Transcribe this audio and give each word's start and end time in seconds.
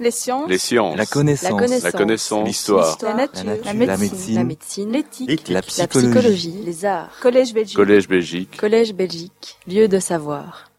Les 0.00 0.10
sciences. 0.10 0.48
Les 0.48 0.56
sciences. 0.56 0.96
La 0.96 1.04
connaissance. 1.04 1.82
La 1.82 1.92
connaissance. 1.92 2.40
La. 2.40 2.44
L'histoire. 2.46 2.98
La 3.02 3.14
nature. 3.14 3.44
La 3.44 3.52
nature. 3.54 3.66
La 3.66 3.72
La 3.84 3.96
médecine. 3.98 4.90
La. 4.90 4.98
L'éthique. 4.98 5.48
La 5.48 5.54
La 5.56 5.62
psychologie. 5.62 6.08
psychologie. 6.08 6.62
Les 6.64 6.84
arts. 6.86 7.10
Collège 7.20 7.52
Belgique. 7.52 7.76
Collège 7.76 8.08
Belgique. 8.08 8.56
Collège 8.56 8.94
Belgique. 8.94 9.58
Lieu 9.66 9.88
de 9.88 9.98
savoir. 9.98 10.70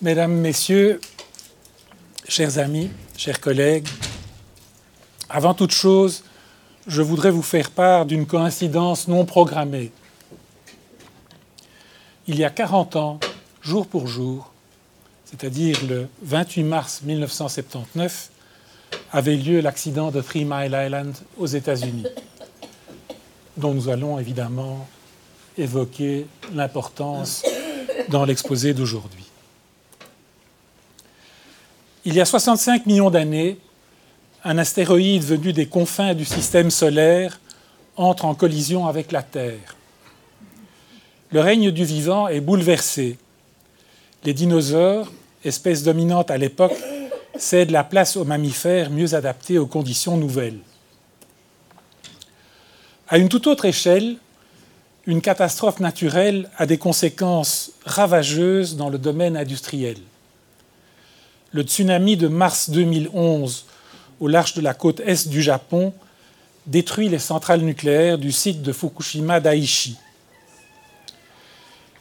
Mesdames, 0.00 0.32
Messieurs, 0.34 1.00
chers 2.28 2.58
amis, 2.58 2.90
chers 3.16 3.40
collègues, 3.40 3.88
avant 5.28 5.52
toute 5.52 5.72
chose, 5.72 6.22
je 6.86 7.02
voudrais 7.02 7.32
vous 7.32 7.42
faire 7.42 7.72
part 7.72 8.06
d'une 8.06 8.24
coïncidence 8.24 9.08
non 9.08 9.24
programmée. 9.24 9.90
Il 12.28 12.38
y 12.38 12.44
a 12.44 12.50
40 12.50 12.94
ans, 12.94 13.20
jour 13.62 13.88
pour 13.88 14.06
jour, 14.06 14.52
c'est-à-dire 15.24 15.76
le 15.88 16.06
28 16.22 16.62
mars 16.62 17.02
1979, 17.02 18.29
avait 19.12 19.36
lieu 19.36 19.60
l'accident 19.60 20.10
de 20.10 20.20
Three 20.20 20.44
Mile 20.44 20.76
Island 20.86 21.14
aux 21.38 21.46
États-Unis, 21.46 22.06
dont 23.56 23.74
nous 23.74 23.88
allons 23.88 24.18
évidemment 24.18 24.86
évoquer 25.58 26.26
l'importance 26.54 27.42
dans 28.08 28.24
l'exposé 28.24 28.72
d'aujourd'hui. 28.74 29.24
Il 32.04 32.14
y 32.14 32.20
a 32.20 32.24
65 32.24 32.86
millions 32.86 33.10
d'années, 33.10 33.58
un 34.44 34.56
astéroïde 34.56 35.22
venu 35.22 35.52
des 35.52 35.66
confins 35.66 36.14
du 36.14 36.24
système 36.24 36.70
solaire 36.70 37.40
entre 37.96 38.24
en 38.24 38.34
collision 38.34 38.86
avec 38.86 39.12
la 39.12 39.22
Terre. 39.22 39.76
Le 41.30 41.40
règne 41.40 41.70
du 41.70 41.84
vivant 41.84 42.26
est 42.26 42.40
bouleversé. 42.40 43.18
Les 44.24 44.32
dinosaures, 44.32 45.12
espèces 45.44 45.82
dominantes 45.82 46.30
à 46.30 46.38
l'époque, 46.38 46.76
cèdent 47.36 47.70
la 47.70 47.84
place 47.84 48.16
aux 48.16 48.24
mammifères 48.24 48.90
mieux 48.90 49.14
adaptés 49.14 49.58
aux 49.58 49.66
conditions 49.66 50.16
nouvelles. 50.16 50.58
À 53.08 53.18
une 53.18 53.28
toute 53.28 53.46
autre 53.46 53.64
échelle, 53.64 54.16
une 55.06 55.20
catastrophe 55.20 55.80
naturelle 55.80 56.48
a 56.58 56.66
des 56.66 56.78
conséquences 56.78 57.72
ravageuses 57.84 58.76
dans 58.76 58.88
le 58.88 58.98
domaine 58.98 59.36
industriel. 59.36 59.96
Le 61.52 61.62
tsunami 61.62 62.16
de 62.16 62.28
mars 62.28 62.70
2011 62.70 63.66
au 64.20 64.28
large 64.28 64.54
de 64.54 64.60
la 64.60 64.74
côte 64.74 65.00
est 65.00 65.28
du 65.28 65.42
Japon 65.42 65.92
détruit 66.66 67.08
les 67.08 67.18
centrales 67.18 67.62
nucléaires 67.62 68.18
du 68.18 68.30
site 68.30 68.62
de 68.62 68.72
Fukushima 68.72 69.40
Daiichi. 69.40 69.96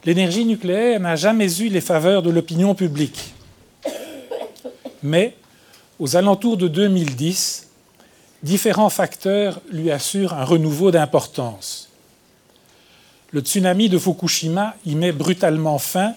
L'énergie 0.06 0.46
nucléaire 0.46 1.00
n'a 1.00 1.16
jamais 1.16 1.62
eu 1.62 1.70
les 1.70 1.82
faveurs 1.82 2.22
de 2.22 2.30
l'opinion 2.30 2.76
publique. 2.76 3.34
Mais, 5.04 5.36
aux 6.00 6.16
alentours 6.16 6.58
de 6.58 6.68
2010, 6.68 7.68
différents 8.44 8.90
facteurs 8.90 9.62
lui 9.72 9.92
assurent 9.92 10.34
un 10.34 10.44
renouveau 10.44 10.92
d'importance. 10.92 11.90
Le 13.32 13.42
tsunami 13.42 13.90
de 13.90 14.00
Fukushima 14.00 14.76
y 14.86 14.96
met 14.96 15.12
brutalement 15.12 15.78
fin 15.78 16.14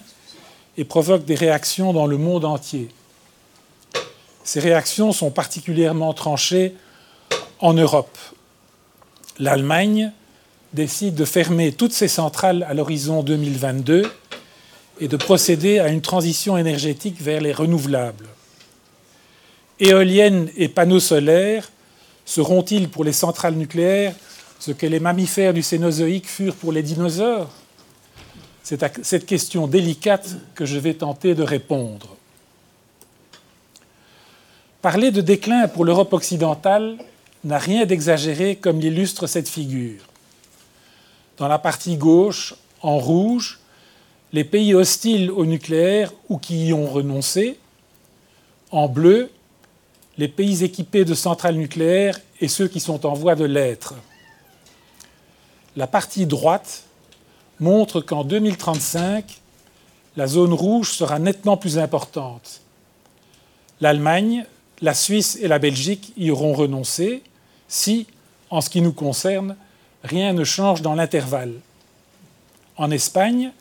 et 0.77 0.83
provoque 0.83 1.25
des 1.25 1.35
réactions 1.35 1.93
dans 1.93 2.07
le 2.07 2.17
monde 2.17 2.45
entier. 2.45 2.89
Ces 4.43 4.59
réactions 4.59 5.11
sont 5.11 5.29
particulièrement 5.29 6.13
tranchées 6.13 6.75
en 7.59 7.73
Europe. 7.73 8.17
L'Allemagne 9.39 10.11
décide 10.73 11.15
de 11.15 11.25
fermer 11.25 11.71
toutes 11.71 11.93
ses 11.93 12.07
centrales 12.07 12.65
à 12.67 12.73
l'horizon 12.73 13.23
2022 13.23 14.11
et 14.99 15.07
de 15.07 15.17
procéder 15.17 15.79
à 15.79 15.89
une 15.89 16.01
transition 16.01 16.57
énergétique 16.57 17.21
vers 17.21 17.41
les 17.41 17.53
renouvelables. 17.53 18.27
Éoliennes 19.83 20.49
et 20.55 20.69
panneaux 20.69 21.01
solaires 21.01 21.69
seront-ils 22.23 22.87
pour 22.87 23.03
les 23.03 23.11
centrales 23.11 23.55
nucléaires 23.55 24.15
ce 24.57 24.71
que 24.71 24.85
les 24.85 25.01
mammifères 25.01 25.53
du 25.53 25.61
Cénozoïque 25.61 26.27
furent 26.27 26.55
pour 26.55 26.71
les 26.71 26.81
dinosaures? 26.81 27.49
C'est 28.63 28.81
à 28.81 28.89
cette 29.01 29.25
question 29.25 29.67
délicate 29.67 30.37
que 30.55 30.65
je 30.65 30.79
vais 30.79 30.93
tenter 30.93 31.35
de 31.35 31.43
répondre. 31.43 32.15
Parler 34.81 35.11
de 35.11 35.19
déclin 35.19 35.67
pour 35.67 35.83
l'Europe 35.83 36.13
occidentale 36.13 36.97
n'a 37.43 37.57
rien 37.57 37.85
d'exagéré 37.85 38.55
comme 38.55 38.79
l'illustre 38.79 39.27
cette 39.27 39.49
figure. 39.49 39.99
Dans 41.37 41.49
la 41.49 41.59
partie 41.59 41.97
gauche, 41.97 42.55
en 42.81 42.99
rouge, 42.99 43.59
les 44.31 44.45
pays 44.45 44.73
hostiles 44.73 45.29
au 45.29 45.45
nucléaire 45.45 46.13
ou 46.29 46.37
qui 46.37 46.67
y 46.67 46.73
ont 46.73 46.87
renoncé. 46.87 47.59
En 48.71 48.87
bleu, 48.87 49.29
les 50.17 50.27
pays 50.27 50.63
équipés 50.63 51.05
de 51.05 51.13
centrales 51.13 51.55
nucléaires 51.55 52.19
et 52.39 52.47
ceux 52.47 52.67
qui 52.67 52.79
sont 52.79 53.05
en 53.05 53.13
voie 53.13 53.35
de 53.35 53.45
l'être. 53.45 53.95
La 55.75 55.87
partie 55.87 56.25
droite 56.25 56.83
montre 57.59 58.01
qu'en 58.01 58.23
2035, 58.23 59.41
la 60.15 60.27
zone 60.27 60.53
rouge 60.53 60.91
sera 60.91 61.17
nettement 61.17 61.57
plus 61.57 61.79
importante. 61.79 62.61
L'Allemagne, 63.81 64.45
la 64.81 64.93
Suisse 64.93 65.37
et 65.41 65.47
la 65.47 65.59
Belgique 65.59 66.13
y 66.17 66.29
auront 66.29 66.53
renoncé 66.53 67.23
si, 67.67 68.05
en 68.49 68.61
ce 68.61 68.69
qui 68.69 68.81
nous 68.81 68.93
concerne, 68.93 69.55
rien 70.03 70.33
ne 70.33 70.43
change 70.43 70.81
dans 70.81 70.93
l'intervalle. 70.93 71.53
En 72.77 72.91
Espagne, 72.91 73.51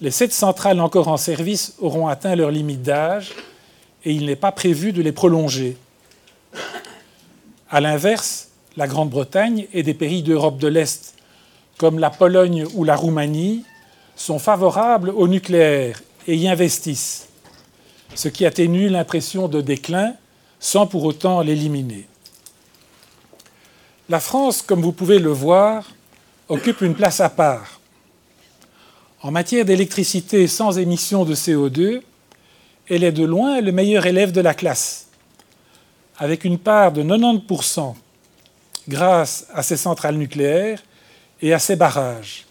les 0.00 0.10
sept 0.10 0.32
centrales 0.32 0.80
encore 0.80 1.08
en 1.08 1.18
service 1.18 1.74
auront 1.78 2.08
atteint 2.08 2.34
leur 2.34 2.50
limite 2.50 2.82
d'âge 2.82 3.32
et 4.04 4.12
il 4.12 4.24
n'est 4.24 4.36
pas 4.36 4.52
prévu 4.52 4.92
de 4.92 5.02
les 5.02 5.12
prolonger. 5.12 5.76
A 7.70 7.80
l'inverse, 7.80 8.48
la 8.76 8.88
Grande-Bretagne 8.88 9.66
et 9.72 9.84
des 9.84 9.94
pays 9.94 10.24
d'Europe 10.24 10.58
de 10.58 10.66
l'Est, 10.66 11.14
comme 11.78 12.00
la 12.00 12.10
Pologne 12.10 12.66
ou 12.74 12.82
la 12.82 12.96
Roumanie, 12.96 13.64
sont 14.16 14.40
favorables 14.40 15.10
au 15.10 15.28
nucléaire 15.28 16.02
et 16.26 16.34
y 16.34 16.48
investissent, 16.48 17.28
ce 18.16 18.28
qui 18.28 18.44
atténue 18.44 18.88
l'impression 18.88 19.46
de 19.46 19.60
déclin 19.60 20.14
sans 20.58 20.88
pour 20.88 21.04
autant 21.04 21.42
l'éliminer. 21.42 22.06
La 24.08 24.18
France, 24.18 24.62
comme 24.62 24.82
vous 24.82 24.92
pouvez 24.92 25.20
le 25.20 25.30
voir, 25.30 25.88
occupe 26.48 26.80
une 26.80 26.96
place 26.96 27.20
à 27.20 27.30
part. 27.30 27.80
En 29.22 29.30
matière 29.30 29.64
d'électricité 29.64 30.48
sans 30.48 30.76
émission 30.76 31.24
de 31.24 31.36
CO2, 31.36 32.02
elle 32.88 33.04
est 33.04 33.12
de 33.12 33.24
loin 33.24 33.60
le 33.60 33.70
meilleur 33.70 34.06
élève 34.06 34.32
de 34.32 34.40
la 34.40 34.54
classe, 34.54 35.06
avec 36.20 36.44
une 36.44 36.58
part 36.58 36.92
de 36.92 37.02
90% 37.02 37.94
grâce 38.88 39.46
à 39.54 39.62
ses 39.62 39.78
centrales 39.78 40.16
nucléaires 40.16 40.82
et 41.40 41.54
à 41.54 41.58
ses 41.58 41.76
barrages. 41.76 42.44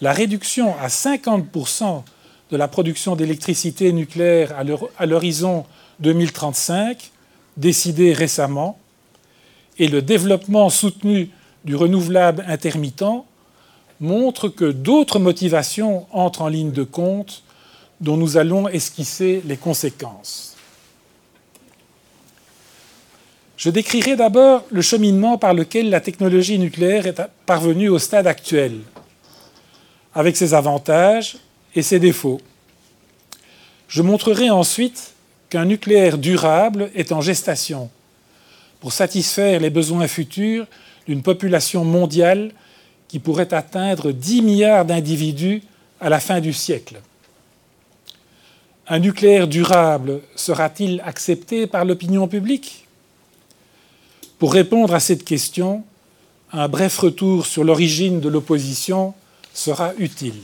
La 0.00 0.12
réduction 0.12 0.74
à 0.80 0.88
50% 0.88 2.02
de 2.50 2.56
la 2.56 2.66
production 2.66 3.14
d'électricité 3.14 3.92
nucléaire 3.92 4.52
à 4.98 5.06
l'horizon 5.06 5.64
2035, 6.00 7.12
décidée 7.56 8.12
récemment, 8.12 8.78
et 9.78 9.86
le 9.86 10.02
développement 10.02 10.70
soutenu 10.70 11.30
du 11.64 11.76
renouvelable 11.76 12.44
intermittent 12.48 13.24
montrent 14.00 14.48
que 14.48 14.72
d'autres 14.72 15.20
motivations 15.20 16.06
entrent 16.10 16.42
en 16.42 16.48
ligne 16.48 16.72
de 16.72 16.82
compte 16.82 17.44
dont 18.00 18.16
nous 18.16 18.36
allons 18.36 18.68
esquisser 18.68 19.40
les 19.46 19.56
conséquences. 19.56 20.53
Je 23.56 23.70
décrirai 23.70 24.16
d'abord 24.16 24.64
le 24.70 24.82
cheminement 24.82 25.38
par 25.38 25.54
lequel 25.54 25.88
la 25.88 26.00
technologie 26.00 26.58
nucléaire 26.58 27.06
est 27.06 27.20
parvenue 27.46 27.88
au 27.88 27.98
stade 27.98 28.26
actuel, 28.26 28.80
avec 30.14 30.36
ses 30.36 30.54
avantages 30.54 31.36
et 31.74 31.82
ses 31.82 32.00
défauts. 32.00 32.40
Je 33.86 34.02
montrerai 34.02 34.50
ensuite 34.50 35.12
qu'un 35.50 35.66
nucléaire 35.66 36.18
durable 36.18 36.90
est 36.96 37.12
en 37.12 37.20
gestation 37.20 37.90
pour 38.80 38.92
satisfaire 38.92 39.60
les 39.60 39.70
besoins 39.70 40.08
futurs 40.08 40.66
d'une 41.06 41.22
population 41.22 41.84
mondiale 41.84 42.50
qui 43.06 43.20
pourrait 43.20 43.54
atteindre 43.54 44.10
10 44.10 44.42
milliards 44.42 44.84
d'individus 44.84 45.62
à 46.00 46.08
la 46.08 46.18
fin 46.18 46.40
du 46.40 46.52
siècle. 46.52 47.00
Un 48.88 48.98
nucléaire 48.98 49.46
durable 49.46 50.20
sera-t-il 50.34 51.00
accepté 51.06 51.66
par 51.66 51.84
l'opinion 51.84 52.26
publique? 52.26 52.83
Pour 54.44 54.52
répondre 54.52 54.92
à 54.92 55.00
cette 55.00 55.24
question, 55.24 55.84
un 56.52 56.68
bref 56.68 56.98
retour 56.98 57.46
sur 57.46 57.64
l'origine 57.64 58.20
de 58.20 58.28
l'opposition 58.28 59.14
sera 59.54 59.94
utile. 59.96 60.42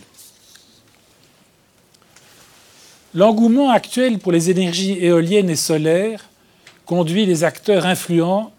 L'engouement 3.13 3.69
actuel 3.69 4.19
pour 4.19 4.33
les 4.33 4.49
énergies 4.49 4.97
éoliennes 5.05 5.51
et 5.51 5.55
solaires 5.55 6.31
conduit 6.87 7.27
les 7.27 7.45
acteurs 7.45 7.85
influents 7.85 8.53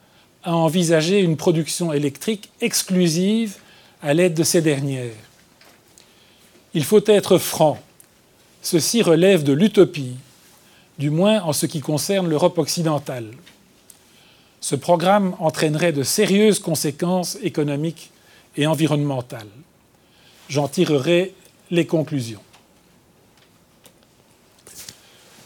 à 0.43 0.55
envisager 0.55 1.21
une 1.21 1.37
production 1.37 1.91
électrique 1.91 2.51
exclusive 2.61 3.55
à 4.03 4.13
l'aide 4.13 4.35
de 4.35 4.43
ces 4.43 4.61
dernières. 4.61 5.09
Il 6.75 6.83
faut 6.83 7.03
être 7.07 7.39
franc. 7.39 7.79
Ceci 8.61 9.01
relève 9.01 9.41
de 9.41 9.53
l'utopie, 9.53 10.17
du 10.99 11.09
moins 11.09 11.41
en 11.41 11.51
ce 11.51 11.65
qui 11.65 11.79
concerne 11.79 12.29
l'Europe 12.29 12.59
occidentale. 12.59 13.31
Ce 14.61 14.75
programme 14.75 15.35
entraînerait 15.39 15.91
de 15.91 16.03
sérieuses 16.03 16.59
conséquences 16.59 17.37
économiques 17.41 18.11
et 18.55 18.67
environnementales. 18.67 19.47
J'en 20.49 20.67
tirerai 20.67 21.33
les 21.71 21.87
conclusions. 21.87 22.41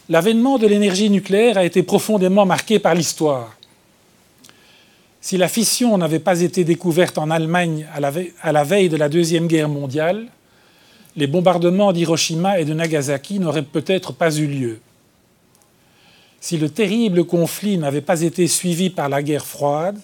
L'avènement 0.10 0.60
de 0.60 0.68
l'énergie 0.68 1.10
nucléaire 1.10 1.58
a 1.58 1.64
été 1.66 1.82
profondément 1.82 2.46
marqué 2.46 2.78
par 2.78 2.94
l'histoire. 2.94 3.56
Si 5.22 5.38
la 5.38 5.48
fission 5.48 5.98
n'avait 5.98 6.20
pas 6.20 6.42
été 6.42 6.64
découverte 6.64 7.18
en 7.18 7.32
Allemagne 7.32 7.88
à 7.94 8.00
la, 8.52 8.64
veille 8.64 8.90
de 8.90 8.98
la 8.98 9.10
Deuxième 9.10 9.48
Guerre 9.48 9.70
mondiale, 9.70 10.28
les 11.16 11.26
bombardements 11.26 11.94
d'Hiroshima 11.94 12.60
et 12.60 12.66
de 12.66 12.74
Nagasaki 12.76 13.40
n'auraient 13.40 13.64
peut-être 13.64 14.14
pas 14.14 14.36
eu 14.36 14.46
lieu. 14.46 14.80
Si 16.46 16.60
le 16.60 16.70
terrible 16.70 17.24
conflit 17.24 17.80
n'avait 17.80 18.02
pas 18.02 18.22
été 18.22 18.48
suivi 18.48 18.92
par 18.92 19.10
la 19.10 19.24
guerre 19.24 19.48
froide, 19.48 19.98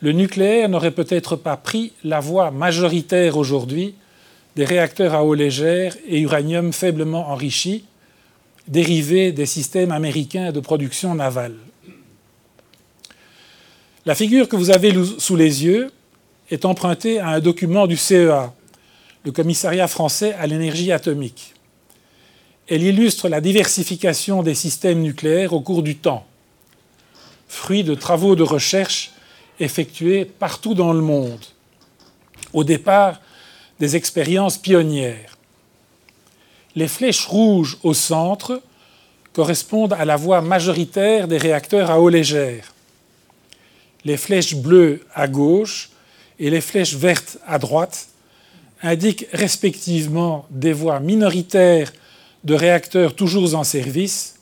le 0.00 0.12
nucléaire 0.12 0.70
n'aurait 0.70 0.92
peut-être 0.92 1.36
pas 1.36 1.58
pris 1.58 1.92
la 2.04 2.20
voie 2.20 2.50
majoritaire 2.50 3.36
aujourd'hui 3.36 3.96
des 4.54 4.64
réacteurs 4.64 5.12
à 5.12 5.26
eau 5.26 5.34
légère 5.34 5.94
et 6.08 6.20
uranium 6.20 6.72
faiblement 6.72 7.28
enrichi, 7.28 7.84
dérivés 8.66 9.30
des 9.30 9.44
systèmes 9.44 9.92
américains 9.92 10.52
de 10.52 10.60
production 10.60 11.14
navale. 11.14 11.56
La 14.06 14.14
figure 14.14 14.48
que 14.48 14.56
vous 14.56 14.70
avez 14.70 14.94
sous 15.18 15.36
les 15.36 15.66
yeux 15.66 15.90
est 16.50 16.64
empruntée 16.64 17.20
à 17.20 17.28
un 17.28 17.40
document 17.40 17.86
du 17.86 17.98
CEA, 17.98 18.54
le 19.22 19.32
Commissariat 19.32 19.86
français 19.86 20.32
à 20.32 20.46
l'énergie 20.46 20.92
atomique. 20.92 21.55
Elle 22.68 22.82
illustre 22.82 23.28
la 23.28 23.40
diversification 23.40 24.42
des 24.42 24.54
systèmes 24.54 25.00
nucléaires 25.00 25.52
au 25.52 25.60
cours 25.60 25.82
du 25.82 25.96
temps, 25.96 26.26
fruit 27.48 27.84
de 27.84 27.94
travaux 27.94 28.34
de 28.34 28.42
recherche 28.42 29.12
effectués 29.60 30.24
partout 30.24 30.74
dans 30.74 30.92
le 30.92 31.00
monde, 31.00 31.44
au 32.52 32.64
départ 32.64 33.20
des 33.78 33.96
expériences 33.96 34.58
pionnières. 34.58 35.36
Les 36.74 36.88
flèches 36.88 37.26
rouges 37.26 37.78
au 37.82 37.94
centre 37.94 38.60
correspondent 39.32 39.94
à 39.94 40.04
la 40.04 40.16
voie 40.16 40.40
majoritaire 40.40 41.28
des 41.28 41.38
réacteurs 41.38 41.90
à 41.90 42.00
eau 42.00 42.08
légère 42.08 42.72
les 44.06 44.16
flèches 44.16 44.54
bleues 44.54 45.04
à 45.14 45.26
gauche 45.26 45.90
et 46.38 46.48
les 46.48 46.60
flèches 46.60 46.94
vertes 46.94 47.38
à 47.44 47.58
droite 47.58 48.06
indiquent 48.80 49.26
respectivement 49.32 50.46
des 50.50 50.72
voies 50.72 51.00
minoritaires 51.00 51.92
de 52.46 52.54
réacteurs 52.54 53.16
toujours 53.16 53.56
en 53.56 53.64
service 53.64 54.36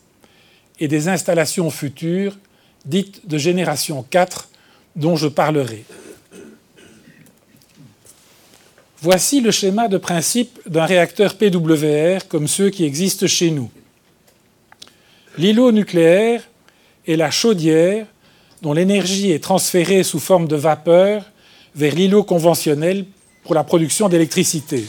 et 0.79 0.89
des 0.89 1.09
installations 1.09 1.71
futures 1.71 2.37
dites 2.85 3.27
de 3.27 3.39
génération 3.39 4.05
4 4.11 4.51
dont 4.95 5.17
je 5.17 5.27
parlerai. 5.27 5.85
Voici 9.01 9.41
le 9.41 9.51
schéma 9.51 9.89
de 9.89 9.97
principe 9.97 10.61
d'un 10.67 10.85
réacteur 10.85 11.37
PWR 11.37 12.29
comme 12.29 12.47
ceux 12.47 12.69
qui 12.69 12.85
existent 12.85 13.27
chez 13.27 13.51
nous. 13.51 13.71
L'îlot 15.39 15.73
nucléaire 15.73 16.43
est 17.09 17.17
la 17.17 17.31
chaudière 17.31 18.07
dont 18.61 18.75
l'énergie 18.75 19.31
est 19.31 19.43
transférée 19.43 20.03
sous 20.03 20.21
forme 20.21 20.47
de 20.47 20.57
vapeur 20.57 21.25
vers 21.75 21.95
l'îlot 21.95 22.23
conventionnel 22.23 23.07
pour 23.45 23.55
la 23.55 23.65
production 23.65 24.11
d'électricité. 24.11 24.85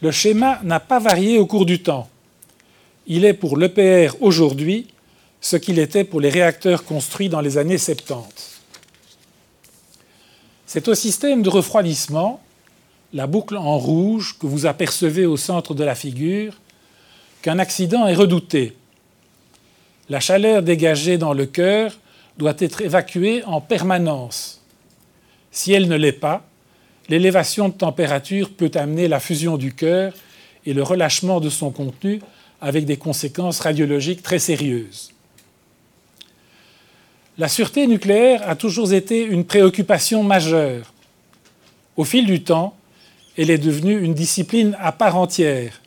Le 0.00 0.10
schéma 0.10 0.60
n'a 0.62 0.80
pas 0.80 0.98
varié 0.98 1.38
au 1.38 1.46
cours 1.46 1.66
du 1.66 1.82
temps. 1.82 2.08
Il 3.06 3.24
est 3.24 3.34
pour 3.34 3.56
l'EPR 3.56 4.16
aujourd'hui 4.20 4.88
ce 5.40 5.56
qu'il 5.56 5.78
était 5.78 6.04
pour 6.04 6.20
les 6.20 6.28
réacteurs 6.28 6.84
construits 6.84 7.28
dans 7.28 7.40
les 7.40 7.56
années 7.58 7.78
70. 7.78 8.60
C'est 10.66 10.88
au 10.88 10.94
système 10.94 11.42
de 11.42 11.48
refroidissement, 11.48 12.40
la 13.12 13.26
boucle 13.26 13.56
en 13.56 13.78
rouge 13.78 14.36
que 14.38 14.46
vous 14.46 14.66
apercevez 14.66 15.24
au 15.24 15.36
centre 15.36 15.74
de 15.74 15.84
la 15.84 15.94
figure, 15.94 16.54
qu'un 17.42 17.58
accident 17.58 18.06
est 18.06 18.14
redouté 18.14 18.74
la 20.08 20.20
chaleur 20.20 20.62
dégagée 20.62 21.18
dans 21.18 21.32
le 21.32 21.46
cœur 21.46 21.98
doit 22.38 22.54
être 22.58 22.82
évacuée 22.82 23.42
en 23.44 23.60
permanence. 23.60 24.62
Si 25.50 25.72
elle 25.72 25.88
ne 25.88 25.96
l'est 25.96 26.12
pas, 26.12 26.44
l'élévation 27.08 27.68
de 27.68 27.74
température 27.74 28.50
peut 28.50 28.70
amener 28.74 29.08
la 29.08 29.20
fusion 29.20 29.56
du 29.56 29.72
cœur 29.74 30.12
et 30.64 30.72
le 30.72 30.82
relâchement 30.82 31.40
de 31.40 31.50
son 31.50 31.70
contenu 31.70 32.20
avec 32.60 32.84
des 32.84 32.96
conséquences 32.96 33.60
radiologiques 33.60 34.22
très 34.22 34.38
sérieuses. 34.38 35.12
La 37.38 37.48
sûreté 37.48 37.86
nucléaire 37.86 38.48
a 38.48 38.56
toujours 38.56 38.92
été 38.92 39.22
une 39.22 39.44
préoccupation 39.44 40.22
majeure. 40.22 40.92
Au 41.96 42.04
fil 42.04 42.24
du 42.24 42.42
temps, 42.42 42.74
elle 43.36 43.50
est 43.50 43.58
devenue 43.58 44.00
une 44.00 44.14
discipline 44.14 44.76
à 44.80 44.92
part 44.92 45.16
entière, 45.16 45.82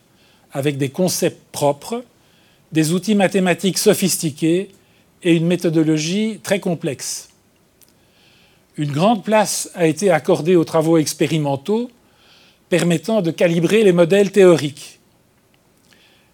avec 0.54 0.78
des 0.78 0.90
concepts 0.90 1.42
propres, 1.52 2.04
des 2.72 2.94
outils 2.94 3.16
mathématiques 3.16 3.80
sophistiqués 3.80 4.70
et 5.24 5.36
une 5.36 5.48
méthodologie 5.48 6.40
très 6.44 6.60
complexe. 6.60 7.29
Une 8.80 8.94
grande 8.94 9.26
place 9.26 9.70
a 9.76 9.88
été 9.88 10.10
accordée 10.10 10.56
aux 10.56 10.64
travaux 10.64 10.98
expérimentaux 10.98 11.92
permettant 12.70 13.22
de 13.22 13.30
calibrer 13.30 13.84
les 13.84 13.92
modèles 13.92 14.32
théoriques. 14.32 15.00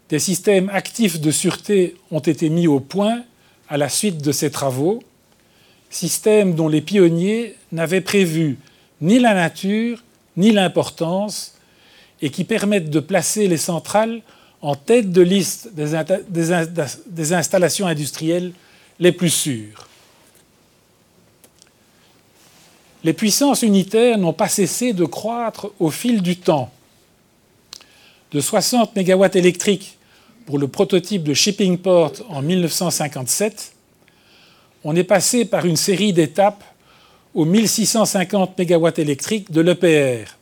Des 0.10 0.20
systèmes 0.20 0.70
actifs 0.70 1.20
de 1.20 1.32
sûreté 1.32 1.96
ont 2.12 2.20
été 2.20 2.50
mis 2.50 2.68
au 2.68 2.80
point 2.80 3.24
à 3.68 3.78
la 3.78 3.90
suite 3.90 4.22
de 4.22 4.32
ces 4.32 4.52
travaux, 4.52 5.02
systèmes 5.90 6.54
dont 6.54 6.68
les 6.68 6.82
pionniers 6.82 7.56
n'avaient 7.72 8.00
prévu 8.00 8.60
ni 9.02 9.18
la 9.18 9.34
nature 9.34 10.04
ni 10.38 10.52
l'importance 10.52 11.56
et 12.22 12.30
qui 12.30 12.44
permettent 12.44 12.92
de 12.92 13.00
placer 13.00 13.48
les 13.48 13.58
centrales 13.58 14.22
en 14.62 14.76
tête 14.76 15.12
de 15.12 15.24
liste 15.24 15.72
des, 15.74 17.34
installations 17.34 17.88
industrielles 17.88 18.52
les 19.00 19.12
plus 19.12 19.32
sûres. 19.32 19.85
Les 23.06 23.14
puissances 23.14 23.62
unitaires 23.62 24.18
n'ont 24.18 24.34
pas 24.34 24.50
cessé 24.50 24.92
de 24.92 25.06
croître 25.06 25.72
au 25.80 25.90
fil 25.90 26.22
du 26.22 26.36
temps. 26.36 26.70
De 28.34 28.42
60 28.42 28.94
MW 28.98 29.26
électriques 29.36 29.98
pour 30.46 30.60
le 30.60 30.68
prototype 30.68 31.24
de 31.24 31.34
Shippingport 31.34 32.12
en 32.28 32.42
1957, 32.42 33.74
on 34.84 34.94
est 34.98 35.06
passé 35.06 35.46
par 35.46 35.66
une 35.66 35.78
série 35.78 36.12
d'étapes 36.12 36.66
aux 37.34 37.46
1650 37.46 38.60
MW 38.60 38.90
électriques 38.98 39.50
de 39.52 39.62
l'EPR 39.62 40.36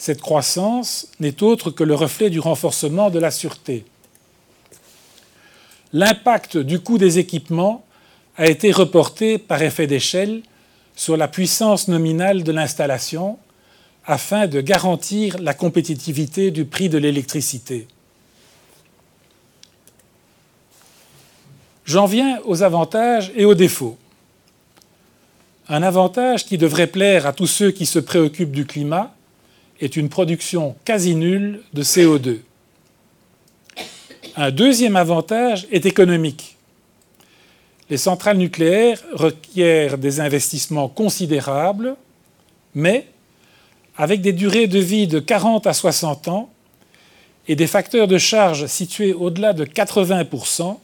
cette 0.00 0.22
croissance 0.22 1.08
n'est 1.20 1.42
autre 1.42 1.70
que 1.70 1.84
le 1.84 1.94
reflet 1.94 2.30
du 2.30 2.40
renforcement 2.40 3.10
de 3.10 3.18
la 3.18 3.30
sûreté. 3.30 3.84
L'impact 5.92 6.56
du 6.56 6.80
coût 6.80 6.96
des 6.96 7.18
équipements 7.18 7.84
a 8.38 8.46
été 8.46 8.72
reporté 8.72 9.36
par 9.36 9.60
effet 9.60 9.86
d'échelle 9.86 10.40
sur 10.94 11.16
la 11.16 11.28
puissance 11.28 11.88
nominale 11.88 12.42
de 12.42 12.52
l'installation 12.52 13.38
afin 14.04 14.46
de 14.46 14.60
garantir 14.60 15.38
la 15.38 15.54
compétitivité 15.54 16.50
du 16.50 16.64
prix 16.64 16.88
de 16.88 16.98
l'électricité. 16.98 17.86
J'en 21.84 22.06
viens 22.06 22.40
aux 22.44 22.62
avantages 22.62 23.32
et 23.34 23.44
aux 23.44 23.54
défauts. 23.54 23.98
Un 25.68 25.82
avantage 25.82 26.44
qui 26.44 26.58
devrait 26.58 26.86
plaire 26.86 27.26
à 27.26 27.32
tous 27.32 27.46
ceux 27.46 27.70
qui 27.70 27.86
se 27.86 27.98
préoccupent 27.98 28.52
du 28.52 28.66
climat 28.66 29.14
est 29.80 29.96
une 29.96 30.08
production 30.08 30.76
quasi 30.84 31.14
nulle 31.14 31.62
de 31.72 31.82
CO2. 31.82 32.38
Un 34.36 34.50
deuxième 34.50 34.96
avantage 34.96 35.66
est 35.70 35.86
économique. 35.86 36.56
Les 37.90 37.96
centrales 37.96 38.36
nucléaires 38.36 39.02
requièrent 39.12 39.98
des 39.98 40.20
investissements 40.20 40.88
considérables, 40.88 41.96
mais 42.72 43.08
avec 43.96 44.20
des 44.20 44.32
durées 44.32 44.68
de 44.68 44.78
vie 44.78 45.08
de 45.08 45.18
40 45.18 45.66
à 45.66 45.72
60 45.72 46.28
ans 46.28 46.48
et 47.48 47.56
des 47.56 47.66
facteurs 47.66 48.06
de 48.06 48.16
charge 48.16 48.66
situés 48.66 49.12
au-delà 49.12 49.52
de 49.52 49.64
80%, 49.64 50.78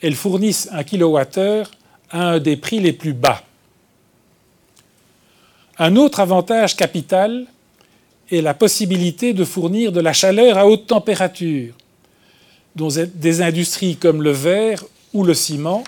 elles 0.00 0.14
fournissent 0.14 0.68
un 0.70 0.84
kilowattheure 0.84 1.72
à 2.10 2.22
un 2.28 2.38
des 2.38 2.56
prix 2.56 2.78
les 2.78 2.92
plus 2.92 3.12
bas. 3.12 3.42
Un 5.78 5.96
autre 5.96 6.20
avantage 6.20 6.76
capital 6.76 7.46
et 8.30 8.42
la 8.42 8.54
possibilité 8.54 9.32
de 9.32 9.44
fournir 9.44 9.90
de 9.90 10.00
la 10.00 10.12
chaleur 10.12 10.56
à 10.56 10.68
haute 10.68 10.86
température, 10.86 11.74
dont 12.76 12.88
des 12.88 13.42
industries 13.42 13.96
comme 13.96 14.22
le 14.22 14.30
verre 14.30 14.84
ou 15.12 15.24
le 15.24 15.34
ciment 15.34 15.82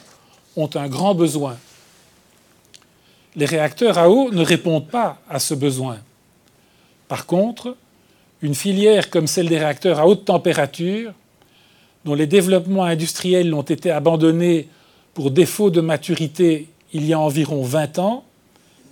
ont 0.59 0.71
un 0.75 0.89
grand 0.89 1.15
besoin. 1.15 1.57
Les 3.37 3.47
réacteurs 3.47 3.97
à 3.97 4.11
eau 4.11 4.31
ne 4.31 4.45
répondent 4.45 4.89
pas 4.89 5.19
à 5.29 5.39
ce 5.39 5.55
besoin. 5.55 5.99
Par 7.07 7.27
contre, 7.27 7.77
une 8.43 8.55
filière 8.55 9.11
comme 9.11 9.27
celle 9.27 9.49
des 9.49 9.59
réacteurs 9.59 10.01
à 10.01 10.07
haute 10.07 10.25
température 10.25 11.13
dont 12.05 12.15
les 12.15 12.27
développements 12.27 12.85
industriels 12.85 13.55
ont 13.55 13.63
été 13.63 13.91
abandonnés 13.91 14.69
pour 15.15 15.31
défaut 15.31 15.71
de 15.71 15.81
maturité 15.81 16.69
il 16.93 17.05
y 17.07 17.13
a 17.13 17.21
environ 17.21 17.63
20 17.63 17.99
ans, 17.99 18.25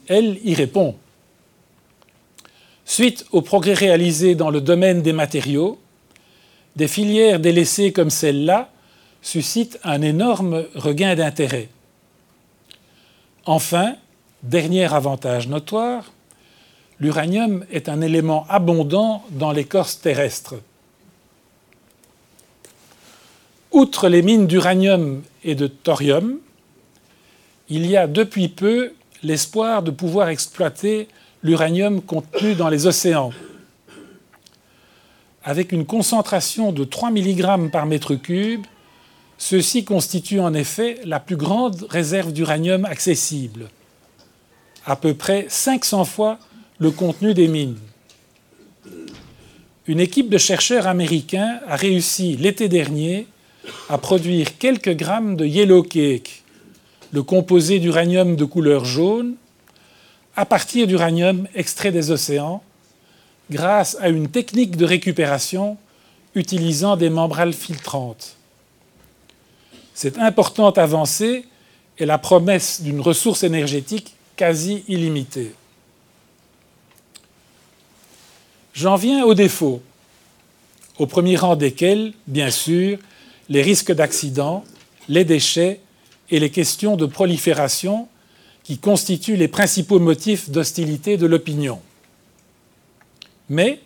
elle 0.06 0.38
y 0.44 0.54
répond. 0.54 0.94
Suite 2.84 3.26
aux 3.32 3.42
progrès 3.42 3.74
réalisés 3.74 4.34
dans 4.34 4.50
le 4.50 4.60
domaine 4.60 5.02
des 5.02 5.12
matériaux, 5.12 5.78
des 6.76 6.88
filières 6.88 7.40
délaissées 7.40 7.92
comme 7.92 8.10
celle-là 8.10 8.70
suscitent 9.26 9.80
un 9.82 10.02
énorme 10.02 10.66
regain 10.76 11.16
d'intérêt. 11.16 11.68
Enfin, 13.44 13.96
dernier 14.44 14.92
avantage 14.94 15.48
notoire, 15.48 16.12
l'uranium 17.00 17.64
est 17.72 17.88
un 17.88 18.02
élément 18.02 18.46
abondant 18.48 19.24
dans 19.30 19.50
l'écorce 19.50 20.00
terrestre. 20.00 20.54
Outre 23.72 24.08
les 24.08 24.22
mines 24.22 24.46
d'uranium 24.46 25.22
et 25.42 25.56
de 25.56 25.66
thorium, 25.66 26.38
il 27.68 27.84
y 27.84 27.96
a 27.96 28.06
depuis 28.06 28.48
peu 28.48 28.92
l'espoir 29.24 29.82
de 29.82 29.90
pouvoir 29.90 30.28
exploiter 30.28 31.08
l'uranium 31.42 32.00
contenu 32.00 32.54
dans 32.54 32.68
les 32.68 32.86
océans. 32.86 33.32
Avec 35.42 35.72
une 35.72 35.84
concentration 35.84 36.70
de 36.70 36.84
3 36.84 37.10
mg 37.10 37.70
par 37.72 37.86
mètre 37.86 38.14
cube, 38.14 38.64
ceci 39.38 39.84
constitue 39.84 40.40
en 40.40 40.54
effet 40.54 40.98
la 41.04 41.20
plus 41.20 41.36
grande 41.36 41.86
réserve 41.90 42.32
d'uranium 42.32 42.84
accessible, 42.84 43.68
à 44.84 44.96
peu 44.96 45.14
près 45.14 45.46
500 45.48 46.04
fois 46.04 46.38
le 46.78 46.90
contenu 46.90 47.34
des 47.34 47.48
mines. 47.48 47.78
Une 49.86 50.00
équipe 50.00 50.28
de 50.28 50.38
chercheurs 50.38 50.86
américains 50.86 51.60
a 51.68 51.76
réussi 51.76 52.36
l'été 52.36 52.68
dernier 52.68 53.26
à 53.88 53.98
produire 53.98 54.58
quelques 54.58 54.96
grammes 54.96 55.36
de 55.36 55.46
yellow 55.46 55.82
cake, 55.82 56.42
le 57.12 57.22
composé 57.22 57.78
d'uranium 57.78 58.36
de 58.36 58.44
couleur 58.44 58.84
jaune, 58.84 59.34
à 60.34 60.44
partir 60.44 60.86
d'uranium 60.86 61.46
extrait 61.54 61.92
des 61.92 62.10
océans, 62.10 62.62
grâce 63.50 63.96
à 64.00 64.08
une 64.08 64.28
technique 64.28 64.76
de 64.76 64.84
récupération 64.84 65.76
utilisant 66.34 66.96
des 66.96 67.08
membrales 67.08 67.52
filtrantes. 67.52 68.36
Cette 69.96 70.18
importante 70.18 70.76
avancée 70.76 71.46
est 71.98 72.04
la 72.04 72.18
promesse 72.18 72.82
d'une 72.82 73.00
ressource 73.00 73.44
énergétique 73.44 74.14
quasi 74.36 74.84
illimitée. 74.88 75.54
J'en 78.74 78.96
viens 78.96 79.24
aux 79.24 79.32
défauts, 79.32 79.80
au 80.98 81.06
premier 81.06 81.36
rang 81.36 81.56
desquels, 81.56 82.12
bien 82.26 82.50
sûr, 82.50 82.98
les 83.48 83.62
risques 83.62 83.90
d'accident, 83.90 84.64
les 85.08 85.24
déchets 85.24 85.80
et 86.30 86.40
les 86.40 86.50
questions 86.50 86.96
de 86.96 87.06
prolifération 87.06 88.06
qui 88.64 88.76
constituent 88.76 89.36
les 89.36 89.48
principaux 89.48 89.98
motifs 89.98 90.50
d'hostilité 90.50 91.16
de 91.16 91.24
l'opinion. 91.24 91.80
Mais 93.48 93.80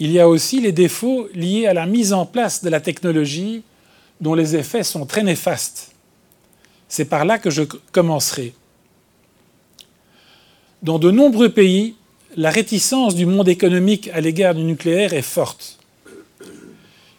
il 0.00 0.10
y 0.10 0.18
a 0.18 0.28
aussi 0.28 0.60
les 0.60 0.72
défauts 0.72 1.28
liés 1.34 1.68
à 1.68 1.72
la 1.72 1.86
mise 1.86 2.12
en 2.12 2.26
place 2.26 2.64
de 2.64 2.68
la 2.68 2.80
technologie 2.80 3.62
dont 4.20 4.34
les 4.34 4.56
effets 4.56 4.82
sont 4.82 5.06
très 5.06 5.22
néfastes. 5.22 5.92
C'est 6.88 7.04
par 7.04 7.24
là 7.24 7.38
que 7.38 7.50
je 7.50 7.62
commencerai. 7.92 8.54
Dans 10.82 10.98
de 10.98 11.10
nombreux 11.10 11.48
pays, 11.48 11.96
la 12.36 12.50
réticence 12.50 13.14
du 13.14 13.26
monde 13.26 13.48
économique 13.48 14.08
à 14.12 14.20
l'égard 14.20 14.54
du 14.54 14.62
nucléaire 14.62 15.14
est 15.14 15.22
forte. 15.22 15.78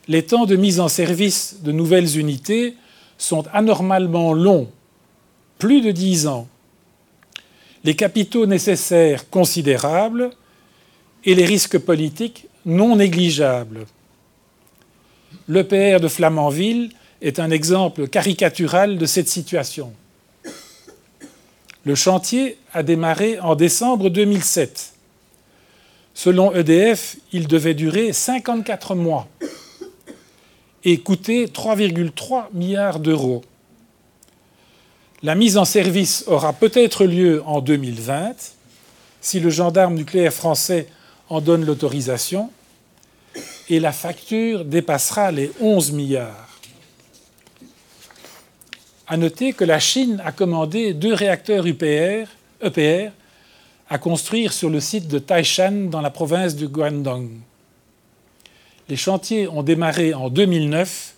Les 0.08 0.24
temps 0.24 0.46
de 0.46 0.56
mise 0.56 0.80
en 0.80 0.88
service 0.88 1.58
de 1.64 1.72
nouvelles 1.72 2.18
unités 2.18 2.76
sont 3.18 3.46
anormalement 3.52 4.34
longs, 4.34 4.70
plus 5.58 5.82
de 5.82 5.92
dix 5.92 6.28
ans. 6.28 6.48
Les 7.84 7.96
capitaux 7.96 8.46
nécessaires 8.46 9.30
considérables 9.30 10.30
et 11.26 11.36
les 11.36 11.46
risques 11.46 11.80
politiques 11.80 12.48
non 12.66 12.96
négligeables. 12.96 13.86
L'EPR 15.48 16.00
de 16.00 16.08
Flamanville 16.08 16.92
est 17.22 17.40
un 17.40 17.52
exemple 17.52 18.08
caricatural 18.08 18.98
de 18.98 19.06
cette 19.06 19.30
situation. 19.30 19.94
Le 21.86 21.96
chantier 21.96 22.58
a 22.74 22.84
démarré 22.84 23.40
en 23.40 23.56
décembre 23.56 24.10
2007. 24.10 24.94
Selon 26.14 26.54
EDF, 26.54 27.18
il 27.32 27.48
devait 27.48 27.74
durer 27.74 28.12
54 28.12 28.96
mois 28.96 29.28
et 30.84 31.00
coûter 31.00 31.46
3,3 31.48 32.46
milliards 32.54 33.00
d'euros. 33.00 33.44
La 35.24 35.36
mise 35.36 35.58
en 35.58 35.66
service 35.66 36.24
aura 36.28 36.54
peut-être 36.54 37.06
lieu 37.06 37.42
en 37.46 37.62
2020 37.62 38.36
si 39.22 39.40
le 39.40 39.50
gendarme 39.50 39.96
nucléaire 39.96 40.34
français 40.34 40.88
en 41.30 41.42
donne 41.42 41.66
l'autorisation 41.66 42.50
et 43.70 43.80
la 43.80 43.92
facture 43.92 44.66
dépassera 44.66 45.32
les 45.32 45.52
11 45.60 45.92
milliards. 45.92 46.60
À 49.08 49.18
noter 49.18 49.54
que 49.54 49.64
la 49.64 49.80
Chine 49.80 50.22
a 50.26 50.32
commandé 50.32 50.94
deux 50.94 51.14
réacteurs 51.14 51.66
EPR 51.68 52.28
à 53.90 53.98
construire 53.98 54.52
sur 54.52 54.70
le 54.70 54.80
site 54.80 55.08
de 55.08 55.20
Taishan 55.20 55.90
dans 55.90 56.02
la 56.02 56.10
province 56.10 56.56
du 56.56 56.68
Guangdong. 56.68 57.30
Les 58.90 58.98
chantiers 58.98 59.48
ont 59.48 59.64
démarré 59.64 60.14
en 60.14 60.30
2009 60.30 61.16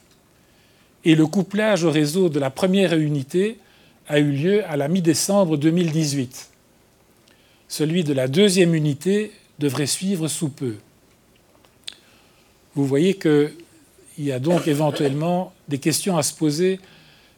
et 1.05 1.15
le 1.15 1.27
couplage 1.27 1.83
au 1.83 1.91
réseau 1.91 2.29
de 2.29 2.39
la 2.39 2.49
première 2.49 2.93
unité 2.93 3.57
a 4.07 4.19
eu 4.19 4.31
lieu 4.31 4.63
à 4.65 4.75
la 4.75 4.87
mi-décembre 4.87 5.57
2018. 5.57 6.49
Celui 7.67 8.03
de 8.03 8.13
la 8.13 8.27
deuxième 8.27 8.73
unité 8.73 9.31
devrait 9.59 9.85
suivre 9.85 10.27
sous 10.27 10.49
peu. 10.49 10.77
Vous 12.79 12.87
voyez 12.87 13.15
qu'il 13.15 13.51
y 14.19 14.31
a 14.31 14.39
donc 14.39 14.69
éventuellement 14.69 15.51
des 15.67 15.79
questions 15.79 16.17
à 16.17 16.23
se 16.23 16.33
poser 16.33 16.79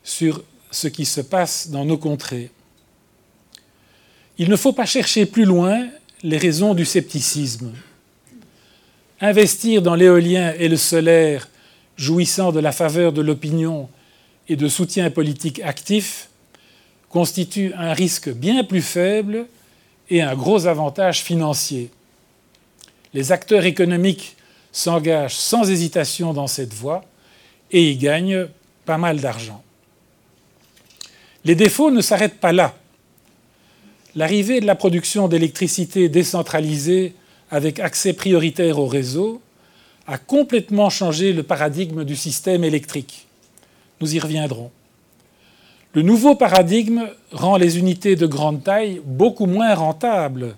sur 0.03 0.43
ce 0.69 0.87
qui 0.87 1.03
se 1.03 1.19
passe 1.19 1.69
dans 1.69 1.83
nos 1.83 1.97
contrées. 1.97 2.51
Il 4.37 4.51
ne 4.51 4.55
faut 4.55 4.71
pas 4.71 4.85
chercher 4.85 5.25
plus 5.25 5.45
loin 5.45 5.87
les 6.21 6.37
raisons 6.37 6.75
du 6.75 6.85
scepticisme. 6.85 7.73
Investir 9.19 9.81
dans 9.81 9.95
l'éolien 9.95 10.53
et 10.59 10.69
le 10.69 10.77
solaire, 10.77 11.49
jouissant 11.97 12.51
de 12.51 12.59
la 12.59 12.71
faveur 12.71 13.11
de 13.11 13.23
l'opinion 13.23 13.89
et 14.47 14.55
de 14.55 14.67
soutien 14.67 15.09
politique 15.09 15.59
actif, 15.63 16.29
constitue 17.09 17.73
un 17.75 17.93
risque 17.93 18.29
bien 18.29 18.63
plus 18.63 18.83
faible 18.83 19.47
et 20.11 20.21
un 20.21 20.35
gros 20.35 20.67
avantage 20.67 21.23
financier. 21.23 21.89
Les 23.15 23.31
acteurs 23.31 23.65
économiques 23.65 24.35
s'engagent 24.71 25.35
sans 25.35 25.69
hésitation 25.69 26.33
dans 26.33 26.47
cette 26.47 26.73
voie 26.73 27.03
et 27.71 27.91
y 27.91 27.95
gagnent 27.97 28.47
pas 28.85 28.97
mal 28.97 29.19
d'argent. 29.19 29.61
Les 31.43 31.55
défauts 31.55 31.91
ne 31.91 32.01
s'arrêtent 32.01 32.39
pas 32.39 32.51
là. 32.51 32.75
L'arrivée 34.15 34.59
de 34.59 34.65
la 34.65 34.75
production 34.75 35.27
d'électricité 35.27 36.09
décentralisée 36.09 37.15
avec 37.51 37.81
accès 37.81 38.13
prioritaire 38.13 38.79
au 38.79 38.87
réseau, 38.87 39.41
a 40.07 40.17
complètement 40.17 40.89
changé 40.89 41.33
le 41.33 41.43
paradigme 41.43 42.05
du 42.05 42.15
système 42.15 42.63
électrique. 42.63 43.27
Nous 43.99 44.15
y 44.15 44.19
reviendrons. 44.19 44.71
Le 45.93 46.01
nouveau 46.01 46.35
paradigme 46.35 47.09
rend 47.31 47.57
les 47.57 47.77
unités 47.77 48.15
de 48.15 48.25
grande 48.25 48.63
taille 48.63 49.01
beaucoup 49.05 49.45
moins 49.45 49.75
rentables. 49.75 50.55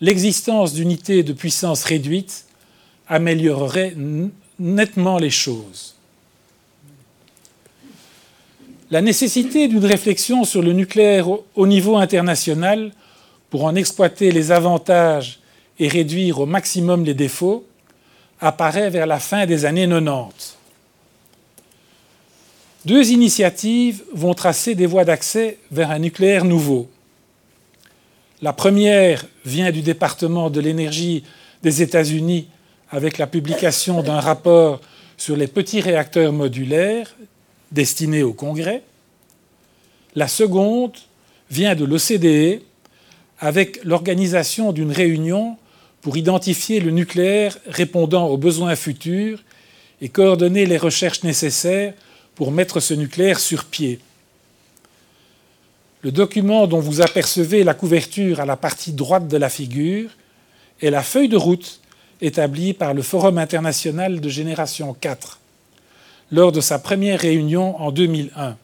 L'existence 0.00 0.72
d'unités 0.72 1.24
de 1.24 1.32
puissance 1.32 1.82
réduite 1.82 2.46
améliorerait 3.08 3.94
nettement 4.58 5.18
les 5.18 5.30
choses. 5.30 5.94
La 8.90 9.02
nécessité 9.02 9.68
d'une 9.68 9.84
réflexion 9.84 10.44
sur 10.44 10.62
le 10.62 10.72
nucléaire 10.72 11.28
au 11.54 11.66
niveau 11.66 11.96
international 11.96 12.92
pour 13.50 13.64
en 13.64 13.74
exploiter 13.74 14.30
les 14.30 14.50
avantages 14.50 15.40
et 15.78 15.88
réduire 15.88 16.40
au 16.40 16.46
maximum 16.46 17.04
les 17.04 17.14
défauts 17.14 17.66
apparaît 18.40 18.90
vers 18.90 19.06
la 19.06 19.18
fin 19.18 19.46
des 19.46 19.64
années 19.64 19.88
90. 19.88 20.56
Deux 22.84 23.10
initiatives 23.10 24.02
vont 24.14 24.34
tracer 24.34 24.74
des 24.74 24.86
voies 24.86 25.04
d'accès 25.04 25.58
vers 25.70 25.90
un 25.90 25.98
nucléaire 25.98 26.44
nouveau. 26.44 26.88
La 28.40 28.52
première 28.52 29.26
vient 29.44 29.72
du 29.72 29.82
département 29.82 30.48
de 30.48 30.60
l'énergie 30.60 31.24
des 31.62 31.82
États-Unis 31.82 32.48
avec 32.90 33.18
la 33.18 33.26
publication 33.26 34.02
d'un 34.02 34.20
rapport 34.20 34.80
sur 35.16 35.36
les 35.36 35.46
petits 35.46 35.80
réacteurs 35.80 36.32
modulaires 36.32 37.14
destinés 37.72 38.22
au 38.22 38.32
Congrès. 38.32 38.82
La 40.14 40.28
seconde 40.28 40.96
vient 41.50 41.74
de 41.74 41.84
l'OCDE 41.84 42.62
avec 43.40 43.84
l'organisation 43.84 44.72
d'une 44.72 44.92
réunion 44.92 45.56
pour 46.00 46.16
identifier 46.16 46.80
le 46.80 46.90
nucléaire 46.90 47.58
répondant 47.66 48.28
aux 48.28 48.36
besoins 48.36 48.76
futurs 48.76 49.42
et 50.00 50.08
coordonner 50.08 50.66
les 50.66 50.78
recherches 50.78 51.24
nécessaires 51.24 51.92
pour 52.34 52.52
mettre 52.52 52.80
ce 52.80 52.94
nucléaire 52.94 53.40
sur 53.40 53.64
pied. 53.64 53.98
Le 56.02 56.12
document 56.12 56.68
dont 56.68 56.78
vous 56.78 57.00
apercevez 57.00 57.64
la 57.64 57.74
couverture 57.74 58.40
à 58.40 58.46
la 58.46 58.56
partie 58.56 58.92
droite 58.92 59.26
de 59.26 59.36
la 59.36 59.48
figure 59.48 60.10
est 60.80 60.90
la 60.90 61.02
feuille 61.02 61.28
de 61.28 61.36
route 61.36 61.80
établie 62.20 62.72
par 62.72 62.94
le 62.94 63.02
Forum 63.02 63.38
international 63.38 64.20
de 64.20 64.28
génération 64.28 64.94
4 64.94 65.38
lors 66.30 66.52
de 66.52 66.60
sa 66.60 66.78
première 66.78 67.20
réunion 67.20 67.80
en 67.80 67.90
2001. 67.90 68.56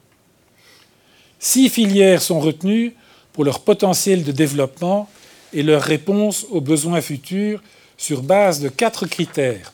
Six 1.39 1.69
filières 1.69 2.23
sont 2.23 2.41
retenues 2.41 2.95
pour 3.33 3.45
leur 3.45 3.61
potentiel 3.61 4.23
de 4.25 4.33
développement 4.33 5.09
et 5.53 5.63
leur 5.63 5.83
réponse 5.83 6.47
aux 6.51 6.61
besoins 6.61 7.01
futurs 7.01 7.63
sur 7.97 8.23
base 8.23 8.61
de 8.61 8.69
quatre 8.69 9.07
critères. 9.07 9.73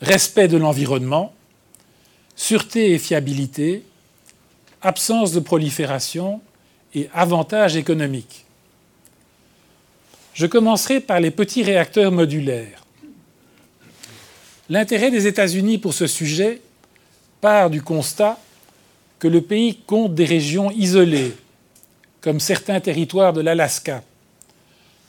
Respect 0.00 0.48
de 0.48 0.56
l'environnement, 0.56 1.32
sûreté 2.34 2.92
et 2.92 2.98
fiabilité, 2.98 3.84
absence 4.80 5.32
de 5.32 5.40
prolifération 5.40 6.40
et 6.94 7.08
avantages 7.14 7.76
économiques. 7.76 8.41
Je 10.34 10.46
commencerai 10.46 11.00
par 11.00 11.20
les 11.20 11.30
petits 11.30 11.62
réacteurs 11.62 12.10
modulaires. 12.10 12.84
L'intérêt 14.70 15.10
des 15.10 15.26
États-Unis 15.26 15.78
pour 15.78 15.92
ce 15.92 16.06
sujet 16.06 16.60
part 17.40 17.68
du 17.68 17.82
constat 17.82 18.38
que 19.18 19.28
le 19.28 19.42
pays 19.42 19.76
compte 19.86 20.14
des 20.14 20.24
régions 20.24 20.70
isolées, 20.70 21.32
comme 22.20 22.40
certains 22.40 22.80
territoires 22.80 23.32
de 23.32 23.40
l'Alaska, 23.40 24.02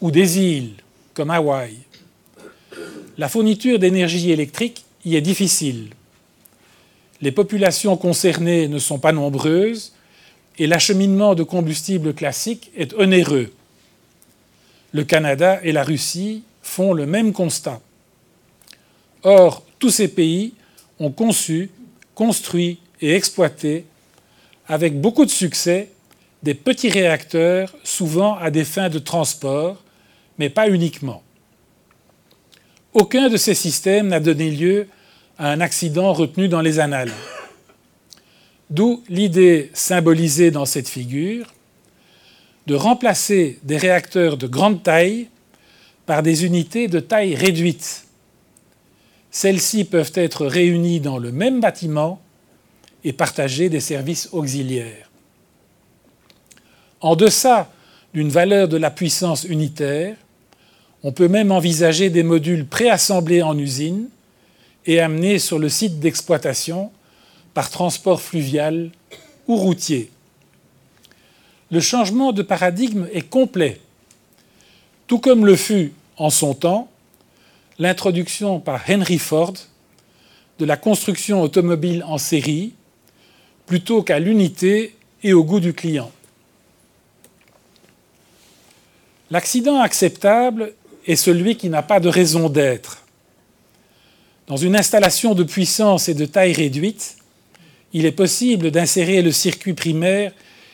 ou 0.01 0.11
des 0.11 0.39
îles, 0.39 0.73
comme 1.13 1.31
Hawaï. 1.31 1.77
La 3.17 3.29
fourniture 3.29 3.79
d'énergie 3.79 4.31
électrique 4.31 4.83
y 5.05 5.15
est 5.15 5.21
difficile. 5.21 5.89
Les 7.21 7.31
populations 7.31 7.95
concernées 7.95 8.67
ne 8.67 8.79
sont 8.79 8.99
pas 8.99 9.13
nombreuses 9.13 9.93
et 10.57 10.67
l'acheminement 10.67 11.35
de 11.35 11.43
combustible 11.43 12.13
classique 12.13 12.71
est 12.75 12.93
onéreux. 12.95 13.53
Le 14.93 15.03
Canada 15.03 15.59
et 15.63 15.71
la 15.71 15.83
Russie 15.83 16.43
font 16.61 16.93
le 16.93 17.05
même 17.05 17.33
constat. 17.33 17.81
Or, 19.23 19.63
tous 19.79 19.89
ces 19.89 20.07
pays 20.07 20.53
ont 20.99 21.11
conçu, 21.11 21.71
construit 22.15 22.79
et 23.01 23.15
exploité, 23.15 23.85
avec 24.67 24.99
beaucoup 24.99 25.25
de 25.25 25.31
succès, 25.31 25.89
des 26.43 26.53
petits 26.53 26.89
réacteurs, 26.89 27.75
souvent 27.83 28.35
à 28.35 28.51
des 28.51 28.65
fins 28.65 28.89
de 28.89 28.99
transport, 28.99 29.81
mais 30.37 30.49
pas 30.49 30.69
uniquement. 30.69 31.23
Aucun 32.93 33.29
de 33.29 33.37
ces 33.37 33.55
systèmes 33.55 34.09
n'a 34.09 34.19
donné 34.19 34.51
lieu 34.51 34.87
à 35.37 35.49
un 35.49 35.61
accident 35.61 36.13
retenu 36.13 36.47
dans 36.47 36.61
les 36.61 36.79
annales. 36.79 37.11
D'où 38.69 39.03
l'idée 39.09 39.71
symbolisée 39.73 40.51
dans 40.51 40.65
cette 40.65 40.89
figure 40.89 41.52
de 42.67 42.75
remplacer 42.75 43.59
des 43.63 43.77
réacteurs 43.77 44.37
de 44.37 44.47
grande 44.47 44.83
taille 44.83 45.27
par 46.05 46.23
des 46.23 46.45
unités 46.45 46.87
de 46.87 46.99
taille 46.99 47.35
réduite. 47.35 48.05
Celles-ci 49.31 49.83
peuvent 49.83 50.11
être 50.15 50.45
réunies 50.45 50.99
dans 50.99 51.17
le 51.17 51.31
même 51.31 51.59
bâtiment 51.59 52.21
et 53.03 53.13
partager 53.13 53.69
des 53.69 53.79
services 53.79 54.29
auxiliaires. 54.31 55.09
En 57.01 57.15
deçà 57.15 57.69
d'une 58.13 58.29
valeur 58.29 58.67
de 58.67 58.77
la 58.77 58.91
puissance 58.91 59.43
unitaire, 59.43 60.15
on 61.03 61.11
peut 61.11 61.27
même 61.27 61.51
envisager 61.51 62.09
des 62.09 62.23
modules 62.23 62.65
préassemblés 62.65 63.41
en 63.41 63.57
usine 63.57 64.07
et 64.85 65.01
amenés 65.01 65.39
sur 65.39 65.59
le 65.59 65.67
site 65.67 65.99
d'exploitation 65.99 66.91
par 67.53 67.69
transport 67.69 68.21
fluvial 68.21 68.89
ou 69.47 69.57
routier. 69.57 70.09
Le 71.73 71.79
changement 71.79 72.33
de 72.33 72.43
paradigme 72.43 73.07
est 73.13 73.27
complet, 73.27 73.81
tout 75.07 75.17
comme 75.17 75.43
le 75.43 75.55
fut 75.55 75.93
en 76.17 76.29
son 76.29 76.53
temps 76.53 76.87
l'introduction 77.79 78.59
par 78.59 78.83
Henry 78.87 79.17
Ford 79.17 79.55
de 80.59 80.65
la 80.65 80.77
construction 80.77 81.41
automobile 81.41 82.03
en 82.07 82.19
série 82.19 82.73
plutôt 83.65 84.03
qu'à 84.03 84.19
l'unité 84.19 84.95
et 85.23 85.33
au 85.33 85.43
goût 85.43 85.59
du 85.59 85.73
client. 85.73 86.11
L'accident 89.31 89.81
acceptable 89.81 90.73
est 91.07 91.15
celui 91.15 91.57
qui 91.57 91.69
n'a 91.69 91.81
pas 91.81 91.99
de 91.99 92.07
raison 92.07 92.49
d'être. 92.49 93.01
Dans 94.45 94.57
une 94.57 94.75
installation 94.75 95.33
de 95.33 95.43
puissance 95.43 96.07
et 96.07 96.13
de 96.13 96.25
taille 96.25 96.53
réduite, 96.53 97.17
il 97.93 98.05
est 98.05 98.11
possible 98.11 98.69
d'insérer 98.69 99.23
le 99.23 99.31
circuit 99.31 99.73
primaire 99.73 100.33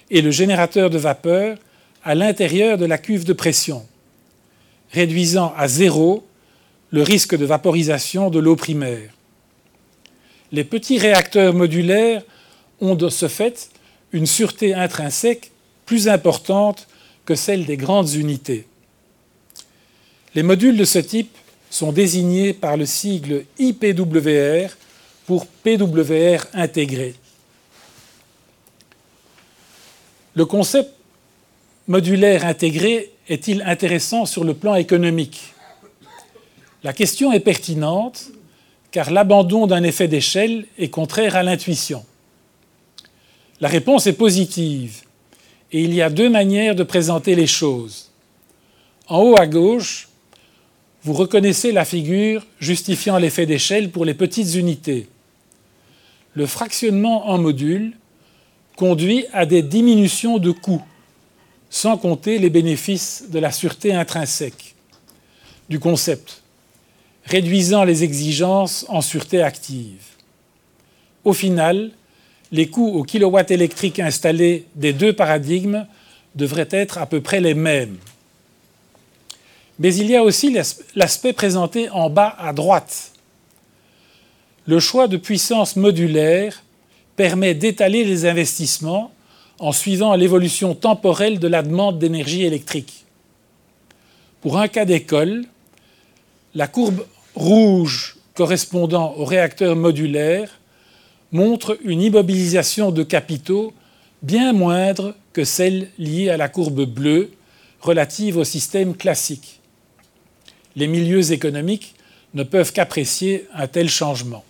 et 0.09 0.21
le 0.21 0.31
générateur 0.31 0.89
de 0.89 0.97
vapeur 0.97 1.57
à 2.03 2.15
l'intérieur 2.15 2.77
de 2.77 2.85
la 2.85 2.97
cuve 2.97 3.25
de 3.25 3.33
pression, 3.33 3.85
réduisant 4.91 5.53
à 5.57 5.67
zéro 5.67 6.25
le 6.91 7.03
risque 7.03 7.35
de 7.35 7.45
vaporisation 7.45 8.29
de 8.29 8.39
l'eau 8.39 8.55
primaire. 8.55 9.11
Les 10.51 10.63
petits 10.63 10.97
réacteurs 10.97 11.53
modulaires 11.53 12.23
ont 12.81 12.95
de 12.95 13.09
ce 13.09 13.27
fait 13.27 13.69
une 14.11 14.25
sûreté 14.25 14.73
intrinsèque 14.73 15.51
plus 15.85 16.07
importante 16.07 16.87
que 17.25 17.35
celle 17.35 17.65
des 17.65 17.77
grandes 17.77 18.13
unités. 18.13 18.65
Les 20.33 20.43
modules 20.43 20.77
de 20.77 20.85
ce 20.85 20.99
type 20.99 21.35
sont 21.69 21.91
désignés 21.91 22.53
par 22.53 22.77
le 22.77 22.85
sigle 22.85 23.45
IPWR 23.59 24.69
pour 25.27 25.45
PWR 25.45 26.45
intégré. 26.53 27.13
Le 30.35 30.45
concept 30.45 30.91
modulaire 31.87 32.45
intégré 32.45 33.11
est-il 33.27 33.61
intéressant 33.63 34.25
sur 34.25 34.43
le 34.43 34.53
plan 34.53 34.75
économique? 34.75 35.53
La 36.83 36.93
question 36.93 37.33
est 37.33 37.39
pertinente 37.39 38.29
car 38.91 39.11
l'abandon 39.11 39.67
d'un 39.67 39.83
effet 39.83 40.07
d'échelle 40.07 40.65
est 40.77 40.89
contraire 40.89 41.35
à 41.35 41.43
l'intuition. 41.43 42.05
La 43.59 43.67
réponse 43.67 44.07
est 44.07 44.13
positive 44.13 45.01
et 45.71 45.81
il 45.81 45.93
y 45.93 46.01
a 46.01 46.09
deux 46.09 46.29
manières 46.29 46.75
de 46.75 46.83
présenter 46.83 47.35
les 47.35 47.47
choses. 47.47 48.09
En 49.07 49.21
haut 49.21 49.37
à 49.37 49.47
gauche, 49.47 50.09
vous 51.03 51.13
reconnaissez 51.13 51.71
la 51.71 51.85
figure 51.85 52.45
justifiant 52.59 53.17
l'effet 53.17 53.45
d'échelle 53.45 53.89
pour 53.89 54.05
les 54.05 54.13
petites 54.13 54.55
unités. 54.55 55.07
Le 56.33 56.45
fractionnement 56.45 57.29
en 57.29 57.37
modules 57.37 57.93
conduit 58.79 59.25
à 59.33 59.45
des 59.45 59.61
diminutions 59.61 60.37
de 60.37 60.51
coûts, 60.51 60.81
sans 61.69 61.97
compter 61.97 62.39
les 62.39 62.49
bénéfices 62.49 63.25
de 63.27 63.37
la 63.37 63.51
sûreté 63.51 63.93
intrinsèque 63.93 64.73
du 65.67 65.79
concept, 65.79 66.43
réduisant 67.25 67.83
les 67.83 68.05
exigences 68.05 68.85
en 68.87 69.01
sûreté 69.01 69.41
active. 69.41 70.01
Au 71.25 71.33
final, 71.33 71.91
les 72.53 72.69
coûts 72.69 72.87
au 72.87 73.03
kilowatt 73.03 73.51
électrique 73.51 73.99
installé 73.99 74.65
des 74.75 74.93
deux 74.93 75.11
paradigmes 75.11 75.85
devraient 76.35 76.69
être 76.71 76.99
à 76.99 77.05
peu 77.05 77.19
près 77.19 77.41
les 77.41 77.55
mêmes. 77.55 77.97
Mais 79.77 79.93
il 79.93 80.09
y 80.09 80.15
a 80.15 80.23
aussi 80.23 80.55
l'aspect 80.95 81.33
présenté 81.33 81.89
en 81.89 82.09
bas 82.09 82.33
à 82.39 82.53
droite. 82.53 83.11
Le 84.65 84.79
choix 84.79 85.09
de 85.09 85.17
puissance 85.17 85.75
modulaire 85.75 86.63
permet 87.19 87.53
d'étaler 87.53 88.05
les 88.05 88.25
investissements 88.25 89.11
en 89.59 89.73
suivant 89.73 90.15
l'évolution 90.15 90.73
temporelle 90.73 91.37
de 91.37 91.49
la 91.49 91.63
demande 91.63 91.99
d'énergie 91.99 92.45
électrique. 92.45 93.03
Pour 94.39 94.57
un 94.57 94.69
cas 94.69 94.85
d'école, 94.85 95.43
la 96.55 96.67
courbe 96.67 97.05
rouge 97.35 98.15
correspondant 98.35 99.15
au 99.17 99.25
réacteur 99.25 99.75
modulaire 99.75 100.61
montre 101.33 101.77
une 101.83 102.01
immobilisation 102.01 102.89
de 102.89 103.03
capitaux 103.03 103.73
bien 104.21 104.53
moindre 104.53 105.13
que 105.33 105.43
celle 105.43 105.89
liée 105.97 106.29
à 106.29 106.37
la 106.37 106.47
courbe 106.47 106.85
bleue 106.85 107.31
relative 107.81 108.37
au 108.37 108.45
système 108.45 108.95
classique 108.95 109.59
les 110.77 110.87
milieux 110.87 111.33
économiques 111.33 111.95
ne 112.33 112.43
peuvent 112.43 112.71
qu'apprécier 112.71 113.45
un 113.53 113.67
tel 113.67 113.89
changement. 113.89 114.45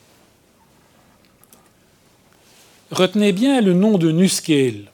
Retenez 2.92 3.34
bien 3.34 3.62
le 3.62 3.74
nom 3.74 4.00
de 4.00 4.12
Nuscale. 4.12 4.86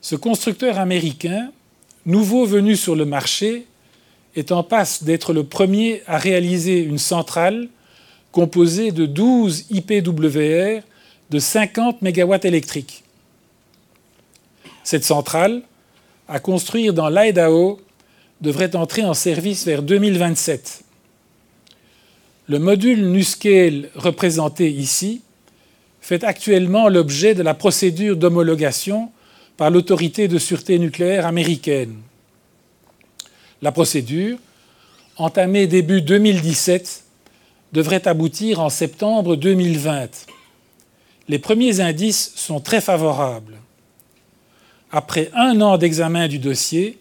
Ce 0.00 0.14
constructeur 0.14 0.78
américain, 0.78 1.50
nouveau 2.06 2.46
venu 2.46 2.76
sur 2.76 2.94
le 2.94 3.04
marché, 3.04 3.66
est 4.36 4.52
en 4.52 4.62
passe 4.62 5.02
d'être 5.02 5.32
le 5.32 5.42
premier 5.42 6.00
à 6.06 6.16
réaliser 6.16 6.78
une 6.78 6.98
centrale 6.98 7.68
composée 8.30 8.92
de 8.92 9.04
12 9.04 9.66
IPWR 9.70 10.82
de 11.30 11.38
50 11.40 12.02
MW 12.02 12.36
électriques. 12.44 13.02
Cette 14.84 15.04
centrale, 15.04 15.62
à 16.28 16.38
construire 16.38 16.94
dans 16.94 17.08
l'Idaho, 17.08 17.80
devrait 18.40 18.76
entrer 18.76 19.04
en 19.04 19.14
service 19.14 19.66
vers 19.66 19.82
2027. 19.82 20.84
Le 22.46 22.60
module 22.60 23.10
NuScale 23.10 23.90
représenté 23.96 24.70
ici 24.70 25.22
fait 26.08 26.24
actuellement 26.24 26.88
l'objet 26.88 27.34
de 27.34 27.42
la 27.42 27.52
procédure 27.52 28.16
d'homologation 28.16 29.12
par 29.58 29.68
l'autorité 29.68 30.26
de 30.26 30.38
sûreté 30.38 30.78
nucléaire 30.78 31.26
américaine. 31.26 31.96
La 33.60 33.72
procédure, 33.72 34.38
entamée 35.18 35.66
début 35.66 36.00
2017, 36.00 37.04
devrait 37.74 38.08
aboutir 38.08 38.60
en 38.60 38.70
septembre 38.70 39.36
2020. 39.36 40.24
Les 41.28 41.38
premiers 41.38 41.80
indices 41.80 42.32
sont 42.36 42.60
très 42.60 42.80
favorables. 42.80 43.58
Après 44.90 45.30
un 45.34 45.60
an 45.60 45.76
d'examen 45.76 46.26
du 46.26 46.38
dossier, 46.38 46.96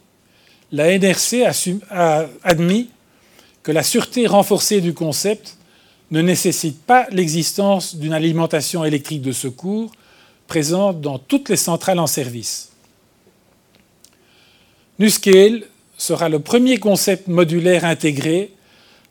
la 0.73 0.97
NRC 0.99 1.45
a 1.89 2.25
admis 2.43 2.89
que 3.63 3.71
la 3.71 3.83
sûreté 3.83 4.27
renforcée 4.27 4.81
du 4.81 4.93
concept 4.93 5.56
ne 6.11 6.21
nécessite 6.21 6.81
pas 6.81 7.07
l'existence 7.11 7.95
d'une 7.95 8.13
alimentation 8.13 8.85
électrique 8.85 9.21
de 9.21 9.31
secours 9.31 9.91
présente 10.47 11.01
dans 11.01 11.19
toutes 11.19 11.49
les 11.49 11.57
centrales 11.57 11.99
en 11.99 12.07
service. 12.07 12.69
NuScale 14.99 15.63
sera 15.97 16.29
le 16.29 16.39
premier 16.39 16.77
concept 16.79 17.27
modulaire 17.27 17.85
intégré 17.85 18.51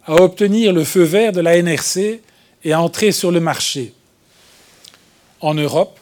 à 0.04 0.14
obtenir 0.14 0.72
le 0.72 0.84
feu 0.84 1.02
vert 1.02 1.32
de 1.32 1.40
la 1.40 1.60
NRC 1.60 2.20
et 2.64 2.72
à 2.72 2.80
entrer 2.80 3.12
sur 3.12 3.30
le 3.30 3.40
marché. 3.40 3.92
En 5.40 5.54
Europe, 5.54 5.98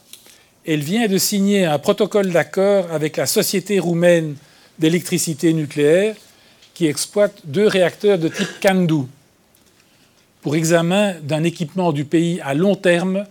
elle 0.66 0.80
vient 0.80 1.09
de 1.09 1.18
signer 1.18 1.64
un 1.64 1.78
protocole 1.78 2.30
d'accord 2.30 2.90
avec 2.92 3.16
la 3.16 3.26
Société 3.26 3.78
roumaine 3.78 4.37
d'électricité 4.78 5.52
nucléaire 5.52 6.16
qui 6.72 6.87
exploite 6.87 7.40
deux 7.44 7.66
réacteurs 7.66 8.18
de 8.18 8.28
type 8.28 8.61
CANDU 8.61 9.07
pour 10.44 10.57
examen 10.57 11.14
d'un 11.22 11.42
équipement 11.42 11.90
du 11.90 12.04
pays 12.04 12.38
à 12.42 12.52
long 12.52 12.74
terme 12.76 13.24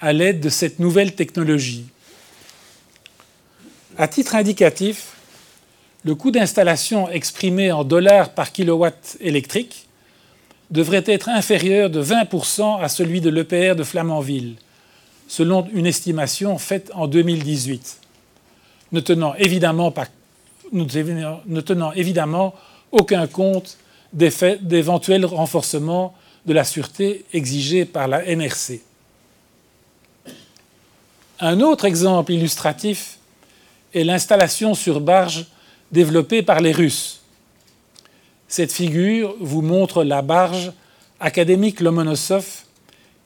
à 0.00 0.12
l'aide 0.12 0.40
de 0.40 0.48
cette 0.48 0.80
nouvelle 0.80 1.14
technologie. 1.14 1.84
À 3.96 4.08
titre 4.08 4.34
indicatif, 4.34 5.12
le 6.04 6.16
coût 6.16 6.32
d'installation 6.32 7.08
exprimé 7.08 7.70
en 7.70 7.84
dollars 7.84 8.30
par 8.30 8.50
kilowatt 8.50 9.16
électrique 9.20 9.86
devrait 10.72 11.04
être 11.06 11.28
inférieur 11.28 11.88
de 11.88 12.02
20% 12.02 12.82
à 12.82 12.88
celui 12.88 13.20
de 13.20 13.30
l'EPR 13.30 13.76
de 13.76 13.84
Flamanville, 13.84 14.56
selon 15.28 15.68
une 15.72 15.86
estimation 15.86 16.58
faite 16.58 16.90
en 16.94 17.06
2018, 17.06 18.00
ne 18.90 18.98
tenant 18.98 19.34
évidemment, 19.36 19.92
pas, 19.92 20.08
ne 20.72 21.60
tenant 21.60 21.92
évidemment 21.92 22.54
aucun 22.90 23.28
compte 23.28 23.78
d'éventuels 24.12 25.26
renforcements 25.26 26.12
de 26.46 26.52
la 26.52 26.64
sûreté 26.64 27.24
exigés 27.32 27.84
par 27.84 28.08
la 28.08 28.24
NRC. 28.24 28.80
Un 31.40 31.60
autre 31.60 31.84
exemple 31.84 32.32
illustratif 32.32 33.18
est 33.94 34.04
l'installation 34.04 34.74
sur 34.74 35.00
barge 35.00 35.46
développée 35.92 36.42
par 36.42 36.60
les 36.60 36.72
Russes. 36.72 37.20
Cette 38.48 38.72
figure 38.72 39.34
vous 39.40 39.60
montre 39.60 40.04
la 40.04 40.22
barge 40.22 40.72
académique 41.20 41.80
Lomonosov 41.80 42.64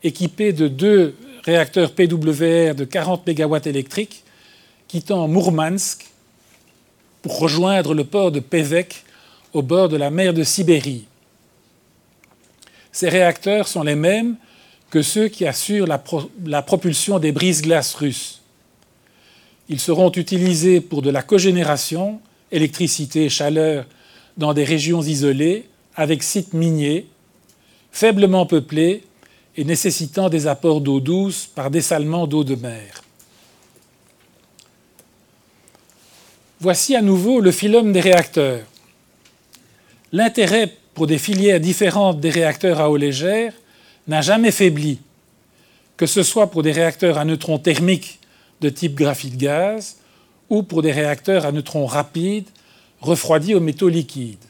équipée 0.03 0.53
de 0.53 0.67
deux 0.67 1.15
réacteurs 1.45 1.93
PWR 1.93 2.75
de 2.75 2.85
40 2.85 3.27
MW 3.27 3.57
électriques 3.67 4.25
quittant 4.89 5.29
Mourmansk 5.29 6.07
pour 7.23 7.39
rejoindre 7.39 7.95
le 7.95 8.05
port 8.05 8.33
de 8.33 8.41
Pevek 8.41 9.05
au 9.53 9.63
bord 9.63 9.89
de 9.89 9.97
la 9.97 10.11
mer 10.11 10.33
de 10.33 10.43
Sibérie. 10.43 11.07
Ces 12.93 13.09
réacteurs 13.09 13.69
sont 13.69 13.83
les 13.83 13.95
mêmes 13.95 14.37
que 14.91 15.03
ceux 15.03 15.29
qui 15.29 15.47
assurent 15.47 15.87
la, 15.87 16.63
propulsion 16.63 17.19
des 17.19 17.33
brises-glaces 17.33 17.95
russes. 17.95 18.41
Ils 19.69 19.81
seront 19.81 20.11
utilisés 20.11 20.81
pour 20.81 21.01
de 21.01 21.11
la 21.11 21.23
cogénération, 21.23 22.21
électricité, 22.51 23.29
chaleur, 23.29 23.87
dans 24.37 24.53
des 24.53 24.65
régions 24.65 25.03
isolées, 25.03 25.69
avec 25.95 26.23
sites 26.23 26.55
miniers, 26.55 27.07
faiblement 27.93 28.47
peuplés 28.47 29.05
et 29.57 29.65
nécessitant 29.65 30.29
des 30.29 30.47
apports 30.47 30.81
d'eau 30.81 31.01
douce 31.01 31.47
par 31.47 31.71
dessalement 31.71 32.27
d'eau 32.27 32.43
de 32.43 32.57
mer. 32.57 33.03
Voici 36.61 36.97
à 36.97 37.03
nouveau 37.03 37.41
le 37.41 37.53
phylum 37.53 37.93
des 37.93 38.01
réacteurs. 38.01 38.65
L'intérêt 40.13 40.77
des 41.07 41.19
filières 41.19 41.61
différentes 41.61 42.21
des 42.21 42.31
réacteurs 42.31 42.81
à 42.81 42.91
eau 42.91 42.97
légère 42.97 43.53
n'a 44.09 44.23
jamais 44.23 44.51
faibli, 44.51 44.99
que 45.97 46.07
ce 46.07 46.23
soit 46.23 46.51
pour 46.51 46.63
des 46.63 46.73
réacteurs 46.73 47.19
à 47.19 47.25
neutrons 47.25 47.59
thermiques 47.59 48.19
de 48.61 48.69
type 48.69 48.95
graphite-gaz 48.95 49.97
ou 50.49 50.63
pour 50.63 50.83
des 50.83 50.93
réacteurs 50.93 51.47
à 51.47 51.53
neutrons 51.53 51.87
rapides 51.87 52.49
refroidis 53.01 53.55
aux 53.55 53.61
métaux 53.61 53.89
liquides. 53.89 54.45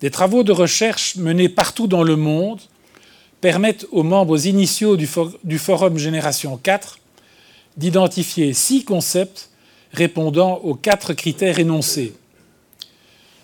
Des 0.00 0.10
travaux 0.10 0.42
de 0.42 0.52
recherche 0.52 1.16
menés 1.16 1.48
partout 1.48 1.86
dans 1.86 2.02
le 2.02 2.16
monde 2.16 2.60
permettent 3.40 3.86
aux 3.92 4.02
membres 4.02 4.46
initiaux 4.46 4.96
du, 4.96 5.58
Forum 5.58 5.98
Génération 5.98 6.56
4 6.56 6.98
d'identifier 7.76 8.52
six 8.52 8.84
concepts 8.84 9.50
répondant 9.92 10.56
aux 10.58 10.74
quatre 10.74 11.12
critères 11.12 11.58
énoncés. 11.58 12.14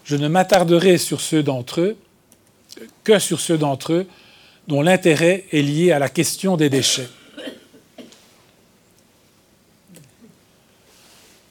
Je 0.08 0.16
ne 0.16 0.26
m'attarderai 0.26 0.96
sur 0.96 1.20
ceux 1.20 1.42
d'entre 1.42 1.82
eux 1.82 1.96
que 3.04 3.18
sur 3.18 3.40
ceux 3.40 3.58
d'entre 3.58 3.92
eux 3.92 4.06
dont 4.66 4.80
l'intérêt 4.80 5.44
est 5.52 5.60
lié 5.60 5.92
à 5.92 5.98
la 5.98 6.08
question 6.08 6.56
des 6.56 6.70
déchets. 6.70 7.10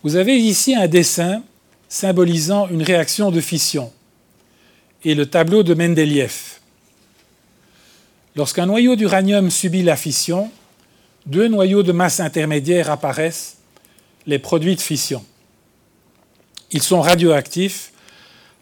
Vous 0.01 0.15
avez 0.15 0.37
ici 0.37 0.73
un 0.73 0.87
dessin 0.87 1.43
symbolisant 1.87 2.67
une 2.69 2.81
réaction 2.81 3.29
de 3.29 3.41
fission 3.41 3.93
et 5.03 5.13
le 5.13 5.27
tableau 5.27 5.61
de 5.61 5.75
Mendeleïev. 5.75 6.59
Lorsqu'un 8.35 8.65
noyau 8.65 8.95
d'uranium 8.95 9.51
subit 9.51 9.83
la 9.83 9.95
fission, 9.95 10.49
deux 11.27 11.47
noyaux 11.47 11.83
de 11.83 11.91
masse 11.91 12.19
intermédiaire 12.19 12.89
apparaissent, 12.89 13.57
les 14.25 14.39
produits 14.39 14.75
de 14.75 14.81
fission. 14.81 15.23
Ils 16.71 16.81
sont 16.81 17.01
radioactifs 17.01 17.91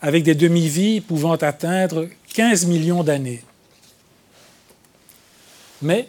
avec 0.01 0.23
des 0.23 0.36
demi-vies 0.36 1.01
pouvant 1.01 1.36
atteindre 1.36 2.08
15 2.34 2.65
millions 2.65 3.03
d'années. 3.03 3.43
Mais 5.81 6.08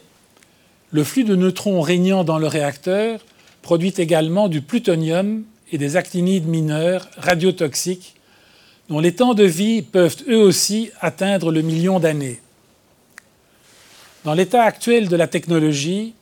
le 0.90 1.04
flux 1.04 1.24
de 1.24 1.36
neutrons 1.36 1.80
régnant 1.80 2.24
dans 2.24 2.38
le 2.38 2.46
réacteur 2.46 3.20
produit 3.62 3.94
également 3.96 4.48
du 4.48 4.62
plutonium 4.62 5.44
et 5.72 5.78
des 5.78 5.96
actinides 5.96 6.46
mineurs 6.46 7.08
radiotoxiques 7.16 8.14
dont 8.88 9.00
les 9.00 9.14
temps 9.14 9.34
de 9.34 9.44
vie 9.44 9.82
peuvent 9.82 10.16
eux 10.28 10.40
aussi 10.40 10.90
atteindre 11.00 11.50
le 11.50 11.62
million 11.62 11.98
d'années. 11.98 12.40
Dans 14.24 14.34
l'état 14.34 14.62
actuel 14.62 15.08
de 15.08 15.16
la 15.16 15.26
technologie, 15.26 16.14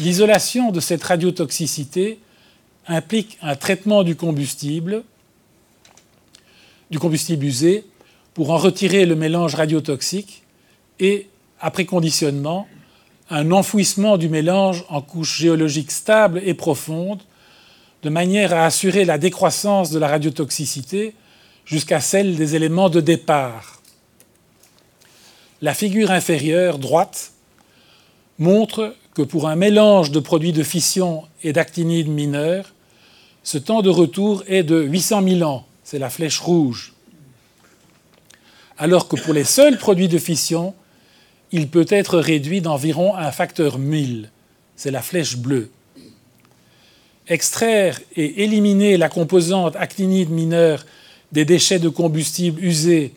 l'isolation 0.00 0.72
de 0.72 0.80
cette 0.80 1.02
radiotoxicité 1.02 2.18
implique 2.86 3.38
un 3.42 3.56
traitement 3.56 4.02
du 4.02 4.16
combustible, 4.16 5.04
du 6.90 6.98
combustible 6.98 7.44
usé, 7.44 7.84
pour 8.34 8.50
en 8.50 8.56
retirer 8.56 9.04
le 9.04 9.16
mélange 9.16 9.54
radiotoxique 9.54 10.42
et, 11.00 11.28
après 11.60 11.84
conditionnement, 11.84 12.68
un 13.30 13.50
enfouissement 13.50 14.16
du 14.16 14.28
mélange 14.28 14.84
en 14.88 15.02
couches 15.02 15.38
géologiques 15.38 15.90
stables 15.90 16.40
et 16.44 16.54
profondes, 16.54 17.22
de 18.02 18.10
manière 18.10 18.54
à 18.54 18.64
assurer 18.64 19.04
la 19.04 19.18
décroissance 19.18 19.90
de 19.90 19.98
la 19.98 20.08
radiotoxicité 20.08 21.14
jusqu'à 21.64 22.00
celle 22.00 22.36
des 22.36 22.54
éléments 22.54 22.88
de 22.88 23.00
départ. 23.00 23.82
La 25.60 25.74
figure 25.74 26.12
inférieure, 26.12 26.78
droite, 26.78 27.32
montre 28.38 28.94
que 29.14 29.22
pour 29.22 29.48
un 29.48 29.56
mélange 29.56 30.12
de 30.12 30.20
produits 30.20 30.52
de 30.52 30.62
fission 30.62 31.24
et 31.42 31.52
d'actinides 31.52 32.08
mineurs, 32.08 32.72
ce 33.42 33.58
temps 33.58 33.82
de 33.82 33.90
retour 33.90 34.44
est 34.46 34.62
de 34.62 34.80
800 34.80 35.22
000 35.28 35.42
ans, 35.42 35.66
c'est 35.90 35.98
la 35.98 36.10
flèche 36.10 36.40
rouge. 36.40 36.92
Alors 38.76 39.08
que 39.08 39.16
pour 39.16 39.32
les 39.32 39.44
seuls 39.44 39.78
produits 39.78 40.08
de 40.08 40.18
fission, 40.18 40.74
il 41.50 41.66
peut 41.66 41.86
être 41.88 42.18
réduit 42.18 42.60
d'environ 42.60 43.16
un 43.16 43.32
facteur 43.32 43.78
1000. 43.78 44.30
C'est 44.76 44.90
la 44.90 45.00
flèche 45.00 45.38
bleue. 45.38 45.70
Extraire 47.26 47.98
et 48.16 48.44
éliminer 48.44 48.98
la 48.98 49.08
composante 49.08 49.76
actinide 49.76 50.28
mineure 50.28 50.84
des 51.32 51.46
déchets 51.46 51.78
de 51.78 51.88
combustible 51.88 52.62
usés 52.62 53.14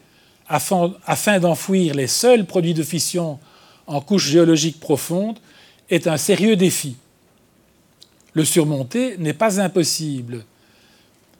afin, 0.47 1.39
d'enfouir 1.41 1.93
les 1.93 2.07
seuls 2.07 2.45
produits 2.45 2.73
de 2.73 2.83
fission 2.83 3.37
en 3.85 3.99
couche 3.99 4.29
géologique 4.29 4.79
profonde 4.79 5.39
est 5.89 6.07
un 6.07 6.15
sérieux 6.15 6.55
défi. 6.55 6.95
Le 8.31 8.45
surmonter 8.45 9.17
n'est 9.17 9.33
pas 9.33 9.59
impossible. 9.59 10.45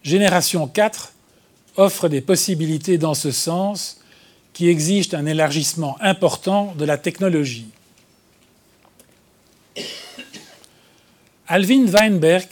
Génération 0.04 0.67
4 0.67 1.13
offre 1.78 2.10
des 2.10 2.22
possibilités 2.22 2.98
dans 2.98 3.14
ce 3.14 3.32
sens 3.32 4.00
qui 4.54 4.68
exigent 4.68 5.14
un 5.14 5.26
élargissement 5.26 5.98
important 6.02 6.74
de 6.78 6.86
la 6.86 6.98
technologie. 6.98 7.68
Alvin 11.48 11.86
Weinberg, 11.86 12.48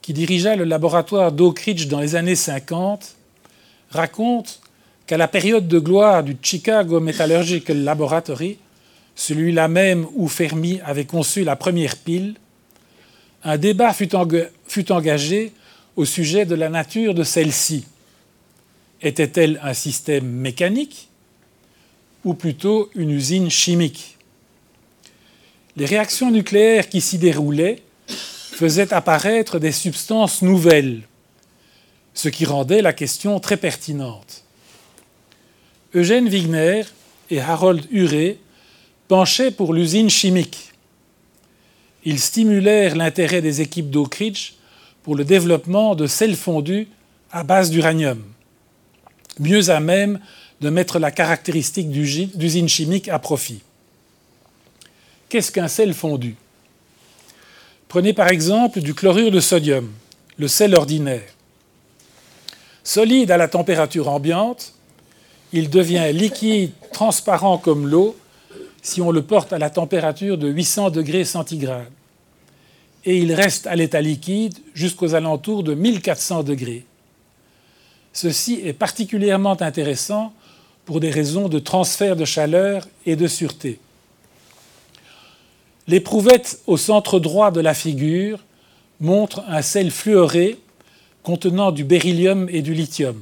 qui 0.00 0.12
dirigea 0.12 0.56
le 0.56 0.64
laboratoire 0.64 1.32
d'Oak 1.32 1.60
Ridge 1.60 1.86
dans 1.86 2.00
les 2.00 2.16
années 2.16 2.36
50, 2.36 3.16
raconte 3.90 4.60
qu'à 5.06 5.16
la 5.16 5.28
période 5.28 5.68
de 5.68 5.78
gloire 5.78 6.22
du 6.22 6.36
Chicago 6.40 7.00
Metallurgical 7.00 7.84
Laboratory, 7.84 8.58
celui-là 9.14 9.68
même 9.68 10.06
où 10.14 10.28
Fermi 10.28 10.80
avait 10.84 11.04
conçu 11.04 11.44
la 11.44 11.56
première 11.56 11.96
pile, 11.96 12.34
un 13.44 13.58
débat 13.58 13.92
fut, 13.92 14.14
engagé 14.92 15.52
au 15.96 16.04
sujet 16.04 16.46
de 16.46 16.54
la 16.54 16.68
nature 16.68 17.14
de 17.14 17.22
celle-ci. 17.22 17.84
Était-elle 19.02 19.60
un 19.62 19.74
système 19.74 20.26
mécanique 20.26 21.08
ou 22.24 22.34
plutôt 22.34 22.88
une 22.94 23.10
usine 23.10 23.50
chimique? 23.50 24.16
Les 25.76 25.86
réactions 25.86 26.30
nucléaires 26.30 26.88
qui 26.88 27.00
s'y 27.00 27.18
déroulaient 27.18 27.82
faisaient 28.06 28.92
apparaître 28.92 29.58
des 29.58 29.72
substances 29.72 30.42
nouvelles, 30.42 31.02
ce 32.14 32.28
qui 32.28 32.44
rendait 32.44 32.82
la 32.82 32.92
question 32.92 33.40
très 33.40 33.56
pertinente. 33.56 34.44
Eugène 35.94 36.28
Wigner 36.28 36.82
et 37.30 37.40
Harold 37.40 37.86
Urey 37.90 38.38
penchaient 39.08 39.50
pour 39.50 39.74
l'usine 39.74 40.10
chimique. 40.10 40.72
Ils 42.04 42.20
stimulèrent 42.20 42.94
l'intérêt 42.94 43.42
des 43.42 43.60
équipes 43.60 43.90
d'Oak 43.90 44.14
Ridge 44.14 44.52
pour 45.02 45.16
le 45.16 45.24
développement 45.24 45.94
de 45.94 46.06
sels 46.06 46.36
fondus 46.36 46.88
à 47.30 47.42
base 47.42 47.70
d'uranium, 47.70 48.22
mieux 49.38 49.70
à 49.70 49.80
même 49.80 50.20
de 50.60 50.70
mettre 50.70 50.98
la 50.98 51.10
caractéristique 51.10 51.90
d'usine 51.90 52.68
chimique 52.68 53.08
à 53.08 53.18
profit. 53.18 53.62
Qu'est-ce 55.28 55.50
qu'un 55.50 55.68
sel 55.68 55.94
fondu? 55.94 56.36
Prenez 57.88 58.12
par 58.12 58.28
exemple 58.28 58.80
du 58.80 58.94
chlorure 58.94 59.30
de 59.30 59.40
sodium, 59.40 59.90
le 60.38 60.48
sel 60.48 60.74
ordinaire. 60.74 61.28
Solide 62.84 63.30
à 63.30 63.36
la 63.36 63.48
température 63.48 64.08
ambiante, 64.08 64.74
il 65.52 65.68
devient 65.68 66.10
liquide, 66.12 66.72
transparent 66.92 67.58
comme 67.58 67.86
l'eau, 67.86 68.16
si 68.82 69.00
on 69.00 69.10
le 69.10 69.22
porte 69.22 69.52
à 69.52 69.58
la 69.58 69.70
température 69.70 70.38
de 70.38 70.48
800 70.48 70.90
degrés 70.90 71.24
centigrades. 71.24 71.90
Et 73.04 73.18
il 73.18 73.32
reste 73.32 73.66
à 73.66 73.76
l'état 73.76 74.00
liquide 74.00 74.58
jusqu'aux 74.74 75.14
alentours 75.14 75.62
de 75.62 75.74
1400 75.74 76.42
degrés. 76.42 76.84
Ceci 78.12 78.60
est 78.64 78.72
particulièrement 78.72 79.60
intéressant 79.60 80.32
pour 80.84 81.00
des 81.00 81.10
raisons 81.10 81.48
de 81.48 81.58
transfert 81.58 82.16
de 82.16 82.24
chaleur 82.24 82.86
et 83.06 83.16
de 83.16 83.26
sûreté. 83.26 83.78
L'éprouvette 85.86 86.60
au 86.66 86.76
centre 86.76 87.18
droit 87.18 87.50
de 87.50 87.60
la 87.60 87.74
figure 87.74 88.38
montre 89.00 89.42
un 89.48 89.62
sel 89.62 89.90
fluoré 89.90 90.58
contenant 91.22 91.72
du 91.72 91.84
beryllium 91.84 92.48
et 92.50 92.62
du 92.62 92.74
lithium. 92.74 93.20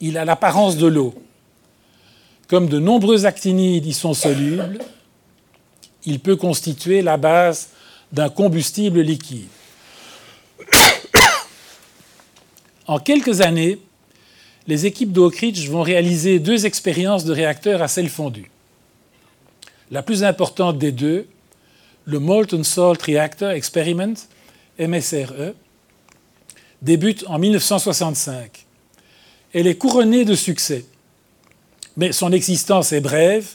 Il 0.00 0.18
a 0.18 0.24
l'apparence 0.24 0.76
de 0.76 0.86
l'eau. 0.86 1.14
Comme 2.48 2.68
de 2.68 2.78
nombreux 2.78 3.24
actinides 3.26 3.86
y 3.86 3.92
sont 3.92 4.14
solubles, 4.14 4.78
il 6.04 6.20
peut 6.20 6.36
constituer 6.36 7.00
la 7.00 7.16
base 7.16 7.70
d'un 8.12 8.28
combustible 8.28 9.00
liquide. 9.00 9.48
En 12.86 12.98
quelques 12.98 13.40
années, 13.40 13.78
les 14.66 14.86
équipes 14.86 15.16
Ridge 15.16 15.68
vont 15.68 15.82
réaliser 15.82 16.38
deux 16.38 16.66
expériences 16.66 17.24
de 17.24 17.32
réacteurs 17.32 17.82
à 17.82 17.88
sel 17.88 18.08
fondu. 18.08 18.50
La 19.90 20.02
plus 20.02 20.24
importante 20.24 20.78
des 20.78 20.92
deux, 20.92 21.26
le 22.04 22.18
Molten 22.18 22.64
Salt 22.64 23.02
Reactor 23.02 23.50
Experiment, 23.50 24.14
MSRE, 24.78 25.54
débute 26.82 27.24
en 27.28 27.38
1965. 27.38 28.66
Elle 29.54 29.66
est 29.66 29.76
couronnée 29.76 30.24
de 30.24 30.34
succès. 30.34 30.84
Mais 31.96 32.12
son 32.12 32.32
existence 32.32 32.92
est 32.92 33.00
brève, 33.00 33.46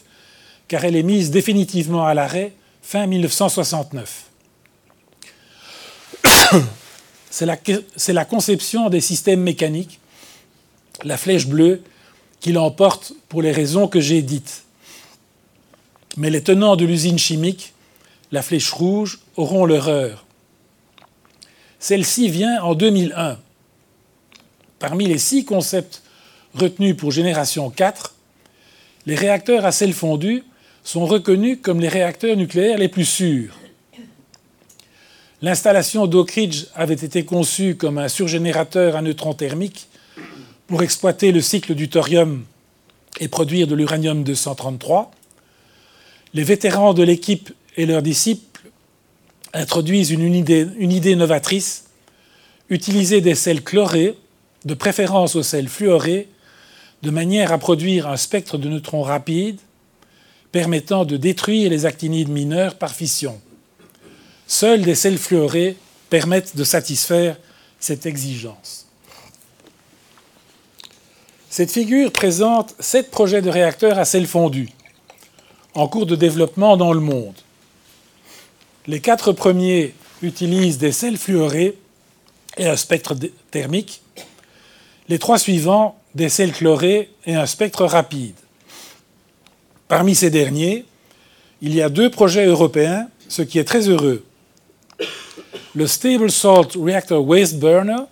car 0.66 0.84
elle 0.84 0.96
est 0.96 1.02
mise 1.02 1.30
définitivement 1.30 2.06
à 2.06 2.14
l'arrêt 2.14 2.52
fin 2.82 3.06
1969. 3.06 4.24
C'est 7.30 7.46
la, 7.46 8.24
conception 8.24 8.90
des 8.90 9.00
systèmes 9.00 9.40
mécaniques, 9.40 10.00
la 11.04 11.16
flèche 11.16 11.46
bleue, 11.46 11.82
qui 12.40 12.52
l'emporte 12.52 13.12
pour 13.28 13.40
les 13.40 13.52
raisons 13.52 13.86
que 13.86 14.00
j'ai 14.00 14.20
dites. 14.20 14.64
Mais 16.16 16.28
les 16.28 16.42
tenants 16.42 16.74
de 16.74 16.84
l'usine 16.84 17.18
chimique, 17.18 17.72
la 18.32 18.42
flèche 18.42 18.72
rouge, 18.72 19.20
auront 19.36 19.64
leur 19.64 19.88
heure. 19.88 20.24
Celle-ci 21.78 22.28
vient 22.28 22.62
en 22.62 22.74
2001. 22.74 23.38
Parmi 24.80 25.06
les 25.06 25.18
six 25.18 25.44
concepts 25.44 26.02
retenus 26.54 26.96
pour 26.96 27.12
génération 27.12 27.70
4, 27.70 28.14
les 29.06 29.14
réacteurs 29.14 29.64
à 29.64 29.72
sel 29.72 29.92
fondu 29.92 30.42
sont 30.82 31.06
reconnus 31.06 31.58
comme 31.62 31.80
les 31.80 31.88
réacteurs 31.88 32.36
nucléaires 32.36 32.78
les 32.78 32.88
plus 32.88 33.04
sûrs. 33.04 33.59
L'installation 35.42 36.06
d'Oak 36.06 36.32
Ridge 36.32 36.66
avait 36.74 36.92
été 36.92 37.24
conçue 37.24 37.74
comme 37.74 37.96
un 37.96 38.08
surgénérateur 38.08 38.94
à 38.94 39.00
neutrons 39.00 39.32
thermiques 39.32 39.88
pour 40.66 40.82
exploiter 40.82 41.32
le 41.32 41.40
cycle 41.40 41.74
du 41.74 41.88
thorium 41.88 42.44
et 43.20 43.28
produire 43.28 43.66
de 43.66 43.74
l'uranium 43.74 44.22
233. 44.22 45.10
Les 46.34 46.44
vétérans 46.44 46.92
de 46.92 47.02
l'équipe 47.02 47.54
et 47.78 47.86
leurs 47.86 48.02
disciples 48.02 48.68
introduisent 49.54 50.10
une 50.10 50.34
idée, 50.34 50.66
une 50.76 50.92
idée 50.92 51.16
novatrice, 51.16 51.86
utiliser 52.68 53.22
des 53.22 53.34
sels 53.34 53.64
chlorés, 53.64 54.18
de 54.66 54.74
préférence 54.74 55.36
aux 55.36 55.42
sels 55.42 55.68
fluorés, 55.68 56.28
de 57.02 57.10
manière 57.10 57.50
à 57.50 57.56
produire 57.56 58.08
un 58.08 58.18
spectre 58.18 58.58
de 58.58 58.68
neutrons 58.68 59.02
rapide 59.02 59.58
permettant 60.52 61.06
de 61.06 61.16
détruire 61.16 61.70
les 61.70 61.86
actinides 61.86 62.28
mineurs 62.28 62.74
par 62.74 62.94
fission. 62.94 63.40
Seuls 64.50 64.82
des 64.82 64.96
sels 64.96 65.16
fluorés 65.16 65.76
permettent 66.10 66.56
de 66.56 66.64
satisfaire 66.64 67.36
cette 67.78 68.04
exigence. 68.04 68.88
Cette 71.48 71.70
figure 71.70 72.10
présente 72.10 72.74
sept 72.80 73.12
projets 73.12 73.42
de 73.42 73.48
réacteurs 73.48 73.96
à 73.96 74.04
sel 74.04 74.26
fondu 74.26 74.68
en 75.74 75.86
cours 75.86 76.04
de 76.04 76.16
développement 76.16 76.76
dans 76.76 76.92
le 76.92 76.98
monde. 76.98 77.36
Les 78.88 78.98
quatre 78.98 79.30
premiers 79.30 79.94
utilisent 80.20 80.78
des 80.78 80.90
sels 80.90 81.16
fluorés 81.16 81.78
et 82.56 82.66
un 82.66 82.76
spectre 82.76 83.14
thermique. 83.52 84.02
Les 85.08 85.20
trois 85.20 85.38
suivants 85.38 85.96
des 86.16 86.28
sels 86.28 86.52
chlorés 86.52 87.12
et 87.24 87.36
un 87.36 87.46
spectre 87.46 87.84
rapide. 87.84 88.34
Parmi 89.86 90.16
ces 90.16 90.30
derniers, 90.30 90.86
il 91.62 91.72
y 91.72 91.80
a 91.82 91.88
deux 91.88 92.10
projets 92.10 92.46
européens, 92.46 93.08
ce 93.28 93.42
qui 93.42 93.60
est 93.60 93.64
très 93.64 93.88
heureux. 93.88 94.24
Le 95.74 95.86
Stable 95.86 96.30
Salt 96.30 96.76
Reactor 96.76 97.24
Waste 97.24 97.58
Burner, 97.58 98.04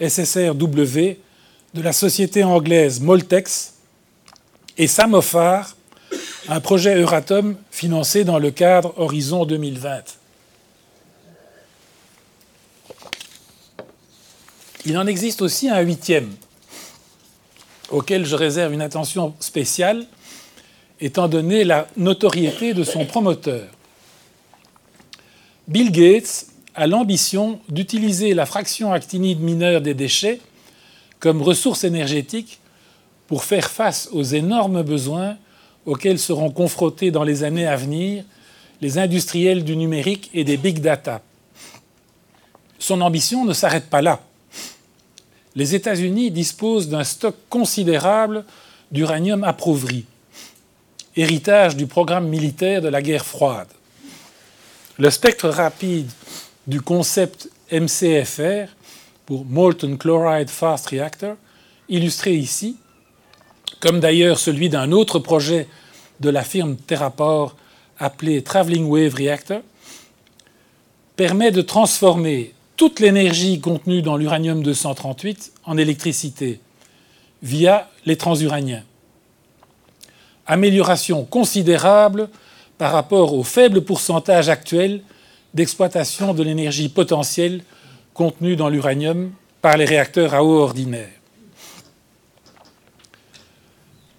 SSRW, 0.00 1.16
de 1.74 1.82
la 1.82 1.92
société 1.92 2.42
anglaise 2.44 3.00
Moltex, 3.00 3.74
et 4.78 4.86
Samofar, 4.86 5.76
un 6.48 6.60
projet 6.60 7.00
Euratom 7.00 7.56
financé 7.70 8.24
dans 8.24 8.38
le 8.38 8.50
cadre 8.50 8.92
Horizon 8.96 9.44
2020. 9.44 10.02
Il 14.84 14.96
en 14.96 15.06
existe 15.06 15.42
aussi 15.42 15.68
un 15.68 15.80
huitième, 15.80 16.32
auquel 17.90 18.24
je 18.24 18.36
réserve 18.36 18.72
une 18.72 18.82
attention 18.82 19.34
spéciale, 19.40 20.06
étant 21.00 21.28
donné 21.28 21.64
la 21.64 21.88
notoriété 21.96 22.72
de 22.72 22.84
son 22.84 23.04
promoteur. 23.04 23.64
Bill 25.68 25.90
Gates 25.90 26.46
a 26.74 26.86
l'ambition 26.86 27.60
d'utiliser 27.68 28.34
la 28.34 28.46
fraction 28.46 28.92
actinide 28.92 29.40
mineure 29.40 29.80
des 29.80 29.94
déchets 29.94 30.40
comme 31.18 31.42
ressource 31.42 31.84
énergétique 31.84 32.60
pour 33.26 33.44
faire 33.44 33.70
face 33.70 34.08
aux 34.12 34.22
énormes 34.22 34.82
besoins 34.82 35.36
auxquels 35.84 36.18
seront 36.18 36.50
confrontés 36.50 37.10
dans 37.10 37.24
les 37.24 37.42
années 37.42 37.66
à 37.66 37.76
venir 37.76 38.24
les 38.80 38.98
industriels 38.98 39.64
du 39.64 39.76
numérique 39.76 40.30
et 40.34 40.44
des 40.44 40.56
big 40.56 40.80
data. 40.80 41.22
Son 42.78 43.00
ambition 43.00 43.44
ne 43.44 43.54
s'arrête 43.54 43.88
pas 43.88 44.02
là 44.02 44.20
les 45.56 45.74
États-Unis 45.74 46.30
disposent 46.30 46.88
d'un 46.88 47.02
stock 47.02 47.34
considérable 47.48 48.44
d'uranium 48.92 49.42
appauvri, 49.42 50.04
héritage 51.16 51.76
du 51.76 51.86
programme 51.86 52.28
militaire 52.28 52.82
de 52.82 52.88
la 52.88 53.02
guerre 53.02 53.24
froide. 53.24 53.68
Le 54.98 55.10
spectre 55.10 55.50
rapide 55.50 56.10
du 56.66 56.80
concept 56.80 57.50
MCFR 57.70 58.72
pour 59.26 59.44
Molten 59.44 59.98
Chloride 59.98 60.48
Fast 60.48 60.86
Reactor, 60.86 61.36
illustré 61.90 62.32
ici, 62.32 62.78
comme 63.80 64.00
d'ailleurs 64.00 64.38
celui 64.38 64.70
d'un 64.70 64.92
autre 64.92 65.18
projet 65.18 65.68
de 66.20 66.30
la 66.30 66.42
firme 66.42 66.76
Terraport 66.76 67.56
appelé 67.98 68.42
Traveling 68.42 68.86
Wave 68.86 69.14
Reactor, 69.14 69.60
permet 71.14 71.50
de 71.50 71.60
transformer 71.60 72.54
toute 72.78 72.98
l'énergie 72.98 73.60
contenue 73.60 74.00
dans 74.00 74.16
l'uranium 74.16 74.62
238 74.62 75.52
en 75.66 75.76
électricité 75.76 76.58
via 77.42 77.90
les 78.06 78.16
transuraniens. 78.16 78.82
Amélioration 80.46 81.26
considérable 81.26 82.30
par 82.78 82.92
rapport 82.92 83.34
au 83.34 83.42
faible 83.42 83.82
pourcentage 83.82 84.48
actuel 84.48 85.02
d'exploitation 85.54 86.34
de 86.34 86.42
l'énergie 86.42 86.88
potentielle 86.88 87.62
contenue 88.12 88.56
dans 88.56 88.68
l'uranium 88.68 89.32
par 89.62 89.76
les 89.76 89.84
réacteurs 89.84 90.34
à 90.34 90.44
eau 90.44 90.58
ordinaire. 90.58 91.08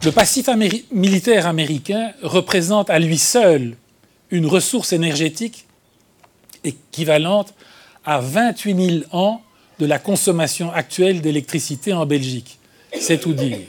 Le 0.03 0.11
passif 0.11 0.47
militaire 0.91 1.47
américain 1.47 2.11
représente 2.21 2.89
à 2.89 2.99
lui 2.99 3.17
seul 3.17 3.75
une 4.29 4.45
ressource 4.45 4.93
énergétique 4.93 5.65
équivalente 6.63 7.53
à 8.05 8.19
28 8.19 9.01
000 9.01 9.05
ans 9.11 9.41
de 9.79 9.85
la 9.85 9.99
consommation 9.99 10.71
actuelle 10.71 11.21
d'électricité 11.21 11.93
en 11.93 12.05
Belgique. 12.05 12.57
C'est 12.99 13.19
tout 13.19 13.33
dire. 13.33 13.59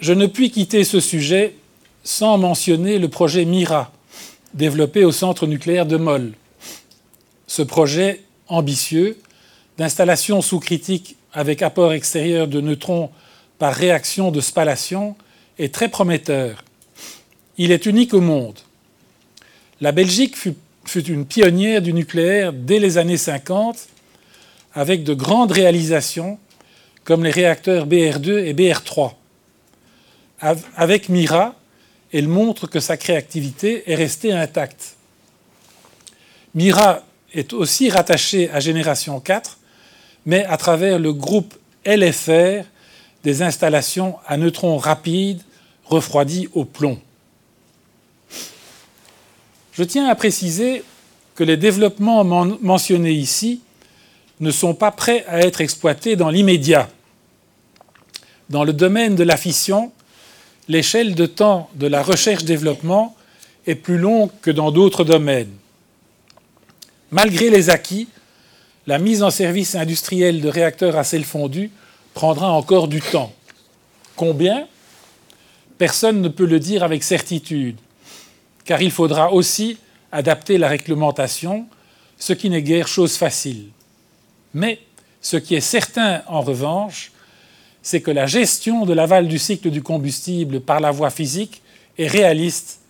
Je 0.00 0.12
ne 0.12 0.26
puis 0.26 0.50
quitter 0.50 0.84
ce 0.84 1.00
sujet 1.00 1.54
sans 2.04 2.36
mentionner 2.38 2.98
le 2.98 3.08
projet 3.08 3.44
MIRA, 3.44 3.90
développé 4.52 5.04
au 5.04 5.12
centre 5.12 5.46
nucléaire 5.46 5.86
de 5.86 5.96
Moll. 5.96 6.32
Ce 7.46 7.62
projet 7.62 8.20
ambitieux 8.48 9.18
d'installation 9.78 10.42
sous 10.42 10.60
critique 10.60 11.16
avec 11.32 11.62
apport 11.62 11.92
extérieur 11.92 12.46
de 12.46 12.60
neutrons 12.60 13.10
par 13.58 13.74
réaction 13.74 14.30
de 14.30 14.40
spallation 14.40 15.16
est 15.58 15.72
très 15.72 15.88
prometteur. 15.88 16.62
Il 17.58 17.72
est 17.72 17.86
unique 17.86 18.12
au 18.12 18.20
monde. 18.20 18.58
La 19.80 19.92
Belgique 19.92 20.36
fut, 20.36 20.54
une 21.08 21.26
pionnière 21.26 21.82
du 21.82 21.92
nucléaire 21.92 22.52
dès 22.52 22.78
les 22.78 22.98
années 22.98 23.16
50 23.16 23.88
avec 24.74 25.04
de 25.04 25.14
grandes 25.14 25.52
réalisations 25.52 26.38
comme 27.04 27.24
les 27.24 27.30
réacteurs 27.30 27.86
BR2 27.86 28.44
et 28.44 28.54
BR3. 28.54 29.12
Avec 30.40 31.08
Mira, 31.08 31.54
elle 32.12 32.28
montre 32.28 32.66
que 32.66 32.80
sa 32.80 32.96
créativité 32.96 33.90
est 33.90 33.94
restée 33.94 34.32
intacte. 34.32 34.96
Mira 36.54 37.02
est 37.32 37.52
aussi 37.52 37.90
rattachée 37.90 38.50
à 38.50 38.60
Génération 38.60 39.20
4, 39.20 39.58
mais 40.24 40.44
à 40.44 40.56
travers 40.56 40.98
le 40.98 41.12
groupe 41.12 41.54
LFR 41.84 42.64
des 43.22 43.42
installations 43.42 44.16
à 44.26 44.36
neutrons 44.36 44.76
rapides 44.76 45.42
refroidis 45.84 46.48
au 46.54 46.64
plomb. 46.64 46.98
Je 49.72 49.84
tiens 49.84 50.08
à 50.08 50.14
préciser 50.14 50.82
que 51.34 51.44
les 51.44 51.56
développements 51.56 52.24
mentionnés 52.24 53.12
ici 53.12 53.60
ne 54.40 54.50
sont 54.50 54.74
pas 54.74 54.90
prêts 54.90 55.24
à 55.28 55.40
être 55.40 55.60
exploités 55.60 56.16
dans 56.16 56.30
l'immédiat. 56.30 56.88
Dans 58.48 58.64
le 58.64 58.72
domaine 58.72 59.16
de 59.16 59.24
la 59.24 59.36
fission, 59.36 59.92
l'échelle 60.68 61.14
de 61.14 61.26
temps 61.26 61.70
de 61.74 61.86
la 61.86 62.02
recherche-développement 62.02 63.14
est 63.66 63.74
plus 63.74 63.98
longue 63.98 64.30
que 64.42 64.50
dans 64.50 64.70
d'autres 64.70 65.04
domaines. 65.04 65.52
Malgré 67.10 67.50
les 67.50 67.70
acquis, 67.70 68.08
la 68.86 68.98
mise 68.98 69.22
en 69.22 69.30
service 69.30 69.74
industriel 69.74 70.40
de 70.40 70.48
réacteurs 70.48 70.96
à 70.96 71.04
sel 71.04 71.24
fondu 71.24 71.70
prendra 72.14 72.50
encore 72.52 72.88
du 72.88 73.00
temps. 73.00 73.32
Combien? 74.14 74.66
Personne 75.78 76.20
ne 76.20 76.28
peut 76.28 76.46
le 76.46 76.60
dire 76.60 76.82
avec 76.82 77.02
certitude, 77.02 77.76
car 78.64 78.80
il 78.80 78.90
faudra 78.90 79.32
aussi 79.32 79.78
adapter 80.10 80.56
la 80.56 80.68
réglementation, 80.68 81.66
ce 82.18 82.32
qui 82.32 82.48
n'est 82.48 82.62
guère 82.62 82.88
chose 82.88 83.16
facile. 83.16 83.66
Mais 84.54 84.80
ce 85.20 85.36
qui 85.36 85.54
est 85.54 85.60
certain, 85.60 86.22
en 86.28 86.40
revanche, 86.40 87.12
c'est 87.86 88.00
que 88.00 88.10
la 88.10 88.26
gestion 88.26 88.84
de 88.84 88.92
l'aval 88.92 89.28
du 89.28 89.38
cycle 89.38 89.70
du 89.70 89.80
combustible 89.80 90.58
par 90.58 90.80
la 90.80 90.90
voie 90.90 91.10
physique 91.10 91.62
est 91.98 92.08
réaliste 92.08 92.80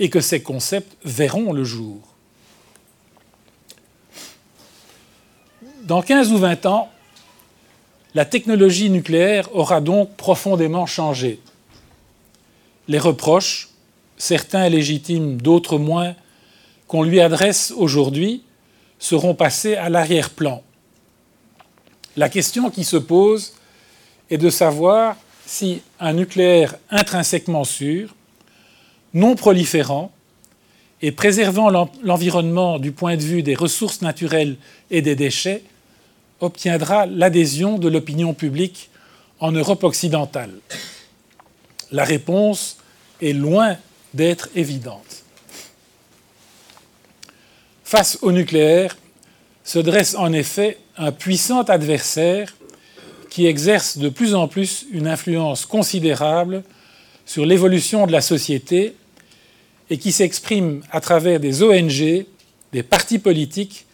et 0.00 0.10
que 0.10 0.20
ces 0.20 0.42
concepts 0.42 0.96
verront 1.04 1.52
le 1.52 1.62
jour. 1.62 2.00
Dans 5.84 6.02
15 6.02 6.32
ou 6.32 6.38
20 6.38 6.66
ans, 6.66 6.90
la 8.16 8.24
technologie 8.24 8.90
nucléaire 8.90 9.48
aura 9.54 9.80
donc 9.80 10.16
profondément 10.16 10.84
changé. 10.84 11.38
Les 12.88 12.98
reproches, 12.98 13.68
certains 14.16 14.68
légitimes, 14.68 15.40
d'autres 15.40 15.78
moins, 15.78 16.16
qu'on 16.88 17.04
lui 17.04 17.20
adresse 17.20 17.72
aujourd'hui 17.76 18.42
seront 18.98 19.36
passés 19.36 19.76
à 19.76 19.90
l'arrière-plan. 19.90 20.60
La 22.16 22.28
question 22.28 22.68
qui 22.68 22.82
se 22.82 22.96
pose 22.96 23.52
est 24.30 24.38
de 24.38 24.50
savoir 24.50 25.16
si 25.46 25.82
un 25.98 26.12
nucléaire 26.12 26.76
intrinsèquement 26.90 27.64
sûr, 27.64 28.14
non 29.12 29.34
proliférant 29.34 30.12
et 31.02 31.12
préservant 31.12 31.70
l'environnement 32.02 32.78
du 32.78 32.92
point 32.92 33.16
de 33.16 33.22
vue 33.22 33.42
des 33.42 33.54
ressources 33.54 34.02
naturelles 34.02 34.56
et 34.90 35.02
des 35.02 35.16
déchets 35.16 35.62
obtiendra 36.40 37.06
l'adhésion 37.06 37.78
de 37.78 37.88
l'opinion 37.88 38.32
publique 38.34 38.90
en 39.40 39.52
Europe 39.52 39.84
occidentale. 39.84 40.52
La 41.90 42.04
réponse 42.04 42.76
est 43.20 43.32
loin 43.32 43.76
d'être 44.14 44.48
évidente. 44.54 45.24
Face 47.84 48.18
au 48.22 48.30
nucléaire 48.32 48.96
se 49.64 49.78
dresse 49.78 50.14
en 50.14 50.32
effet 50.32 50.78
un 50.96 51.12
puissant 51.12 51.62
adversaire 51.62 52.54
qui 53.30 53.46
exerce 53.46 53.96
de 53.96 54.08
plus 54.08 54.34
en 54.34 54.48
plus 54.48 54.84
une 54.90 55.06
influence 55.06 55.64
considérable 55.64 56.64
sur 57.24 57.46
l'évolution 57.46 58.06
de 58.06 58.12
la 58.12 58.20
société 58.20 58.96
et 59.88 59.98
qui 59.98 60.12
s'exprime 60.12 60.82
à 60.90 61.00
travers 61.00 61.38
des 61.40 61.62
ONG, 61.62 62.26
des 62.72 62.82
partis 62.82 63.20
politiques 63.20 63.86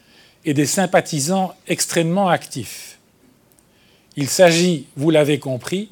et 0.44 0.54
des 0.54 0.66
sympathisants 0.66 1.54
extrêmement 1.68 2.28
actifs. 2.28 2.98
Il 4.16 4.28
s'agit, 4.28 4.86
vous 4.96 5.10
l'avez 5.10 5.38
compris, 5.38 5.90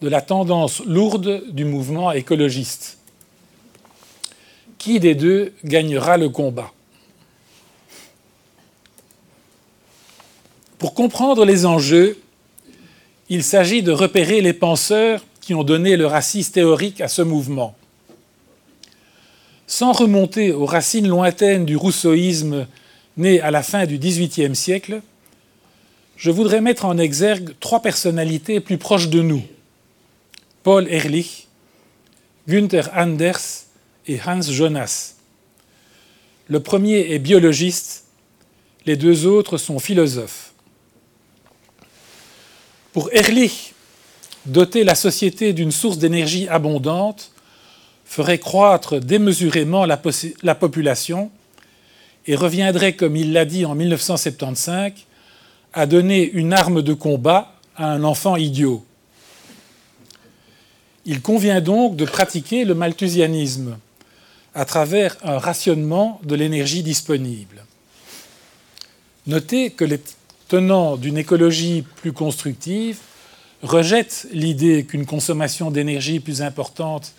de 0.00 0.08
la 0.08 0.20
tendance 0.20 0.84
lourde 0.84 1.42
du 1.50 1.64
mouvement 1.64 2.12
écologiste. 2.12 2.98
Qui 4.78 5.00
des 5.00 5.16
deux 5.16 5.52
gagnera 5.64 6.16
le 6.16 6.28
combat? 6.28 6.72
Pour 10.78 10.94
comprendre 10.94 11.44
les 11.44 11.64
enjeux, 11.66 12.18
il 13.28 13.42
s'agit 13.42 13.82
de 13.82 13.92
repérer 13.92 14.40
les 14.40 14.52
penseurs 14.52 15.24
qui 15.40 15.54
ont 15.54 15.64
donné 15.64 15.96
le 15.96 16.06
racisme 16.06 16.52
théorique 16.52 17.00
à 17.00 17.08
ce 17.08 17.22
mouvement. 17.22 17.76
Sans 19.66 19.92
remonter 19.92 20.52
aux 20.52 20.66
racines 20.66 21.08
lointaines 21.08 21.66
du 21.66 21.76
rousseauisme 21.76 22.66
né 23.16 23.40
à 23.40 23.50
la 23.50 23.62
fin 23.62 23.86
du 23.86 23.98
XVIIIe 23.98 24.54
siècle, 24.54 25.02
je 26.16 26.30
voudrais 26.30 26.60
mettre 26.60 26.84
en 26.84 26.98
exergue 26.98 27.54
trois 27.60 27.82
personnalités 27.82 28.60
plus 28.60 28.78
proches 28.78 29.08
de 29.08 29.22
nous 29.22 29.42
Paul 30.62 30.88
Ehrlich, 30.88 31.46
Günther 32.48 32.90
Anders 32.94 33.66
et 34.06 34.18
Hans 34.24 34.42
Jonas. 34.42 35.14
Le 36.48 36.60
premier 36.60 37.12
est 37.12 37.18
biologiste, 37.18 38.04
les 38.84 38.96
deux 38.96 39.26
autres 39.26 39.58
sont 39.58 39.78
philosophes. 39.78 40.45
Pour 42.96 43.12
Ehrlich, 43.12 43.74
doter 44.46 44.82
la 44.82 44.94
société 44.94 45.52
d'une 45.52 45.70
source 45.70 45.98
d'énergie 45.98 46.48
abondante 46.48 47.30
ferait 48.06 48.38
croître 48.38 48.98
démesurément 48.98 49.84
la, 49.84 50.00
la, 50.42 50.54
population 50.54 51.30
et 52.26 52.34
reviendrait, 52.34 52.94
comme 52.94 53.14
il 53.14 53.34
l'a 53.34 53.44
dit 53.44 53.66
en 53.66 53.74
1975, 53.74 54.92
à 55.74 55.84
donner 55.84 56.30
une 56.30 56.54
arme 56.54 56.80
de 56.80 56.94
combat 56.94 57.52
à 57.76 57.90
un 57.90 58.02
enfant 58.02 58.36
idiot. 58.36 58.82
Il 61.04 61.20
convient 61.20 61.60
donc 61.60 61.96
de 61.96 62.06
pratiquer 62.06 62.64
le 62.64 62.74
malthusianisme 62.74 63.76
à 64.54 64.64
travers 64.64 65.18
un 65.22 65.36
rationnement 65.36 66.18
de 66.24 66.34
l'énergie 66.34 66.82
disponible. 66.82 67.62
Notez 69.26 69.68
que 69.68 69.84
les 69.84 70.00
tenants 70.48 70.96
d'une 70.96 71.18
écologie 71.18 71.84
plus 71.96 72.12
constructive 72.12 72.98
rejettent 73.62 74.26
l'idée 74.32 74.84
qu'une 74.84 75.06
consommation 75.06 75.70
d'énergie 75.70 76.20
plus 76.20 76.42
importante 76.42 77.12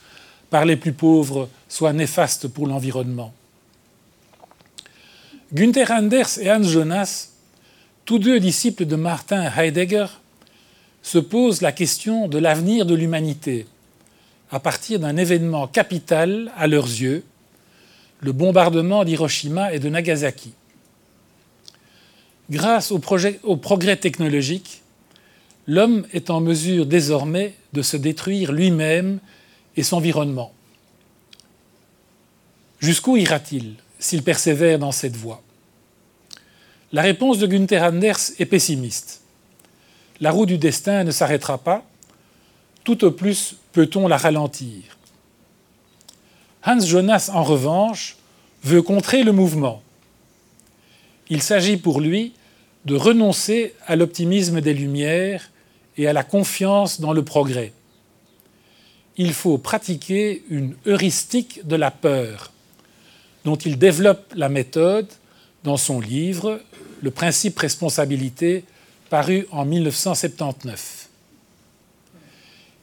par 0.50 0.66
les 0.66 0.76
plus 0.76 0.94
pauvres 0.94 1.50
soit 1.68 1.94
néfaste 1.94 2.48
pour 2.48 2.68
l'environnement. 2.68 3.34
Günther 5.54 5.92
Anders 5.92 6.40
et 6.40 6.52
Hans 6.52 6.64
Jonas, 6.64 7.30
tous 8.06 8.20
deux 8.20 8.40
disciples 8.40 8.86
de 8.86 8.96
Martin 8.96 9.50
Heidegger, 9.56 10.08
se 11.02 11.18
pose 11.18 11.62
la 11.62 11.72
question 11.72 12.28
de 12.28 12.38
l'avenir 12.38 12.86
de 12.86 12.96
l'humanité 12.96 13.66
à 14.52 14.60
partir 14.60 15.00
d'un 15.00 15.18
événement 15.18 15.68
capital 15.68 16.52
à 16.58 16.68
leurs 16.68 16.88
yeux, 16.88 17.24
le 18.22 18.32
bombardement 18.32 19.04
d'Hiroshima 19.04 19.74
et 19.74 19.80
de 19.80 19.90
Nagasaki. 19.90 20.54
Grâce 22.50 22.92
au, 22.92 23.00
progrès 23.00 23.98
technologique, 23.98 24.82
l'homme 25.68 26.08
est 26.14 26.30
en 26.30 26.40
mesure 26.40 26.86
désormais 26.86 27.54
de 27.74 27.82
se 27.82 27.98
détruire 27.98 28.54
lui-même 28.54 29.20
et 29.76 29.84
son 29.84 29.98
environnement. 29.98 30.54
Jusqu'où 32.80 33.18
ira-t-il 33.18 33.76
s'il 34.00 34.24
persévère 34.24 34.80
dans 34.80 34.94
cette 34.94 35.18
voie? 35.18 35.42
La 36.94 37.02
réponse 37.02 37.38
de 37.40 37.48
Günther 37.48 37.84
Anders 37.84 38.32
est 38.40 38.46
pessimiste. 38.46 39.22
La 40.22 40.32
roue 40.32 40.46
du 40.46 40.58
destin 40.58 41.04
ne 41.04 41.12
s'arrêtera 41.12 41.58
pas, 41.58 41.84
tout 42.86 43.04
au 43.04 43.12
plus 43.12 43.58
peut-on 43.74 44.08
la 44.08 44.16
ralentir. 44.16 44.84
Hans 46.66 46.80
Jonas, 46.80 47.30
en 47.34 47.44
revanche, 47.44 48.16
veut 48.64 48.82
contrer 48.82 49.24
le 49.24 49.34
mouvement. 49.34 49.82
Il 51.30 51.42
s'agit 51.42 51.78
pour 51.78 52.00
lui 52.00 52.34
de 52.88 52.96
renoncer 52.96 53.74
à 53.86 53.98
l'optimisme 53.98 54.62
des 54.62 54.74
Lumières 54.74 55.52
et 55.98 56.08
à 56.08 56.14
la 56.14 56.24
confiance 56.24 57.02
dans 57.02 57.12
le 57.12 57.22
progrès. 57.22 57.74
Il 59.18 59.34
faut 59.34 59.58
pratiquer 59.58 60.44
une 60.50 60.74
heuristique 60.86 61.68
de 61.68 61.76
la 61.76 61.92
peur, 61.92 62.54
dont 63.44 63.58
il 63.58 63.78
développe 63.78 64.34
la 64.38 64.48
méthode 64.48 65.10
dans 65.66 65.76
son 65.76 66.00
livre 66.00 66.62
Le 67.02 67.12
principe 67.12 67.60
responsabilité, 67.60 68.64
paru 69.10 69.48
en 69.52 69.66
1979. 69.66 71.10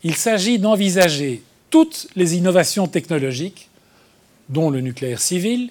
Il 0.02 0.14
s'agit 0.14 0.58
d'envisager 0.58 1.42
toutes 1.70 2.08
les 2.14 2.36
innovations 2.36 2.88
technologiques, 2.88 3.70
dont 4.50 4.68
le 4.68 4.82
nucléaire 4.82 5.20
civil, 5.20 5.70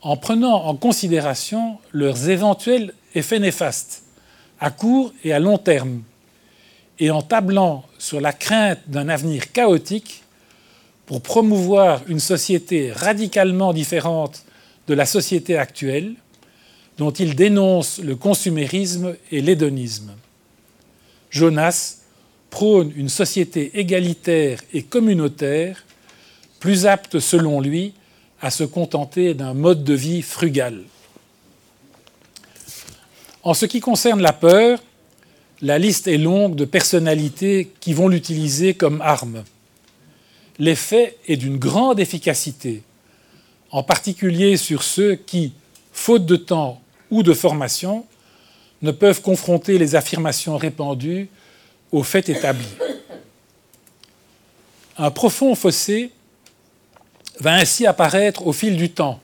en 0.00 0.16
prenant 0.16 0.64
en 0.66 0.76
considération 0.76 1.78
leurs 1.92 2.30
éventuels 2.30 2.94
effets 3.14 3.38
néfastes, 3.38 4.02
à 4.60 4.70
court 4.70 5.12
et 5.24 5.32
à 5.32 5.38
long 5.38 5.58
terme, 5.58 6.02
et 6.98 7.10
en 7.10 7.22
tablant 7.22 7.84
sur 7.98 8.20
la 8.20 8.32
crainte 8.32 8.80
d'un 8.86 9.08
avenir 9.08 9.52
chaotique 9.52 10.22
pour 11.06 11.22
promouvoir 11.22 12.02
une 12.08 12.20
société 12.20 12.92
radicalement 12.92 13.72
différente 13.72 14.44
de 14.88 14.94
la 14.94 15.06
société 15.06 15.56
actuelle, 15.56 16.14
dont 16.98 17.12
il 17.12 17.34
dénonce 17.34 18.00
le 18.00 18.16
consumérisme 18.16 19.14
et 19.30 19.40
l'hédonisme. 19.40 20.12
Jonas 21.30 21.98
prône 22.50 22.92
une 22.96 23.08
société 23.08 23.78
égalitaire 23.78 24.60
et 24.72 24.82
communautaire, 24.82 25.84
plus 26.58 26.86
apte 26.86 27.20
selon 27.20 27.60
lui 27.60 27.94
à 28.40 28.50
se 28.50 28.64
contenter 28.64 29.34
d'un 29.34 29.54
mode 29.54 29.84
de 29.84 29.94
vie 29.94 30.22
frugal. 30.22 30.82
En 33.42 33.54
ce 33.54 33.66
qui 33.66 33.80
concerne 33.80 34.20
la 34.20 34.32
peur, 34.32 34.80
la 35.60 35.78
liste 35.78 36.08
est 36.08 36.18
longue 36.18 36.54
de 36.54 36.64
personnalités 36.64 37.70
qui 37.80 37.92
vont 37.94 38.08
l'utiliser 38.08 38.74
comme 38.74 39.00
arme. 39.00 39.44
L'effet 40.58 41.16
est 41.26 41.36
d'une 41.36 41.56
grande 41.56 42.00
efficacité, 42.00 42.82
en 43.70 43.82
particulier 43.82 44.56
sur 44.56 44.82
ceux 44.82 45.14
qui, 45.14 45.52
faute 45.92 46.26
de 46.26 46.36
temps 46.36 46.80
ou 47.10 47.22
de 47.22 47.32
formation, 47.32 48.04
ne 48.82 48.90
peuvent 48.90 49.22
confronter 49.22 49.78
les 49.78 49.94
affirmations 49.94 50.56
répandues 50.56 51.28
aux 51.92 52.02
faits 52.02 52.28
établis. 52.28 52.66
Un 54.96 55.10
profond 55.10 55.54
fossé 55.54 56.10
va 57.40 57.54
ainsi 57.54 57.86
apparaître 57.86 58.46
au 58.46 58.52
fil 58.52 58.76
du 58.76 58.90
temps 58.90 59.20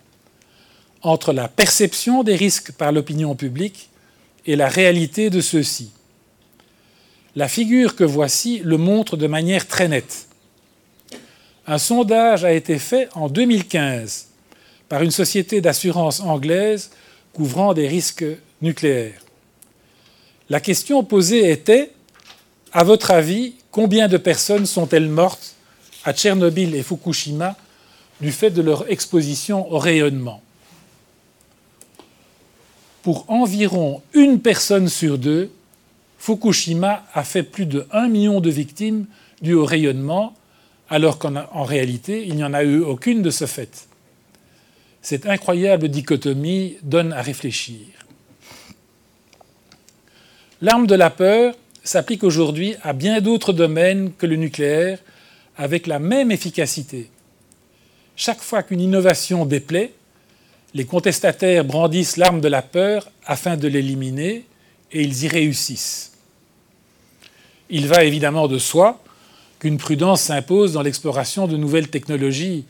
entre 1.03 1.33
la 1.33 1.49
perception 1.49 2.23
des 2.23 2.37
risques 2.37 2.73
par 2.73 2.93
l'opinion 2.93 3.35
publique 3.35 3.91
et 4.47 4.57
la 4.57 4.69
réalité 4.69 5.31
de 5.31 5.41
ceux-ci. 5.41 5.91
La 7.37 7.49
figure 7.49 7.97
que 7.97 8.05
voici 8.05 8.61
le 8.65 8.77
montre 8.77 9.17
de 9.17 9.27
manière 9.27 9.67
très 9.67 9.89
nette. 9.89 10.29
Un 11.67 11.79
sondage 11.79 12.45
a 12.45 12.53
été 12.53 12.79
fait 12.79 13.09
en 13.15 13.29
2015 13.29 14.29
par 14.89 15.03
une 15.03 15.11
société 15.11 15.61
d'assurance 15.61 16.21
anglaise 16.21 16.91
couvrant 17.33 17.75
des 17.75 17.89
risques 17.89 18.25
nucléaires. 18.63 19.21
La 20.51 20.61
question 20.61 21.03
posée 21.03 21.51
était, 21.51 21.91
à 22.73 22.85
votre 22.85 23.11
avis, 23.11 23.55
combien 23.71 24.09
de 24.09 24.19
personnes 24.19 24.67
sont-elles 24.67 25.09
mortes 25.09 25.55
à 26.05 26.13
Tchernobyl 26.13 26.75
et 26.75 26.83
Fukushima 26.83 27.57
du 28.21 28.31
fait 28.31 28.51
de 28.51 28.63
leur 28.63 28.91
exposition 28.91 29.73
au 29.73 29.79
rayonnement? 29.79 30.43
Pour 33.05 33.27
environ 33.29 34.01
une 34.15 34.41
personne 34.41 34.89
sur 34.89 35.19
deux, 35.19 35.51
Fukushima 36.19 37.05
a 37.13 37.23
fait 37.23 37.43
plus 37.43 37.67
de 37.67 37.87
1 37.93 38.09
million 38.09 38.41
de 38.41 38.49
victimes 38.49 39.05
dues 39.43 39.53
au 39.53 39.67
rayonnement, 39.67 40.35
alors 40.89 41.19
qu'en 41.19 41.65
réalité, 41.65 42.25
il 42.27 42.35
n'y 42.35 42.45
en 42.45 42.55
a 42.55 42.65
eu 42.65 42.81
aucune 42.81 43.21
de 43.21 43.29
ce 43.29 43.45
fait. 43.45 43.89
Cette 45.03 45.27
incroyable 45.27 45.91
dichotomie 45.91 46.79
donne 46.83 47.13
à 47.13 47.21
réfléchir. 47.21 47.85
L'arme 50.63 50.87
de 50.87 50.95
la 50.95 51.11
peur 51.11 51.55
s'applique 51.83 52.25
aujourd'hui 52.25 52.75
à 52.83 52.95
bien 52.95 53.21
d'autres 53.21 53.53
domaines 53.53 54.15
que 54.15 54.25
le 54.25 54.37
nucléaire 54.37 54.99
avec 55.59 55.87
la 55.87 55.99
même 55.99 56.33
efficacité. 56.33 57.11
Chaque 58.17 58.41
fois 58.41 58.63
qu'une 58.63 58.81
innovation 58.81 59.45
déplaît, 59.45 59.93
les 60.75 60.85
contestataires 60.85 61.65
brandissent 61.65 62.17
l'arme 62.17 62.41
de 62.41 62.49
la 62.49 62.61
peur 62.61 63.09
afin 63.25 63.57
de 63.57 63.69
l'éliminer 63.69 64.45
et 64.93 65.03
ils 65.03 65.25
y 65.25 65.29
réussissent. 65.29 66.13
Il 67.71 67.87
va 67.87 68.05
évidemment 68.05 68.49
de 68.49 68.59
soi 68.59 69.01
qu'une 69.61 69.79
prudence 69.79 70.23
s'impose 70.23 70.73
dans 70.73 70.83
l'exploration 70.83 71.47
de 71.47 71.57
nouvelles 71.57 71.89
technologies 71.89 72.65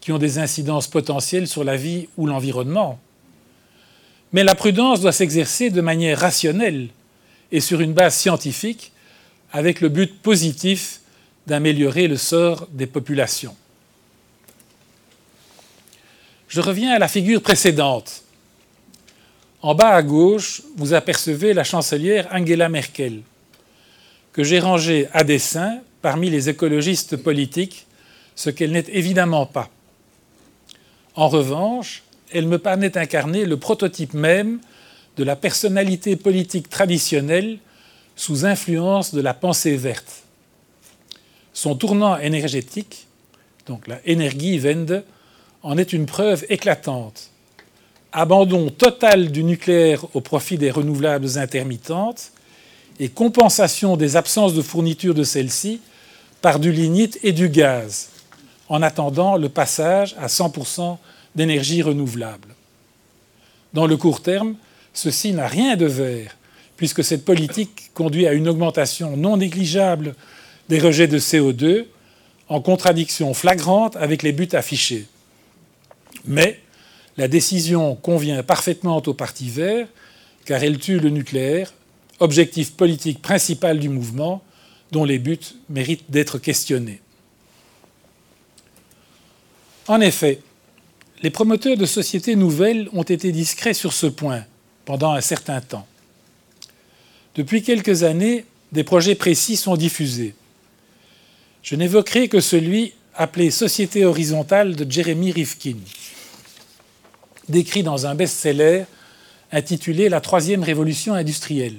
qui 0.00 0.12
ont 0.12 0.18
des 0.18 0.38
incidences 0.38 0.86
potentielles 0.86 1.48
sur 1.48 1.64
la 1.64 1.76
vie 1.76 2.08
ou 2.16 2.26
l'environnement. 2.26 2.98
Mais 4.32 4.44
la 4.44 4.54
prudence 4.54 5.00
doit 5.00 5.12
s'exercer 5.12 5.70
de 5.70 5.80
manière 5.80 6.20
rationnelle 6.20 6.88
et 7.50 7.60
sur 7.60 7.80
une 7.80 7.92
base 7.92 8.14
scientifique 8.14 8.92
avec 9.52 9.80
le 9.80 9.88
but 9.88 10.20
positif 10.22 11.00
d'améliorer 11.46 12.06
le 12.06 12.16
sort 12.16 12.68
des 12.72 12.86
populations. 12.86 13.56
Je 16.48 16.62
reviens 16.62 16.94
à 16.94 16.98
la 16.98 17.08
figure 17.08 17.42
précédente. 17.42 18.22
En 19.60 19.74
bas 19.74 19.90
à 19.90 20.02
gauche, 20.02 20.62
vous 20.76 20.94
apercevez 20.94 21.52
la 21.52 21.62
chancelière 21.62 22.26
Angela 22.32 22.70
Merkel, 22.70 23.20
que 24.32 24.42
j'ai 24.42 24.58
rangée 24.58 25.08
à 25.12 25.24
dessein 25.24 25.80
parmi 26.00 26.30
les 26.30 26.48
écologistes 26.48 27.16
politiques, 27.16 27.86
ce 28.34 28.50
qu'elle 28.50 28.72
n'est 28.72 28.86
évidemment 28.88 29.44
pas. 29.44 29.68
En 31.16 31.28
revanche, 31.28 32.02
elle 32.32 32.46
me 32.46 32.58
paraît 32.58 32.96
incarner 32.96 33.44
le 33.44 33.56
prototype 33.58 34.14
même 34.14 34.60
de 35.16 35.24
la 35.24 35.36
personnalité 35.36 36.16
politique 36.16 36.70
traditionnelle 36.70 37.58
sous 38.16 38.46
influence 38.46 39.12
de 39.12 39.20
la 39.20 39.34
pensée 39.34 39.76
verte. 39.76 40.22
Son 41.52 41.74
tournant 41.74 42.16
énergétique, 42.18 43.06
donc 43.66 43.86
la 43.86 43.98
Energiewende, 44.08 45.04
en 45.62 45.76
est 45.76 45.92
une 45.92 46.06
preuve 46.06 46.44
éclatante. 46.48 47.30
Abandon 48.12 48.70
total 48.70 49.30
du 49.30 49.44
nucléaire 49.44 50.04
au 50.14 50.20
profit 50.20 50.56
des 50.56 50.70
renouvelables 50.70 51.38
intermittentes 51.38 52.32
et 52.98 53.08
compensation 53.08 53.96
des 53.96 54.16
absences 54.16 54.54
de 54.54 54.62
fourniture 54.62 55.14
de 55.14 55.24
celles-ci 55.24 55.80
par 56.40 56.58
du 56.58 56.72
lignite 56.72 57.18
et 57.22 57.32
du 57.32 57.48
gaz, 57.48 58.08
en 58.68 58.82
attendant 58.82 59.36
le 59.36 59.48
passage 59.48 60.14
à 60.18 60.26
100% 60.26 60.96
d'énergie 61.34 61.82
renouvelable. 61.82 62.54
Dans 63.74 63.86
le 63.86 63.96
court 63.96 64.22
terme, 64.22 64.54
ceci 64.94 65.32
n'a 65.32 65.46
rien 65.46 65.76
de 65.76 65.86
vert, 65.86 66.36
puisque 66.76 67.04
cette 67.04 67.24
politique 67.24 67.90
conduit 67.92 68.26
à 68.26 68.32
une 68.32 68.48
augmentation 68.48 69.16
non 69.16 69.36
négligeable 69.36 70.14
des 70.68 70.78
rejets 70.78 71.08
de 71.08 71.18
CO2, 71.18 71.86
en 72.48 72.60
contradiction 72.60 73.34
flagrante 73.34 73.96
avec 73.96 74.22
les 74.22 74.32
buts 74.32 74.48
affichés. 74.52 75.06
Mais 76.24 76.60
la 77.16 77.28
décision 77.28 77.94
convient 77.96 78.42
parfaitement 78.42 79.02
au 79.04 79.14
Parti 79.14 79.50
vert, 79.50 79.88
car 80.44 80.62
elle 80.62 80.78
tue 80.78 80.98
le 80.98 81.10
nucléaire, 81.10 81.72
objectif 82.20 82.72
politique 82.72 83.20
principal 83.20 83.78
du 83.78 83.88
mouvement, 83.88 84.42
dont 84.92 85.04
les 85.04 85.18
buts 85.18 85.38
méritent 85.68 86.10
d'être 86.10 86.38
questionnés. 86.38 87.00
En 89.86 90.00
effet, 90.00 90.40
les 91.22 91.30
promoteurs 91.30 91.76
de 91.76 91.86
sociétés 91.86 92.36
nouvelles 92.36 92.88
ont 92.92 93.02
été 93.02 93.32
discrets 93.32 93.74
sur 93.74 93.92
ce 93.92 94.06
point 94.06 94.44
pendant 94.84 95.12
un 95.12 95.20
certain 95.20 95.60
temps. 95.60 95.86
Depuis 97.34 97.62
quelques 97.62 98.02
années, 98.02 98.44
des 98.72 98.84
projets 98.84 99.14
précis 99.14 99.56
sont 99.56 99.76
diffusés. 99.76 100.34
Je 101.62 101.74
n'évoquerai 101.74 102.28
que 102.28 102.40
celui 102.40 102.92
appelé 103.18 103.50
Société 103.50 104.04
horizontale 104.04 104.76
de 104.76 104.88
Jeremy 104.88 105.32
Rifkin, 105.32 105.78
décrit 107.48 107.82
dans 107.82 108.06
un 108.06 108.14
best-seller 108.14 108.84
intitulé 109.50 110.08
La 110.08 110.20
troisième 110.20 110.62
révolution 110.62 111.14
industrielle. 111.14 111.78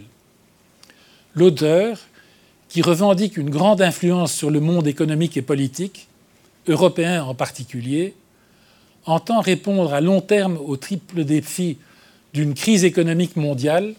L'auteur, 1.36 1.98
qui 2.68 2.82
revendique 2.82 3.38
une 3.38 3.50
grande 3.50 3.82
influence 3.82 4.34
sur 4.34 4.52
le 4.52 4.60
monde 4.60 4.86
économique 4.86 5.38
et 5.38 5.42
politique, 5.42 6.10
européen 6.68 7.24
en 7.24 7.34
particulier, 7.34 8.16
entend 9.06 9.40
répondre 9.40 9.94
à 9.94 10.02
long 10.02 10.20
terme 10.20 10.58
au 10.58 10.76
triple 10.76 11.24
défi 11.24 11.78
d'une 12.34 12.54
crise 12.54 12.84
économique 12.84 13.38
mondiale, 13.38 13.94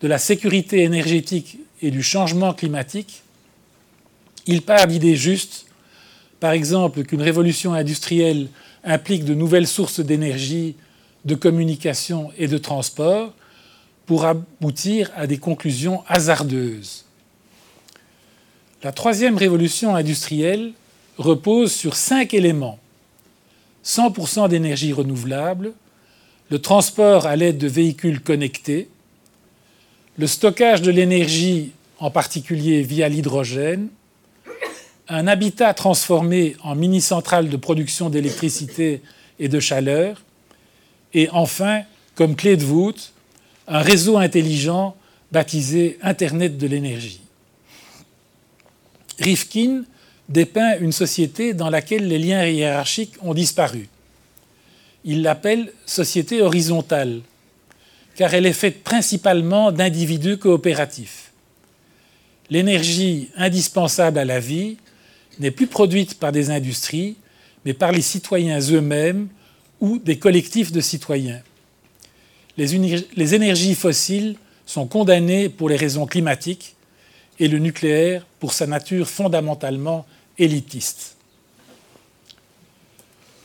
de 0.00 0.08
la 0.08 0.18
sécurité 0.18 0.82
énergétique 0.82 1.58
et 1.82 1.92
du 1.92 2.02
changement 2.02 2.52
climatique, 2.52 3.22
il 4.46 4.62
part 4.62 4.88
d'idées 4.88 5.16
justes, 5.16 5.67
par 6.40 6.52
exemple 6.52 7.04
qu'une 7.04 7.22
révolution 7.22 7.74
industrielle 7.74 8.48
implique 8.84 9.24
de 9.24 9.34
nouvelles 9.34 9.66
sources 9.66 10.00
d'énergie, 10.00 10.76
de 11.24 11.34
communication 11.34 12.30
et 12.38 12.46
de 12.48 12.58
transport, 12.58 13.32
pour 14.06 14.24
aboutir 14.24 15.10
à 15.16 15.26
des 15.26 15.38
conclusions 15.38 16.02
hasardeuses. 16.06 17.04
La 18.82 18.92
troisième 18.92 19.36
révolution 19.36 19.96
industrielle 19.96 20.72
repose 21.18 21.72
sur 21.72 21.96
cinq 21.96 22.32
éléments. 22.32 22.78
100% 23.84 24.48
d'énergie 24.48 24.92
renouvelable, 24.92 25.72
le 26.50 26.58
transport 26.60 27.26
à 27.26 27.36
l'aide 27.36 27.58
de 27.58 27.68
véhicules 27.68 28.20
connectés, 28.20 28.88
le 30.16 30.26
stockage 30.26 30.82
de 30.82 30.90
l'énergie, 30.90 31.72
en 31.98 32.10
particulier 32.10 32.82
via 32.82 33.08
l'hydrogène, 33.08 33.88
un 35.08 35.26
habitat 35.26 35.72
transformé 35.74 36.56
en 36.62 36.74
mini-centrale 36.74 37.48
de 37.48 37.56
production 37.56 38.10
d'électricité 38.10 39.02
et 39.38 39.48
de 39.48 39.60
chaleur, 39.60 40.22
et 41.14 41.28
enfin, 41.30 41.82
comme 42.14 42.36
clé 42.36 42.56
de 42.56 42.64
voûte, 42.64 43.12
un 43.66 43.80
réseau 43.80 44.18
intelligent 44.18 44.96
baptisé 45.32 45.98
Internet 46.02 46.58
de 46.58 46.66
l'énergie. 46.66 47.20
Rifkin 49.18 49.84
dépeint 50.28 50.78
une 50.78 50.92
société 50.92 51.54
dans 51.54 51.70
laquelle 51.70 52.06
les 52.06 52.18
liens 52.18 52.46
hiérarchiques 52.46 53.14
ont 53.22 53.34
disparu. 53.34 53.88
Il 55.04 55.22
l'appelle 55.22 55.72
société 55.86 56.42
horizontale, 56.42 57.20
car 58.14 58.34
elle 58.34 58.46
est 58.46 58.52
faite 58.52 58.84
principalement 58.84 59.72
d'individus 59.72 60.36
coopératifs. 60.36 61.32
L'énergie 62.50 63.30
indispensable 63.36 64.18
à 64.18 64.24
la 64.24 64.40
vie 64.40 64.76
n'est 65.40 65.50
plus 65.50 65.66
produite 65.66 66.18
par 66.18 66.32
des 66.32 66.50
industries, 66.50 67.16
mais 67.64 67.74
par 67.74 67.92
les 67.92 68.02
citoyens 68.02 68.60
eux-mêmes 68.60 69.28
ou 69.80 69.98
des 69.98 70.18
collectifs 70.18 70.72
de 70.72 70.80
citoyens. 70.80 71.40
Les, 72.56 73.34
énergies 73.34 73.76
fossiles 73.76 74.36
sont 74.66 74.86
condamnées 74.86 75.48
pour 75.48 75.68
les 75.68 75.76
raisons 75.76 76.06
climatiques 76.06 76.74
et 77.38 77.46
le 77.46 77.58
nucléaire 77.58 78.26
pour 78.40 78.52
sa 78.52 78.66
nature 78.66 79.08
fondamentalement 79.08 80.04
élitiste. 80.38 81.16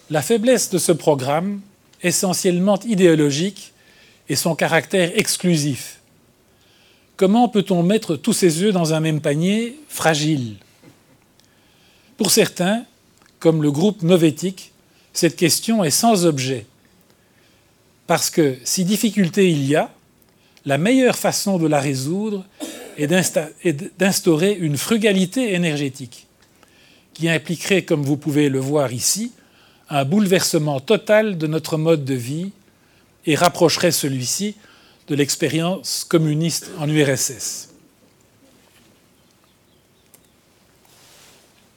La 0.10 0.24
faiblesse 0.24 0.72
de 0.72 0.80
ce 0.80 0.92
programme, 0.92 1.62
essentiellement 2.02 2.80
idéologique, 2.82 3.74
est 4.30 4.36
son 4.36 4.56
caractère 4.56 5.12
exclusif. 5.16 6.00
Comment 7.16 7.48
peut-on 7.48 7.84
mettre 7.84 8.16
tous 8.16 8.34
ses 8.34 8.64
œufs 8.64 8.74
dans 8.74 8.94
un 8.94 9.00
même 9.00 9.22
panier 9.22 9.80
fragile? 9.88 10.56
Pour 12.24 12.32
certains, 12.32 12.86
comme 13.40 13.62
le 13.62 13.70
groupe 13.70 14.02
Novétique, 14.02 14.72
cette 15.12 15.36
question 15.36 15.84
est 15.84 15.90
sans 15.90 16.26
objet. 16.26 16.66
Parce 18.08 18.30
que 18.30 18.56
si 18.64 18.86
difficulté 18.86 19.52
il 19.52 19.66
y 19.66 19.76
a, 19.76 19.92
la 20.64 20.78
meilleure 20.78 21.18
façon 21.18 21.58
de 21.58 21.68
la 21.68 21.82
résoudre 21.82 22.46
est 22.98 23.08
d'instaurer 24.00 24.54
une 24.54 24.78
frugalité 24.78 25.54
énergétique 25.54 26.28
qui 27.14 27.28
impliquerait, 27.28 27.84
comme 27.84 28.04
vous 28.04 28.16
pouvez 28.16 28.48
le 28.48 28.60
voir 28.60 28.94
ici, 28.94 29.34
un 29.90 30.06
bouleversement 30.06 30.80
total 30.80 31.38
de 31.38 31.48
notre 31.48 31.76
mode 31.76 32.06
de 32.06 32.16
vie 32.16 32.52
et 33.26 33.36
rapprocherait 33.36 33.92
celui-ci 33.92 34.56
de 35.10 35.16
l'expérience 35.16 36.06
communiste 36.06 36.72
en 36.80 36.88
URSS. 36.88 37.73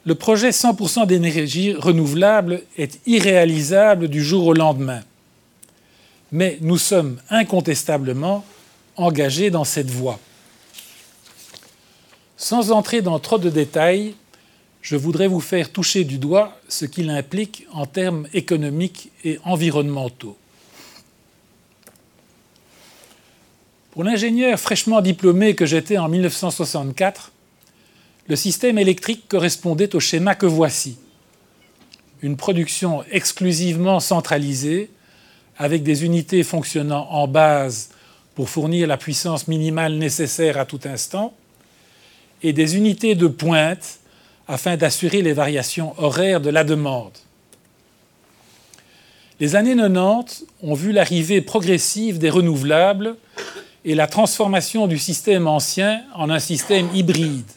Le 0.07 0.15
projet 0.15 0.51
100% 0.51 1.09
d'énergie 1.09 1.75
renouvelable 1.75 2.63
est 2.79 3.01
irréalisable 3.07 4.07
du 4.07 4.23
jour 4.23 4.47
au 4.47 4.53
lendemain. 4.55 5.03
Mais 6.31 6.59
nous 6.61 6.79
sommes 6.79 7.21
incontestablement 7.29 8.45
engagés 8.95 9.51
dans 9.51 9.65
cette 9.65 9.91
voie. 9.91 10.21
Sans 12.37 12.71
entrer 12.71 13.03
dans 13.03 13.19
trop 13.19 13.39
de 13.39 13.51
détails, 13.51 14.15
je 14.81 14.95
voudrais 14.95 15.27
vous 15.27 15.41
faire 15.41 15.73
toucher 15.73 16.05
du 16.05 16.19
doigt 16.19 16.57
ce 16.69 16.85
qu'il 16.85 17.11
implique 17.11 17.67
en 17.73 17.87
termes 17.87 18.29
économiques 18.33 19.11
et 19.25 19.41
environnementaux. 19.43 20.37
Pour 23.91 24.05
l'ingénieur 24.05 24.61
fraîchement 24.61 25.01
diplômé 25.01 25.57
que 25.57 25.67
j'étais 25.67 25.99
en 25.99 26.09
1964, 26.09 27.33
le 28.29 28.37
système 28.37 28.79
électrique 28.79 29.29
correspondait 29.29 29.95
au 29.95 30.01
schéma 30.01 30.35
que 30.35 30.47
voici. 30.47 30.99
Une 32.23 32.37
production 32.37 33.05
exclusivement 33.11 34.01
centralisée, 34.01 34.91
avec 35.59 35.83
des 35.83 36.05
unités 36.05 36.43
fonctionnant 36.43 37.09
en 37.11 37.29
base 37.29 37.91
pour 38.35 38.49
fournir 38.51 38.87
la 38.87 38.97
puissance 38.97 39.49
minimale 39.49 39.95
nécessaire 39.95 40.59
à 40.59 40.67
tout 40.67 40.81
instant, 40.85 41.33
et 42.43 42.53
des 42.53 42.77
unités 42.77 43.15
de 43.15 43.27
pointe 43.27 43.99
afin 44.49 44.77
d'assurer 44.77 45.23
les 45.23 45.33
variations 45.33 45.95
horaires 45.99 46.41
de 46.41 46.51
la 46.51 46.65
demande. 46.65 47.13
Les 49.41 49.55
années 49.55 49.77
90 49.77 50.47
ont 50.63 50.75
vu 50.75 50.93
l'arrivée 50.93 51.41
progressive 51.41 52.19
des 52.19 52.31
renouvelables 52.31 53.17
et 53.85 53.95
la 53.95 54.07
transformation 54.07 54.87
du 54.87 54.99
système 54.99 55.47
ancien 55.47 56.03
en 56.15 56.31
un 56.31 56.39
système 56.39 56.89
hybride, 56.95 57.51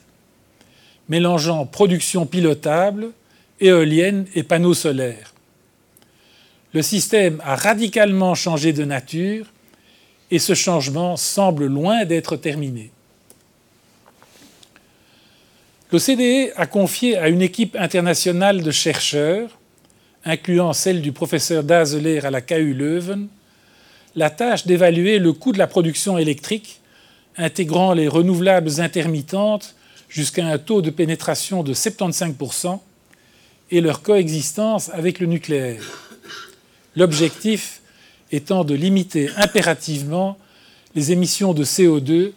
mélangeant 1.09 1.65
production 1.65 2.25
pilotable, 2.25 3.11
éolienne 3.59 4.25
et 4.35 4.43
panneaux 4.43 4.73
solaires. 4.73 5.33
Le 6.73 6.81
système 6.81 7.41
a 7.43 7.55
radicalement 7.55 8.35
changé 8.35 8.73
de 8.73 8.85
nature 8.85 9.47
et 10.31 10.39
ce 10.39 10.53
changement 10.53 11.17
semble 11.17 11.65
loin 11.65 12.05
d'être 12.05 12.35
terminé. 12.35 12.91
L'OCDE 15.91 16.53
a 16.55 16.67
confié 16.67 17.17
à 17.17 17.29
une 17.29 17.41
équipe 17.41 17.75
internationale 17.75 18.61
de 18.61 18.69
chercheurs, 18.69 19.57
incluant 20.23 20.73
celle 20.73 21.01
du 21.01 21.11
professeur 21.11 21.63
Dazeler 21.63 22.23
à 22.23 22.29
la 22.29 22.41
KU 22.41 22.75
Leuven, 22.75 23.27
la 24.15 24.29
tâche 24.29 24.67
d'évaluer 24.67 25.17
le 25.17 25.33
coût 25.33 25.51
de 25.51 25.57
la 25.57 25.65
production 25.65 26.19
électrique, 26.19 26.79
intégrant 27.37 27.93
les 27.93 28.07
renouvelables 28.07 28.79
intermittentes 28.79 29.75
jusqu'à 30.09 30.47
un 30.47 30.57
taux 30.57 30.81
de 30.81 30.89
pénétration 30.89 31.63
de 31.63 31.73
75% 31.73 32.79
et 33.71 33.81
leur 33.81 34.01
coexistence 34.01 34.89
avec 34.89 35.19
le 35.19 35.27
nucléaire. 35.27 35.83
L'objectif 36.95 37.81
étant 38.31 38.63
de 38.63 38.73
limiter 38.73 39.29
impérativement 39.37 40.37
les 40.95 41.11
émissions 41.11 41.53
de 41.53 41.63
CO2 41.63 42.31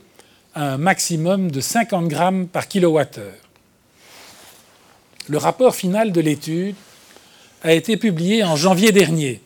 à 0.54 0.74
un 0.74 0.78
maximum 0.78 1.50
de 1.50 1.60
50 1.60 2.08
grammes 2.08 2.46
par 2.46 2.68
kilowattheure. 2.68 3.32
Le 5.28 5.38
rapport 5.38 5.74
final 5.74 6.12
de 6.12 6.20
l'étude 6.20 6.76
a 7.62 7.72
été 7.72 7.96
publié 7.96 8.44
en 8.44 8.56
janvier 8.56 8.92
dernier. 8.92 9.40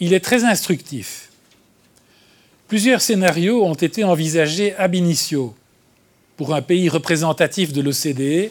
Il 0.00 0.14
est 0.14 0.20
très 0.20 0.44
instructif. 0.44 1.30
Plusieurs 2.68 3.02
scénarios 3.02 3.64
ont 3.64 3.74
été 3.74 4.04
envisagés 4.04 4.74
ab 4.76 4.94
initio 4.94 5.54
pour 6.36 6.54
un 6.54 6.62
pays 6.62 6.88
représentatif 6.88 7.72
de 7.72 7.80
l'OCDE 7.80 8.50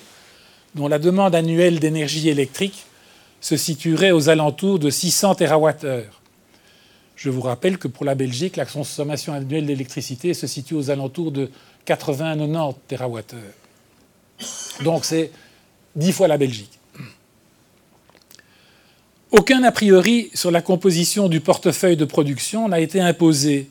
dont 0.73 0.87
la 0.87 0.99
demande 0.99 1.35
annuelle 1.35 1.79
d'énergie 1.79 2.29
électrique 2.29 2.85
se 3.39 3.57
situerait 3.57 4.11
aux 4.11 4.29
alentours 4.29 4.79
de 4.79 4.89
600 4.89 5.35
TWh. 5.35 6.03
Je 7.15 7.29
vous 7.29 7.41
rappelle 7.41 7.77
que 7.77 7.87
pour 7.87 8.03
la 8.05 8.15
Belgique, 8.15 8.57
la 8.57 8.65
consommation 8.65 9.33
annuelle 9.33 9.67
d'électricité 9.67 10.33
se 10.33 10.47
situe 10.47 10.73
aux 10.73 10.89
alentours 10.89 11.31
de 11.31 11.49
80-90 11.87 12.75
TWh. 12.87 14.83
Donc 14.83 15.05
c'est 15.05 15.31
dix 15.95 16.11
fois 16.11 16.27
la 16.27 16.37
Belgique. 16.37 16.77
Aucun 19.31 19.63
a 19.63 19.71
priori 19.71 20.29
sur 20.33 20.51
la 20.51 20.61
composition 20.61 21.29
du 21.29 21.39
portefeuille 21.39 21.97
de 21.97 22.05
production 22.05 22.67
n'a 22.67 22.79
été 22.79 22.99
imposé, 23.01 23.69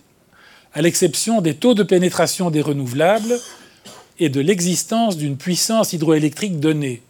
à 0.72 0.82
l'exception 0.82 1.40
des 1.40 1.54
taux 1.54 1.74
de 1.74 1.82
pénétration 1.82 2.50
des 2.50 2.60
renouvelables, 2.60 3.38
et 4.18 4.28
de 4.28 4.40
l'existence 4.40 5.16
d'une 5.16 5.36
puissance 5.36 5.92
hydroélectrique 5.92 6.60
donnée, 6.60 7.02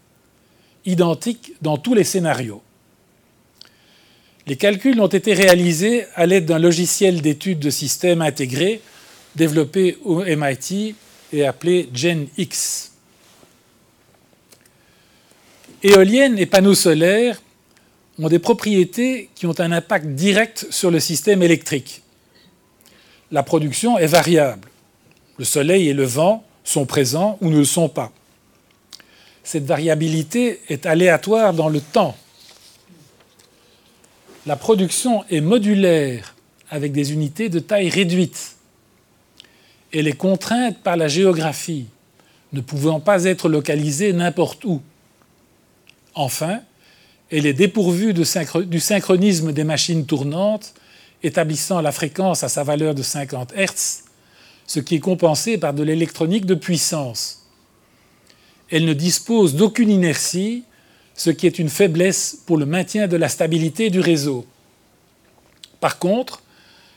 identique 0.84 1.52
dans 1.62 1.76
tous 1.76 1.94
les 1.94 2.04
scénarios. 2.04 2.62
Les 4.46 4.56
calculs 4.56 5.00
ont 5.00 5.06
été 5.06 5.32
réalisés 5.32 6.04
à 6.14 6.26
l'aide 6.26 6.44
d'un 6.44 6.58
logiciel 6.58 7.22
d'étude 7.22 7.58
de 7.60 7.70
systèmes 7.70 8.20
intégrés 8.20 8.80
développé 9.36 9.98
au 10.04 10.22
MIT 10.22 10.94
et 11.32 11.46
appelé 11.46 11.88
GenX. 11.92 12.92
Éoliennes 15.82 16.38
et 16.38 16.46
panneaux 16.46 16.74
solaires 16.74 17.40
ont 18.18 18.28
des 18.28 18.38
propriétés 18.38 19.28
qui 19.34 19.46
ont 19.46 19.58
un 19.58 19.72
impact 19.72 20.06
direct 20.06 20.66
sur 20.70 20.90
le 20.90 21.00
système 21.00 21.42
électrique. 21.42 22.02
La 23.32 23.42
production 23.42 23.98
est 23.98 24.06
variable. 24.06 24.68
Le 25.38 25.44
soleil 25.44 25.88
et 25.88 25.94
le 25.94 26.04
vent 26.04 26.44
sont 26.64 26.86
présents 26.86 27.38
ou 27.40 27.50
ne 27.50 27.58
le 27.58 27.64
sont 27.64 27.88
pas. 27.88 28.10
Cette 29.44 29.66
variabilité 29.66 30.60
est 30.68 30.86
aléatoire 30.86 31.52
dans 31.52 31.68
le 31.68 31.80
temps. 31.80 32.16
La 34.46 34.56
production 34.56 35.24
est 35.30 35.40
modulaire 35.40 36.34
avec 36.70 36.92
des 36.92 37.12
unités 37.12 37.48
de 37.50 37.58
taille 37.58 37.90
réduite. 37.90 38.56
Elle 39.92 40.08
est 40.08 40.16
contrainte 40.16 40.78
par 40.78 40.96
la 40.96 41.08
géographie, 41.08 41.86
ne 42.52 42.60
pouvant 42.60 43.00
pas 43.00 43.24
être 43.24 43.48
localisée 43.48 44.12
n'importe 44.12 44.64
où. 44.64 44.82
Enfin, 46.14 46.60
elle 47.30 47.46
est 47.46 47.52
dépourvue 47.52 48.14
du 48.14 48.24
synchronisme 48.80 49.52
des 49.52 49.64
machines 49.64 50.06
tournantes, 50.06 50.74
établissant 51.22 51.80
la 51.80 51.92
fréquence 51.92 52.44
à 52.44 52.48
sa 52.48 52.64
valeur 52.64 52.94
de 52.94 53.02
50 53.02 53.54
Hz, 53.54 54.03
ce 54.66 54.80
qui 54.80 54.96
est 54.96 55.00
compensé 55.00 55.58
par 55.58 55.74
de 55.74 55.82
l'électronique 55.82 56.46
de 56.46 56.54
puissance. 56.54 57.46
Elle 58.70 58.84
ne 58.86 58.94
dispose 58.94 59.54
d'aucune 59.54 59.90
inertie, 59.90 60.64
ce 61.14 61.30
qui 61.30 61.46
est 61.46 61.58
une 61.58 61.68
faiblesse 61.68 62.38
pour 62.46 62.56
le 62.56 62.66
maintien 62.66 63.06
de 63.06 63.16
la 63.16 63.28
stabilité 63.28 63.90
du 63.90 64.00
réseau. 64.00 64.46
Par 65.80 65.98
contre, 65.98 66.42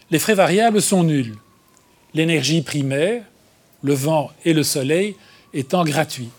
les 0.10 0.20
frais 0.20 0.34
variables 0.34 0.82
sont 0.82 1.04
nuls, 1.04 1.36
l'énergie 2.14 2.62
primaire, 2.62 3.24
le 3.84 3.94
vent 3.94 4.32
et 4.46 4.54
le 4.54 4.64
soleil 4.64 5.16
étant 5.54 5.84
gratuits. 5.84 6.30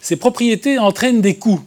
Ces 0.00 0.16
propriétés 0.16 0.78
entraînent 0.78 1.20
des 1.20 1.36
coûts, 1.36 1.64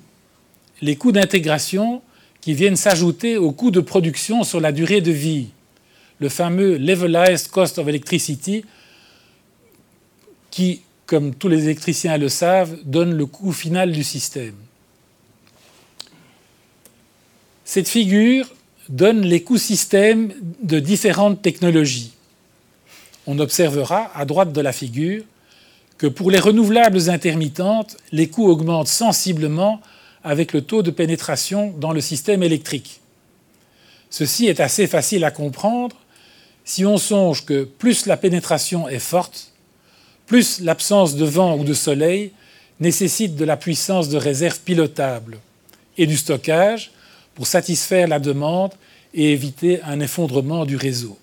les 0.82 0.96
coûts 0.96 1.12
d'intégration 1.12 2.02
qui 2.42 2.54
viennent 2.54 2.76
s'ajouter 2.76 3.38
aux 3.38 3.52
coûts 3.52 3.72
de 3.72 3.80
production 3.80 4.44
sur 4.44 4.60
la 4.60 4.72
durée 4.72 5.02
de 5.02 5.12
vie, 5.12 5.50
le 6.20 6.30
fameux 6.30 6.78
Levelized 6.78 7.50
Cost 7.50 7.78
of 7.78 7.88
Electricity, 7.88 8.66
qui, 10.50 10.82
comme 11.06 11.36
tous 11.36 11.48
les 11.48 11.66
électriciens 11.66 12.18
le 12.18 12.30
savent, 12.30 12.78
donne 12.84 13.14
le 13.14 13.26
coût 13.26 13.52
final 13.52 13.92
du 13.92 14.04
système. 14.04 14.56
Cette 17.66 17.90
figure 17.90 18.48
donne 18.90 19.22
les 19.22 19.44
coûts 19.44 19.58
systèmes 19.58 20.34
de 20.64 20.80
différentes 20.80 21.42
technologies. 21.42 22.14
On 23.26 23.40
observera 23.40 24.10
à 24.16 24.26
droite 24.26 24.54
de 24.54 24.62
la 24.62 24.72
figure 24.72 25.24
que 25.98 26.08
pour 26.08 26.32
les 26.32 26.40
renouvelables 26.40 27.10
intermittentes, 27.10 27.98
les 28.12 28.30
coûts 28.30 28.48
augmentent 28.48 28.88
sensiblement 28.88 29.82
avec 30.24 30.54
le 30.54 30.62
taux 30.62 30.82
de 30.82 30.92
pénétration 30.92 31.74
dans 31.78 31.92
le 31.92 32.02
système 32.02 32.44
électrique. 32.44 33.02
Ceci 34.10 34.48
est 34.48 34.60
assez 34.60 34.88
facile 34.88 35.26
à 35.26 35.32
comprendre 35.32 35.96
si 36.68 36.86
on 36.86 36.98
songe 36.98 37.46
que 37.46 37.64
plus 37.64 38.08
la 38.08 38.18
pénétration 38.18 38.90
est 38.90 39.00
forte, 39.00 39.54
plus 40.26 40.60
l'absence 40.60 41.16
de 41.16 41.24
vent 41.24 41.56
ou 41.56 41.64
de 41.64 41.74
soleil 41.74 42.34
nécessite 42.82 43.38
de 43.38 43.46
la 43.46 43.56
puissance 43.56 44.10
de 44.10 44.18
réserve 44.18 44.60
pilotable 44.60 45.40
et 45.98 46.06
du 46.06 46.18
stockage 46.18 46.92
pour 47.36 47.48
satisfaire 47.48 48.10
la 48.10 48.20
demande 48.20 48.74
et 49.14 49.32
éviter 49.32 49.82
un 49.84 50.02
effondrement 50.02 50.66
du 50.66 50.76
réseau. 50.76 51.18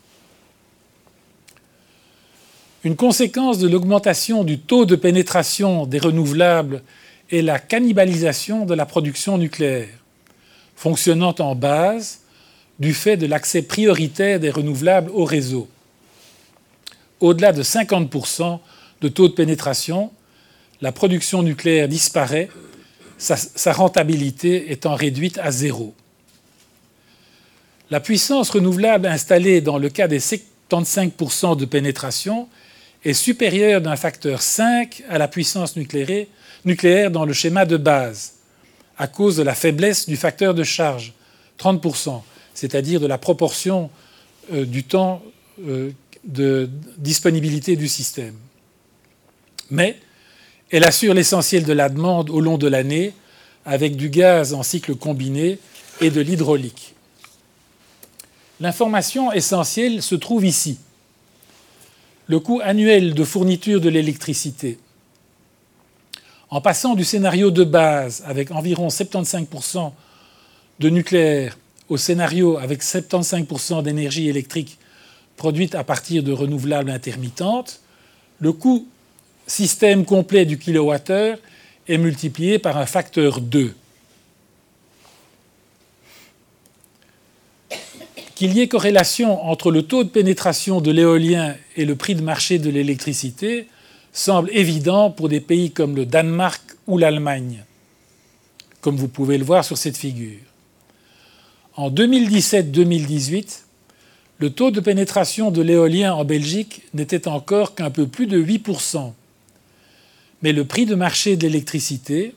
Une 2.83 2.97
conséquence 2.97 3.59
de 3.59 3.69
l'augmentation 3.69 4.45
du 4.45 4.59
taux 4.59 4.87
de 4.87 4.97
pénétration 4.97 5.85
des 5.85 5.99
renouvelables 5.99 6.83
est 7.31 7.43
la 7.43 7.59
cannibalisation 7.59 8.65
de 8.65 8.75
la 8.75 8.87
production 8.87 9.37
nucléaire, 9.37 9.99
fonctionnant 10.75 11.35
en 11.39 11.55
base 11.55 12.21
du 12.79 12.95
fait 12.95 13.17
de 13.17 13.27
l'accès 13.27 13.63
prioritaire 13.63 14.41
des 14.41 14.51
renouvelables 14.51 15.11
au 15.13 15.25
réseau. 15.25 15.69
Au-delà 17.21 17.53
de 17.53 17.63
50% 17.63 18.59
de 19.01 19.09
taux 19.09 19.29
de 19.29 19.35
pénétration, 19.35 20.11
la 20.81 20.93
production 20.93 21.43
nucléaire 21.43 21.89
disparaît, 21.89 22.49
sa, 23.17 23.73
rentabilité 23.73 24.73
étant 24.73 24.95
réduite 24.95 25.39
à 25.39 25.51
zéro. 25.51 25.95
La 27.91 28.01
puissance 28.01 28.51
renouvelable 28.51 29.07
installée 29.07 29.61
dans 29.61 29.79
le 29.79 29.89
cas 29.89 30.09
des 30.09 30.19
75% 30.19 31.57
de 31.57 31.65
pénétration 31.65 32.49
est 33.05 33.13
supérieure 33.13 33.81
d'un 33.81 33.97
facteur 33.97 34.43
5 34.43 35.05
à 35.09 35.19
la 35.19 35.29
puissance 35.29 35.77
nucléaire, 35.77 37.11
dans 37.11 37.25
le 37.25 37.33
schéma 37.33 37.67
de 37.67 37.77
base, 37.77 38.35
à 38.99 39.07
cause 39.07 39.37
de 39.37 39.43
la 39.43 39.55
faiblesse 39.55 40.07
du 40.09 40.17
facteur 40.17 40.55
de 40.55 40.65
charge, 40.65 41.13
30%, 41.59 42.23
c'est-à-dire 42.55 43.01
de 43.01 43.07
la 43.07 43.19
proportion 43.19 43.91
euh, 44.53 44.65
du 44.65 44.85
temps 44.85 45.23
euh, 45.67 45.91
de 46.25 46.71
disponibilité 46.97 47.77
du 47.77 47.89
système. 47.89 48.35
Mais 49.71 49.99
elle 50.71 50.85
assure 50.85 51.15
l'essentiel 51.15 51.65
de 51.65 51.73
la 51.73 51.89
demande 51.89 52.31
au 52.31 52.41
long 52.41 52.57
de 52.57 52.69
l'année 52.69 53.13
avec 53.67 53.97
du 53.97 54.09
gaz 54.09 54.55
en 54.55 54.63
cycle 54.63 54.95
combiné 54.95 55.59
et 56.01 56.11
de 56.11 56.21
l'hydraulique. 56.21 56.95
L'information 58.61 59.33
essentielle 59.33 60.03
se 60.03 60.15
trouve 60.15 60.45
ici. 60.45 60.79
Le 62.27 62.41
coût 62.41 62.61
annuel 62.63 63.15
de 63.15 63.25
fourniture 63.25 63.81
de 63.81 63.89
l'électricité. 63.89 64.79
En 66.51 66.61
passant 66.61 66.95
du 66.95 67.05
scénario 67.05 67.51
de 67.51 67.65
base 67.65 68.23
avec 68.27 68.51
environ 68.51 68.89
75% 68.89 69.93
de 70.79 70.91
nucléaire 70.91 71.59
au 71.89 71.97
scénario 71.97 72.59
avec 72.59 72.83
75% 72.83 73.83
d'énergie 73.83 74.29
électrique 74.29 74.79
produite 75.37 75.75
à 75.75 75.85
partir 75.85 76.23
de 76.23 76.33
renouvelables 76.33 76.91
intermittentes, 76.91 77.81
le 78.41 78.53
coût 78.53 78.87
système 79.47 80.05
complet 80.05 80.45
du 80.45 80.59
kilowattheure 80.59 81.39
est 81.89 81.99
multiplié 81.99 82.59
par 82.59 82.77
un 82.77 82.87
facteur 82.87 83.41
2. 83.41 83.75
Qu'il 88.35 88.55
y 88.55 88.61
ait 88.61 88.69
corrélation 88.69 89.45
entre 89.45 89.71
le 89.71 89.83
taux 89.83 90.03
de 90.03 90.09
pénétration 90.09 90.81
de 90.81 90.91
l'éolien 90.91 91.55
et 91.77 91.85
le 91.85 91.95
prix 91.95 92.15
de 92.15 92.23
marché 92.23 92.59
de 92.59 92.71
l'électricité 92.71 93.69
semble 94.13 94.51
évident 94.53 95.11
pour 95.11 95.29
des 95.29 95.41
pays 95.41 95.71
comme 95.71 95.95
le 95.95 96.07
Danemark 96.07 96.63
ou 96.87 96.99
l'Allemagne, 96.99 97.65
comme 98.81 98.97
vous 98.97 99.09
pouvez 99.09 99.39
le 99.39 99.45
voir 99.45 99.65
sur 99.65 99.79
cette 99.79 99.97
figure. 99.97 100.41
En 101.77 101.91
2017-2018, 101.91 103.63
le 104.39 104.51
taux 104.51 104.71
de 104.71 104.79
pénétration 104.79 105.51
de 105.51 105.61
l'éolien 105.61 106.15
en 106.15 106.25
Belgique 106.25 106.83
n'était 106.95 107.27
encore 107.27 107.75
qu'un 107.75 107.91
peu 107.91 108.07
plus 108.07 108.27
de 108.27 108.41
8%. 108.41 109.13
Mais 110.43 110.53
le 110.53 110.65
prix 110.65 110.87
de 110.87 110.95
marché 110.95 111.37
de 111.37 111.43
l'électricité, 111.43 112.35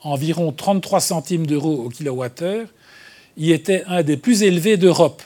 environ 0.00 0.50
33 0.50 1.00
centimes 1.00 1.46
d'euros 1.46 1.84
au 1.84 1.88
kilowattheure, 1.90 2.66
y 3.36 3.52
était 3.52 3.84
un 3.86 4.02
des 4.02 4.16
plus 4.16 4.42
élevés 4.42 4.76
d'Europe, 4.76 5.22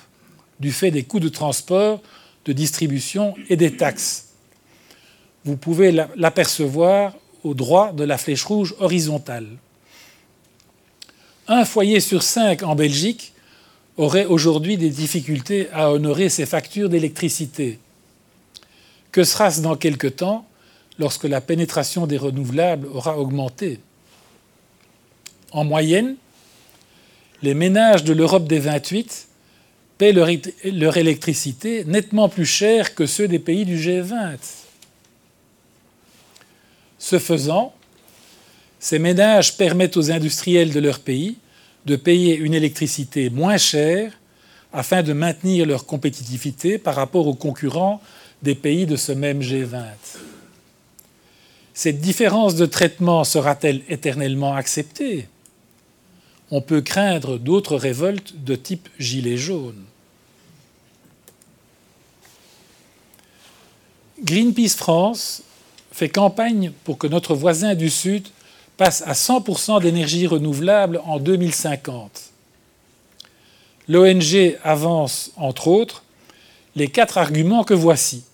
du 0.61 0.71
fait 0.71 0.91
des 0.91 1.05
coûts 1.05 1.21
de 1.21 1.31
transport, 1.31 2.03
de 2.45 2.53
distribution 2.53 3.35
et 3.49 3.57
des 3.57 3.75
taxes. 3.75 4.29
Vous 5.47 5.57
pouvez 5.57 5.93
l'apercevoir 6.17 7.15
au 7.43 7.55
droit 7.55 7.93
de 7.93 8.05
la 8.05 8.19
flèche 8.19 8.45
rouge 8.45 8.75
horizontale. 8.81 9.47
Un 11.49 11.65
foyer 11.65 12.01
sur 12.01 12.23
cinq 12.23 12.63
en 12.63 12.75
Belgique 12.75 13.33
aurait 13.97 14.27
aujourd'hui 14.27 14.77
des 14.77 14.91
difficultés 14.91 15.69
à 15.73 15.91
honorer 15.91 16.29
ses 16.29 16.47
factures 16.47 16.89
d'électricité. 16.89 17.79
Que 19.13 19.25
sera-ce 19.25 19.63
dans 19.63 19.77
quelque 19.77 20.07
temps 20.07 20.47
lorsque 20.99 21.25
la 21.25 21.41
pénétration 21.41 22.07
des 22.07 22.19
renouvelables 22.19 22.87
aura 22.89 23.19
augmenté? 23.19 23.81
En 25.53 25.65
moyenne, 25.65 26.17
les 27.43 27.55
ménages 27.55 28.05
de 28.05 28.13
l'Europe 28.13 28.47
des 28.47 28.59
28 28.59 29.29
paient 29.99 30.13
leur, 30.13 30.97
électricité 30.97 31.85
nettement 31.85 32.29
plus 32.29 32.45
cher 32.45 32.95
que 32.95 33.07
ceux 33.07 33.29
des 33.29 33.39
pays 33.39 33.65
du 33.65 33.79
G20. 33.79 34.37
Ce 36.99 37.19
faisant, 37.19 37.75
ces 38.79 38.99
ménages 38.99 39.57
permettent 39.57 39.97
aux 39.97 40.11
industriels 40.11 40.73
de 40.73 40.81
leur 40.81 40.99
pays 40.99 41.37
de 41.87 41.97
payer 41.97 42.37
une 42.37 42.55
électricité 42.55 43.31
moins 43.31 43.57
chère 43.57 44.13
afin 44.73 45.03
de 45.03 45.13
maintenir 45.13 45.67
leur 45.67 45.87
compétitivité 45.87 46.79
par 46.79 46.97
rapport 46.97 47.27
aux 47.27 47.35
concurrents 47.35 48.03
des 48.43 48.55
pays 48.55 48.87
de 48.87 48.97
ce 48.97 49.13
même 49.13 49.41
G20. 49.41 49.85
Cette 51.73 52.01
différence 52.01 52.55
de 52.57 52.67
traitement 52.67 53.25
sera-t-elle 53.25 53.83
éternellement 53.89 54.55
acceptée? 54.55 55.29
On 56.51 56.61
peut 56.61 56.81
craindre 56.81 57.39
d'autres 57.39 57.77
révoltes 57.77 58.35
de 58.45 58.55
type 58.55 58.89
gilet 58.99 59.37
jaune. 59.37 59.83
Greenpeace 64.23 64.77
France 64.77 65.43
fait 65.93 66.09
campagne 66.09 66.73
pour 66.85 66.99
que 66.99 67.07
notre 67.07 67.35
voisin 67.35 67.75
du 67.75 67.91
Sud 67.91 68.27
passe 68.77 69.03
à 69.07 69.13
100% 69.13 69.83
d'énergie 69.83 70.27
renouvelable 70.27 71.01
en 71.05 71.19
2050. 71.19 72.31
L'ONG 73.89 74.59
avance, 74.65 75.31
entre 75.37 75.69
autres, 75.69 76.03
les 76.75 76.89
quatre 76.89 77.19
arguments 77.19 77.65
que 77.65 77.75
voici. 77.75 78.25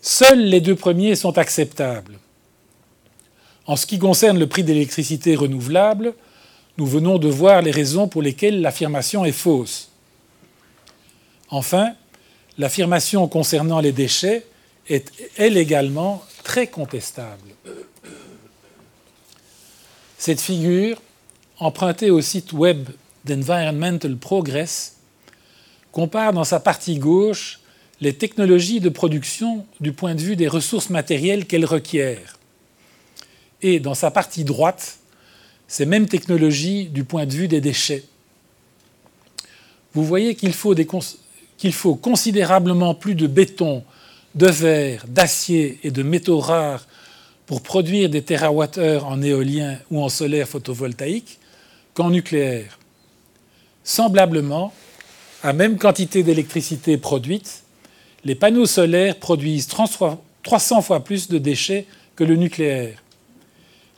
Seuls 0.00 0.44
les 0.44 0.60
deux 0.60 0.76
premiers 0.76 1.16
sont 1.16 1.36
acceptables. 1.38 2.18
En 3.66 3.76
ce 3.76 3.86
qui 3.86 3.98
concerne 3.98 4.38
le 4.38 4.46
prix 4.46 4.62
d'électricité 4.62 5.34
renouvelable, 5.34 6.14
nous 6.76 6.86
venons 6.86 7.18
de 7.18 7.28
voir 7.28 7.62
les 7.62 7.70
raisons 7.70 8.08
pour 8.08 8.22
lesquelles 8.22 8.60
l'affirmation 8.60 9.24
est 9.24 9.32
fausse. 9.32 9.88
Enfin, 11.48 11.94
l'affirmation 12.58 13.26
concernant 13.28 13.80
les 13.80 13.92
déchets 13.92 14.46
est, 14.88 15.10
elle 15.36 15.56
également, 15.56 16.22
très 16.42 16.66
contestable. 16.66 17.48
Cette 20.26 20.40
figure, 20.40 21.02
empruntée 21.58 22.10
au 22.10 22.22
site 22.22 22.54
web 22.54 22.88
d'Environmental 23.26 24.16
Progress, 24.16 24.96
compare 25.92 26.32
dans 26.32 26.44
sa 26.44 26.60
partie 26.60 26.98
gauche 26.98 27.60
les 28.00 28.14
technologies 28.14 28.80
de 28.80 28.88
production 28.88 29.66
du 29.80 29.92
point 29.92 30.14
de 30.14 30.22
vue 30.22 30.34
des 30.34 30.48
ressources 30.48 30.88
matérielles 30.88 31.44
qu'elles 31.44 31.66
requièrent. 31.66 32.38
Et 33.60 33.80
dans 33.80 33.92
sa 33.92 34.10
partie 34.10 34.44
droite, 34.44 34.96
ces 35.68 35.84
mêmes 35.84 36.08
technologies 36.08 36.86
du 36.86 37.04
point 37.04 37.26
de 37.26 37.32
vue 37.34 37.46
des 37.46 37.60
déchets. 37.60 38.04
Vous 39.92 40.06
voyez 40.06 40.34
qu'il 40.36 40.54
faut, 40.54 40.74
faut, 41.70 41.96
considérablement 41.96 42.94
plus 42.94 43.14
de 43.14 43.26
béton, 43.26 43.84
de 44.34 44.46
verre, 44.46 45.04
d'acier 45.06 45.80
et 45.82 45.90
de 45.90 46.02
métaux 46.02 46.40
rares 46.40 46.86
pour 47.46 47.62
produire 47.62 48.08
des 48.08 48.22
TWh 48.22 49.02
en 49.04 49.22
éolien 49.22 49.78
ou 49.90 50.02
en 50.02 50.08
solaire 50.08 50.48
photovoltaïque 50.48 51.38
qu'en 51.92 52.10
nucléaire. 52.10 52.78
Semblablement, 53.82 54.72
à 55.42 55.52
même 55.52 55.76
quantité 55.76 56.22
d'électricité 56.22 56.96
produite, 56.96 57.64
les 58.24 58.34
panneaux 58.34 58.66
solaires 58.66 59.16
produisent 59.16 59.68
300 59.68 60.82
fois 60.82 61.04
plus 61.04 61.28
de 61.28 61.38
déchets 61.38 61.86
que 62.16 62.24
le 62.24 62.36
nucléaire. 62.36 63.02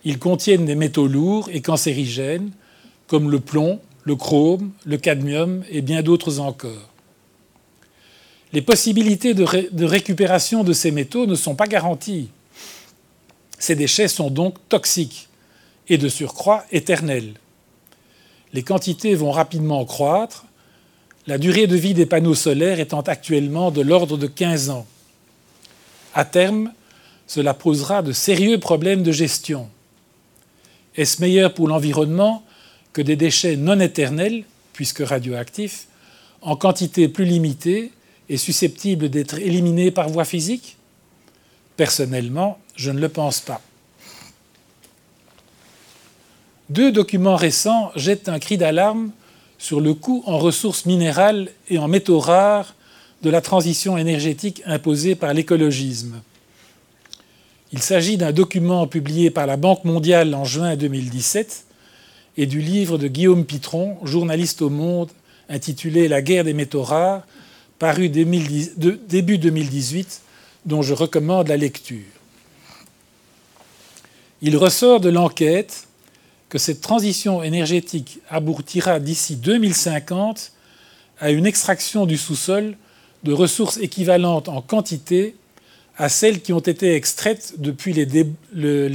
Ils 0.05 0.19
contiennent 0.19 0.67
des 0.67 0.75
métaux 0.75 1.07
lourds 1.07 1.49
et 1.53 1.61
cancérigènes 1.61 2.51
comme 3.07 3.31
le 3.31 3.41
plomb, 3.41 3.81
le 4.03 4.17
chrome, 4.17 4.73
le 4.85 4.97
cadmium 4.97 5.63
et 5.71 5.83
bien 5.83 6.03
d'autres 6.03 6.41
encore. 6.41 6.91
Les 8.53 8.63
possibilités 8.63 9.35
de, 9.35 9.85
récupération 9.85 10.65
de 10.65 10.73
ces 10.73 10.91
métaux 10.91 11.27
ne 11.27 11.35
sont 11.35 11.55
pas 11.55 11.67
garanties. 11.67 12.29
Ces 13.59 13.75
déchets 13.75 14.09
sont 14.09 14.31
donc 14.31 14.57
toxiques 14.69 15.29
et 15.89 15.99
de 15.99 16.09
surcroît 16.09 16.65
éternels. 16.73 17.35
Les 18.53 18.63
quantités 18.63 19.15
vont 19.15 19.31
rapidement 19.31 19.85
croître 19.85 20.47
la 21.27 21.39
durée 21.39 21.67
de 21.67 21.77
vie 21.77 21.95
des 21.95 22.07
panneaux 22.07 22.35
solaires 22.35 22.81
étant 22.81 23.01
actuellement 23.01 23.71
de 23.71 23.81
l'ordre 23.81 24.17
de 24.17 24.27
15 24.27 24.71
ans. 24.71 24.87
À 26.15 26.25
terme, 26.25 26.73
cela 27.27 27.55
posera 27.55 28.03
de 28.03 28.13
sérieux 28.13 28.59
problèmes 28.59 29.03
de 29.03 29.13
gestion. 29.13 29.69
Est-ce 30.95 31.21
meilleur 31.21 31.53
pour 31.53 31.69
l'environnement 31.69 32.45
que 32.93 33.03
des 33.03 33.17
déchets 33.17 33.57
non 33.57 33.81
éternels, 33.81 34.45
puisque 34.73 35.01
radioactifs, 35.01 35.89
en 36.41 36.57
quantité 36.57 37.09
plus 37.09 37.25
limitée 37.25 37.93
et 38.29 38.37
susceptibles 38.37 39.09
d'être 39.09 39.39
éliminés 39.39 39.91
par 39.91 40.09
voie 40.09 40.25
physique? 40.25 40.77
Personnellement, 41.77 42.59
je 42.77 42.91
ne 42.91 43.01
le 43.01 43.09
pense 43.09 43.41
pas. 43.41 43.61
Deux 46.69 46.93
documents 46.93 47.37
récents 47.37 47.91
jettent 47.97 48.29
un 48.29 48.39
cri 48.39 48.59
d'alarme 48.59 49.11
sur 49.59 49.81
le 49.81 49.95
coût 49.95 50.23
en 50.27 50.39
ressources 50.39 50.85
minérales 50.85 51.49
et 51.71 51.79
en 51.79 51.89
métaux 51.89 52.19
rares 52.19 52.75
de 53.23 53.31
la 53.31 53.41
transition 53.41 53.97
énergétique 53.97 54.63
imposée 54.67 55.15
par 55.15 55.33
l'écologisme. 55.33 56.21
Il 57.73 57.83
s'agit 57.83 58.17
d'un 58.17 58.33
document 58.33 58.87
publié 58.87 59.31
par 59.31 59.47
la 59.47 59.57
Banque 59.57 59.85
mondiale 59.85 60.35
en 60.35 60.45
juin 60.45 60.77
2017 60.77 61.65
et 62.37 62.47
du 62.47 62.61
livre 62.61 62.99
de 62.99 63.09
Guillaume 63.09 63.45
Pitron, 63.45 63.97
journaliste 64.05 64.63
au 64.63 64.71
Monde, 64.71 65.11
intitulé 65.49 66.09
La 66.09 66.23
guerre 66.23 66.45
des 66.45 66.53
métaux 66.53 66.83
rares, 66.83 67.27
paru 67.79 68.09
début 68.09 69.39
2018, 69.39 70.21
dont 70.67 70.83
je 70.83 70.95
recommande 70.95 71.49
la 71.49 71.57
lecture. 71.57 72.16
Il 74.43 74.57
ressort 74.57 75.01
de 75.01 75.09
l'enquête 75.09 75.87
que 76.49 76.59
cette 76.59 76.81
transition 76.81 77.43
énergétique 77.43 78.21
aboutira 78.29 79.01
d'ici 79.01 79.37
2050 79.37 80.53
à 81.19 81.31
une 81.31 81.47
extraction 81.47 82.07
du 82.07 82.19
sous-sol 82.19 82.77
de 83.25 83.33
ressources 83.33 83.79
équivalentes 83.79 84.49
en 84.49 84.61
quantité 84.61 85.35
à 85.97 86.09
celles 86.09 86.43
qui 86.43 86.53
ont 86.53 86.61
été 86.61 86.95
extraites 86.95 87.55
depuis 87.57 87.95
les, 87.95 88.05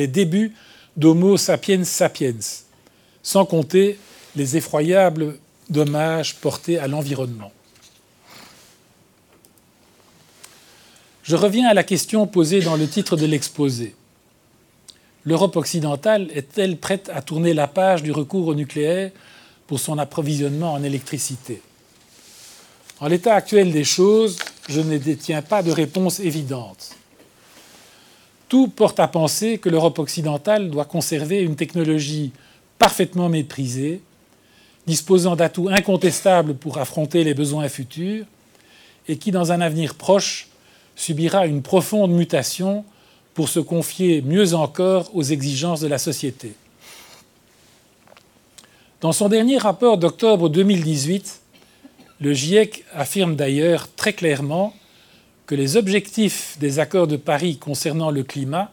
débuts 0.07 0.53
d'Homo 0.95 1.37
sapiens 1.37 1.83
sapiens, 1.83 2.35
sans 3.23 3.45
compter 3.45 3.97
les 4.35 4.57
effroyables 4.57 5.37
dommages 5.69 6.35
portés 6.35 6.77
à 6.77 6.87
l'environnement. 6.87 7.51
Je 11.23 11.35
reviens 11.35 11.67
à 11.67 11.73
la 11.73 11.83
question 11.83 12.27
posée 12.27 12.61
dans 12.61 12.75
le 12.75 12.87
titre 12.87 13.15
de 13.15 13.25
l'exposé 13.25 13.95
l'Europe 15.24 15.55
occidentale 15.55 16.30
est-elle 16.34 16.78
prête 16.78 17.09
à 17.13 17.22
tourner 17.22 17.53
la 17.53 17.67
page 17.67 18.03
du 18.03 18.11
recours 18.11 18.47
au 18.47 18.55
nucléaire 18.55 19.11
pour 19.67 19.80
son 19.80 19.97
approvisionnement 19.97 20.74
en 20.74 20.84
électricité? 20.84 21.61
En 22.99 23.07
l'état 23.07 23.36
actuel 23.36 23.72
des 23.72 23.84
choses, 23.84 24.38
je 24.69 24.82
ne 24.82 24.97
détiens 24.97 25.41
pas 25.41 25.63
de 25.63 25.72
réponse 25.72 26.19
évidente. 26.19 26.95
Tout 28.47 28.67
porte 28.67 28.99
à 28.99 29.07
penser 29.07 29.57
que 29.57 29.69
l'Europe 29.69 29.97
occidentale 29.97 30.69
doit 30.69 30.86
conserver 30.86 31.41
une 31.41 31.55
technologie 31.55 32.32
parfaitement 32.78 33.30
méprisée, 33.30 34.01
disposant 34.86 35.36
d'atouts 35.36 35.69
incontestables 35.69 36.55
pour 36.55 36.78
affronter 36.78 37.24
les 37.24 37.34
besoins 37.34 37.69
futurs, 37.69 38.26
et 39.07 39.17
qui, 39.17 39.32
dans 39.32 39.51
un 39.51 39.61
avenir 39.61 39.95
proche, 39.95 40.47
subira 40.95 41.47
une 41.47 41.61
profonde 41.61 42.11
mutation 42.11 42.84
pour 43.34 43.49
se 43.49 43.59
confier 43.59 44.21
mieux 44.21 44.53
encore 44.53 45.09
aux 45.15 45.23
exigences 45.23 45.82
de 45.82 45.88
la 45.88 45.97
société. 45.97 46.53
Dans 48.99 49.13
son 49.13 49.29
dernier 49.29 49.57
rapport 49.57 49.97
d'octobre 49.97 50.49
2018, 50.49 51.41
le 52.19 52.34
GIEC 52.34 52.86
affirme 52.93 53.36
d'ailleurs 53.36 53.88
très 53.95 54.13
clairement 54.13 54.75
que 55.47 55.55
les 55.55 55.75
objectifs 55.75 56.57
des 56.59 56.79
accords 56.79 57.07
de 57.07 57.17
Paris 57.17 57.57
concernant 57.57 58.11
le 58.11 58.23
climat 58.23 58.71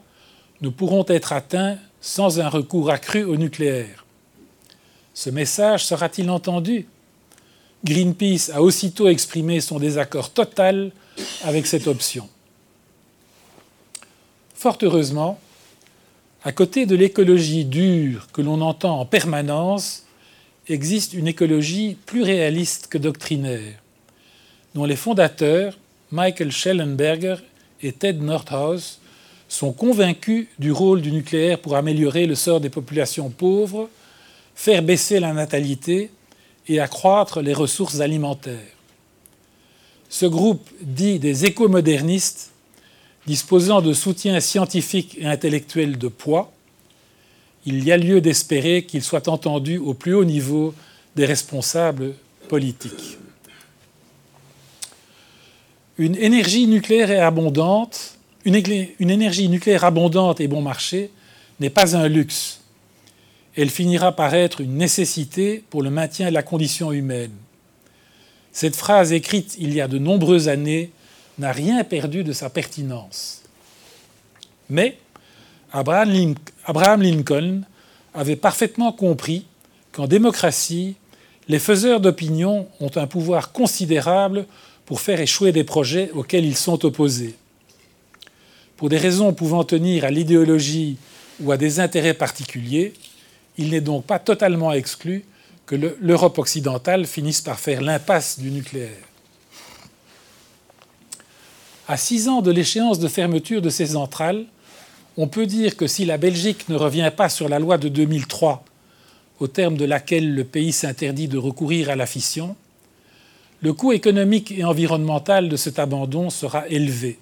ne 0.60 0.68
pourront 0.68 1.06
être 1.08 1.32
atteints 1.32 1.78
sans 2.00 2.40
un 2.40 2.48
recours 2.48 2.90
accru 2.90 3.24
au 3.24 3.36
nucléaire. 3.36 4.04
Ce 5.14 5.30
message 5.30 5.86
sera-t-il 5.86 6.30
entendu? 6.30 6.86
Greenpeace 7.84 8.50
a 8.52 8.60
aussitôt 8.60 9.08
exprimé 9.08 9.60
son 9.60 9.78
désaccord 9.78 10.30
total 10.30 10.92
avec 11.42 11.66
cette 11.66 11.86
option. 11.86 12.28
Fort 14.58 14.78
heureusement, 14.82 15.38
à 16.42 16.50
côté 16.50 16.84
de 16.84 16.96
l'écologie 16.96 17.64
dure 17.64 18.26
que 18.32 18.42
l'on 18.42 18.60
entend 18.60 18.98
en 18.98 19.04
permanence, 19.04 20.04
existe 20.66 21.12
une 21.12 21.28
écologie 21.28 21.96
plus 22.06 22.24
réaliste 22.24 22.88
que 22.88 22.98
doctrinaire, 22.98 23.80
dont 24.74 24.84
les 24.84 24.96
fondateurs, 24.96 25.78
Michael 26.10 26.50
Schellenberger 26.50 27.36
et 27.82 27.92
Ted 27.92 28.18
Nordhaus, 28.18 28.98
sont 29.48 29.70
convaincus 29.70 30.48
du 30.58 30.72
rôle 30.72 31.02
du 31.02 31.12
nucléaire 31.12 31.60
pour 31.60 31.76
améliorer 31.76 32.26
le 32.26 32.34
sort 32.34 32.60
des 32.60 32.68
populations 32.68 33.30
pauvres, 33.30 33.88
faire 34.56 34.82
baisser 34.82 35.20
la 35.20 35.32
natalité 35.34 36.10
et 36.66 36.80
accroître 36.80 37.42
les 37.42 37.54
ressources 37.54 38.00
alimentaires. 38.00 38.74
Ce 40.08 40.26
groupe 40.26 40.68
dit 40.80 41.20
des 41.20 41.44
écomodernistes 41.44 42.50
disposant 43.28 43.82
de 43.82 43.92
soutien 43.92 44.40
scientifique 44.40 45.18
et 45.20 45.26
intellectuel 45.26 45.98
de 45.98 46.08
poids, 46.08 46.50
il 47.66 47.84
y 47.84 47.92
a 47.92 47.98
lieu 47.98 48.22
d'espérer 48.22 48.84
qu'il 48.84 49.02
soit 49.02 49.28
entendu 49.28 49.76
au 49.76 49.92
plus 49.92 50.14
haut 50.14 50.24
niveau 50.24 50.74
des 51.14 51.26
responsables 51.26 52.14
politiques. 52.48 53.18
Une 55.98 56.16
énergie 56.16 56.66
nucléaire 56.66 57.26
abondante, 57.26 58.16
une 58.46 59.10
énergie 59.10 59.50
nucléaire 59.50 59.84
abondante 59.84 60.40
et 60.40 60.48
bon 60.48 60.62
marché 60.62 61.10
n'est 61.60 61.68
pas 61.68 61.94
un 61.96 62.08
luxe. 62.08 62.60
Elle 63.54 63.68
finira 63.68 64.12
par 64.12 64.32
être 64.32 64.62
une 64.62 64.78
nécessité 64.78 65.62
pour 65.68 65.82
le 65.82 65.90
maintien 65.90 66.30
de 66.30 66.34
la 66.34 66.42
condition 66.42 66.92
humaine. 66.92 67.32
Cette 68.52 68.76
phrase 68.76 69.12
écrite 69.12 69.56
il 69.58 69.74
y 69.74 69.82
a 69.82 69.88
de 69.88 69.98
nombreuses 69.98 70.48
années 70.48 70.92
n'a 71.38 71.52
rien 71.52 71.84
perdu 71.84 72.24
de 72.24 72.32
sa 72.32 72.50
pertinence. 72.50 73.42
Mais 74.70 74.98
Abraham 75.72 77.02
Lincoln 77.02 77.62
avait 78.14 78.36
parfaitement 78.36 78.92
compris 78.92 79.46
qu'en 79.92 80.06
démocratie, 80.06 80.96
les 81.48 81.58
faiseurs 81.58 82.00
d'opinion 82.00 82.68
ont 82.80 82.90
un 82.96 83.06
pouvoir 83.06 83.52
considérable 83.52 84.46
pour 84.84 85.00
faire 85.00 85.20
échouer 85.20 85.52
des 85.52 85.64
projets 85.64 86.10
auxquels 86.12 86.44
ils 86.44 86.56
sont 86.56 86.84
opposés. 86.84 87.34
Pour 88.76 88.88
des 88.88 88.98
raisons 88.98 89.32
pouvant 89.32 89.64
tenir 89.64 90.04
à 90.04 90.10
l'idéologie 90.10 90.96
ou 91.40 91.52
à 91.52 91.56
des 91.56 91.80
intérêts 91.80 92.14
particuliers, 92.14 92.94
il 93.56 93.70
n'est 93.70 93.80
donc 93.80 94.04
pas 94.04 94.18
totalement 94.18 94.72
exclu 94.72 95.24
que 95.66 95.76
l'Europe 96.00 96.38
occidentale 96.38 97.06
finisse 97.06 97.40
par 97.40 97.58
faire 97.58 97.82
l'impasse 97.82 98.38
du 98.38 98.50
nucléaire. 98.50 99.07
À 101.90 101.96
six 101.96 102.28
ans 102.28 102.42
de 102.42 102.50
l'échéance 102.50 102.98
de 102.98 103.08
fermeture 103.08 103.62
de 103.62 103.70
ces 103.70 103.86
centrales, 103.86 104.44
on 105.16 105.26
peut 105.26 105.46
dire 105.46 105.74
que 105.74 105.86
si 105.86 106.04
la 106.04 106.18
Belgique 106.18 106.68
ne 106.68 106.74
revient 106.74 107.10
pas 107.16 107.30
sur 107.30 107.48
la 107.48 107.58
loi 107.58 107.78
de 107.78 107.88
2003, 107.88 108.62
au 109.40 109.46
terme 109.46 109.78
de 109.78 109.86
laquelle 109.86 110.34
le 110.34 110.44
pays 110.44 110.72
s'interdit 110.72 111.28
de 111.28 111.38
recourir 111.38 111.88
à 111.88 111.96
la 111.96 112.04
fission, 112.04 112.56
le 113.62 113.72
coût 113.72 113.92
économique 113.92 114.52
et 114.52 114.64
environnemental 114.64 115.48
de 115.48 115.56
cet 115.56 115.78
abandon 115.78 116.28
sera 116.28 116.68
élevé. 116.68 117.18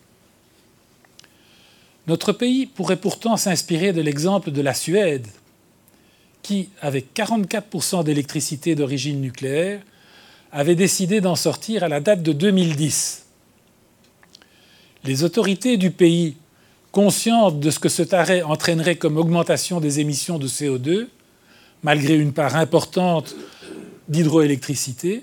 Notre 2.09 2.33
pays 2.33 2.67
pourrait 2.67 2.97
pourtant 2.97 3.37
s'inspirer 3.37 3.93
de 3.93 4.01
l'exemple 4.01 4.51
de 4.51 4.63
la 4.63 4.75
Suède, 4.75 5.29
qui, 6.43 6.71
avec 6.81 7.15
44% 7.15 8.03
d'électricité 8.03 8.75
d'origine 8.75 9.21
nucléaire, 9.21 9.81
avait 10.51 10.75
décidé 10.75 11.21
d'en 11.21 11.37
sortir 11.37 11.85
à 11.85 11.89
la 11.89 12.01
date 12.01 12.25
de 12.25 12.33
2010 12.33 13.26
les 15.07 15.23
autorités 15.23 15.77
du 15.77 15.91
pays, 15.91 16.37
conscientes 16.91 17.61
de 17.61 17.71
ce 17.71 17.79
que 17.79 17.89
cet 17.89 18.13
arrêt 18.15 18.43
entraînerait 18.43 18.97
comme 18.97 19.17
augmentation 19.17 19.81
des 19.81 20.01
émissions 20.01 20.39
de 20.39 20.49
CO2, 20.49 21.07
malgré 21.83 22.17
une 22.17 22.33
part 22.33 22.57
importante 22.57 23.37
d'hydroélectricité, 24.09 25.23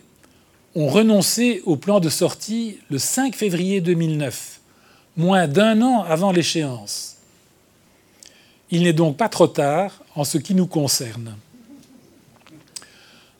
ont 0.75 0.87
renoncé 0.87 1.61
au 1.65 1.75
plan 1.75 1.99
de 1.99 2.09
sortie 2.09 2.77
le 2.89 2.97
5 2.97 3.35
février 3.35 3.81
2009, 3.81 4.59
moins 5.17 5.47
d'un 5.47 5.81
an 5.81 6.03
avant 6.03 6.31
l'échéance. 6.31 7.17
Il 8.71 8.83
n'est 8.83 8.93
donc 8.93 9.17
pas 9.17 9.29
trop 9.29 9.47
tard 9.47 10.03
en 10.15 10.23
ce 10.23 10.37
qui 10.37 10.55
nous 10.55 10.67
concerne. 10.67 11.35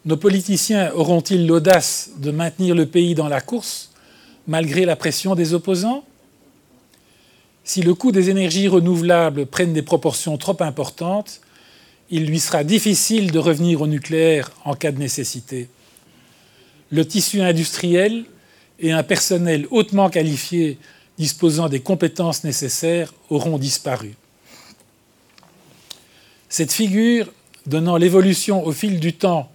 Nos 0.05 0.17
politiciens 0.17 0.91
auront-ils 0.93 1.47
l'audace 1.47 2.11
de 2.17 2.29
maintenir 2.29 2.75
le 2.75 2.85
pays 2.85 3.15
dans 3.15 3.29
la 3.29 3.41
course, 3.41 3.91
malgré 4.47 4.85
la 4.85 4.95
pression 4.95 5.33
des 5.33 5.53
opposants? 5.53 6.03
Si 7.63 7.81
le 7.81 7.93
coût 7.93 8.11
des 8.11 8.29
énergies 8.29 8.67
renouvelables 8.67 9.45
prenne 9.45 9.73
des 9.73 9.81
proportions 9.81 10.37
trop 10.37 10.57
importantes, 10.61 11.39
il 12.09 12.25
lui 12.25 12.39
sera 12.39 12.63
difficile 12.63 13.31
de 13.31 13.39
revenir 13.39 13.81
au 13.81 13.87
nucléaire 13.87 14.51
en 14.65 14.75
cas 14.75 14.91
de 14.91 14.99
nécessité. 14.99 15.69
Le 16.91 17.05
tissu 17.07 17.41
industriel 17.41 18.25
et 18.79 18.91
un 18.91 19.03
personnel 19.03 19.65
hautement 19.71 20.09
qualifié 20.09 20.77
disposant 21.17 21.69
des 21.69 21.79
compétences 21.79 22.43
nécessaires 22.43 23.13
auront 23.29 23.57
disparu. 23.57 24.13
Cette 26.49 26.71
figure, 26.71 27.31
donnant 27.65 27.97
l'évolution 27.97 28.65
au 28.65 28.71
fil 28.71 28.99
du 28.99 29.13
temps 29.13 29.49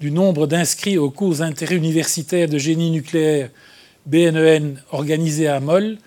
du 0.00 0.10
nombre 0.10 0.46
d'inscrits 0.46 0.96
aux 0.96 1.10
cours 1.10 1.42
interuniversitaires 1.42 2.48
de 2.48 2.56
génie 2.56 2.90
nucléaire 2.90 3.50
BNEN 4.06 4.80
organisés 4.92 5.48
à 5.48 5.60
Moll, 5.60 5.98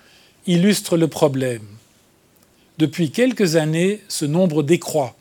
illustre 0.46 0.96
le 0.96 1.08
problème. 1.08 1.62
Depuis 2.78 3.10
quelques 3.10 3.56
années, 3.56 4.02
ce 4.08 4.24
nombre 4.24 4.62
décroît. 4.62 5.16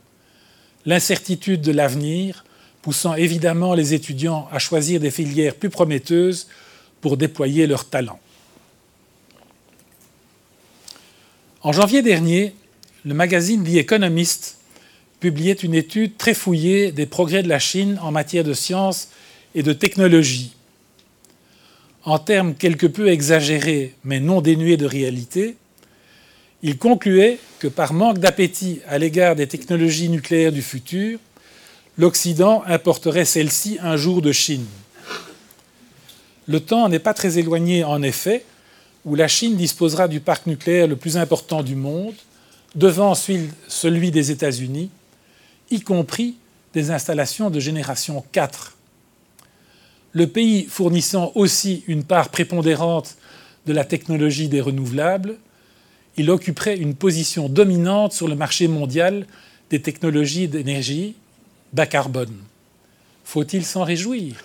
L'incertitude 0.86 1.61
de 1.61 1.71
l'avenir 1.71 2.43
poussant 2.82 3.15
évidemment 3.15 3.74
les 3.74 3.93
étudiants 3.93 4.47
à 4.51 4.59
choisir 4.59 4.99
des 4.99 5.11
filières 5.11 5.55
plus 5.55 5.69
prometteuses 5.69 6.47
pour 6.99 7.15
déployer 7.15 7.67
leurs 7.67 7.89
talents. 7.89 8.19
En 11.61 11.71
janvier 11.71 12.01
dernier, 12.01 12.53
le 13.05 13.13
magazine 13.13 13.63
The 13.63 13.76
Economist 13.76 14.57
publiait 15.21 15.53
une 15.53 15.76
étude 15.76 16.17
très 16.17 16.34
fouillée 16.34 16.91
des 16.91 17.05
progrès 17.05 17.43
de 17.43 17.47
la 17.47 17.59
Chine 17.59 17.97
en 18.01 18.11
matière 18.11 18.43
de 18.43 18.53
sciences 18.53 19.07
et 19.55 19.63
de 19.63 19.71
technologie 19.71 20.53
en 22.06 22.20
termes 22.20 22.56
quelque 22.56 22.88
peu 22.88 23.10
exagérés 23.10 23.93
mais 24.04 24.20
non 24.20 24.41
dénués 24.41 24.78
de 24.78 24.86
réalité, 24.86 25.56
il 26.62 26.78
concluait 26.78 27.39
que 27.60 27.68
par 27.68 27.93
manque 27.93 28.20
d'appétit 28.20 28.82
à 28.88 28.97
l'égard 28.97 29.36
des 29.36 29.47
technologies 29.47 30.10
nucléaires 30.10 30.51
du 30.51 30.62
futur, 30.62 31.20
l'Occident 31.97 32.64
importerait 32.66 33.26
celles-ci 33.26 33.78
un 33.82 33.97
jour 33.97 34.22
de 34.22 34.32
Chine. 34.32 34.66
Le 36.47 36.60
temps 36.60 36.89
n'est 36.89 36.99
pas 36.99 37.14
très 37.14 37.38
éloigné 37.38 37.84
en 37.84 38.01
effet, 38.01 38.45
où 39.06 39.16
la 39.16 39.28
Chine 39.28 39.56
disposera 39.56 40.08
du 40.08 40.20
parc 40.20 40.47
nucléaire 40.47 40.88
le 40.88 40.95
plus 40.95 41.18
important 41.18 41.64
du 41.64 41.76
monde, 41.76 42.16
devant 42.76 43.14
celui 43.14 44.12
des 44.12 44.32
États-Unis, 44.32 44.89
y 45.70 45.82
compris 45.82 46.36
des 46.74 46.91
installations 46.91 47.49
de 47.49 47.60
génération 47.60 48.24
4 48.32 48.76
le 50.14 50.28
pays 50.28 50.66
fournissant 50.66 51.32
aussi 51.36 51.84
une 51.88 52.03
part 52.03 52.30
prépondérante 52.30 53.18
de 53.66 53.74
la 53.74 53.84
technologie 53.84 54.47
des 54.47 54.61
renouvelables, 54.61 55.38
il 56.18 56.30
occuperait 56.30 56.78
une 56.78 56.95
position 56.95 57.49
dominante 57.49 58.14
sur 58.14 58.28
le 58.28 58.36
marché 58.36 58.68
mondial 58.68 59.26
des 59.70 59.82
technologies 59.82 60.47
d'énergie 60.47 61.16
bas 61.74 61.88
carbone. 61.88 62.38
Faut-il 63.24 63.66
s'en 63.66 63.84
réjouir? 63.84 64.36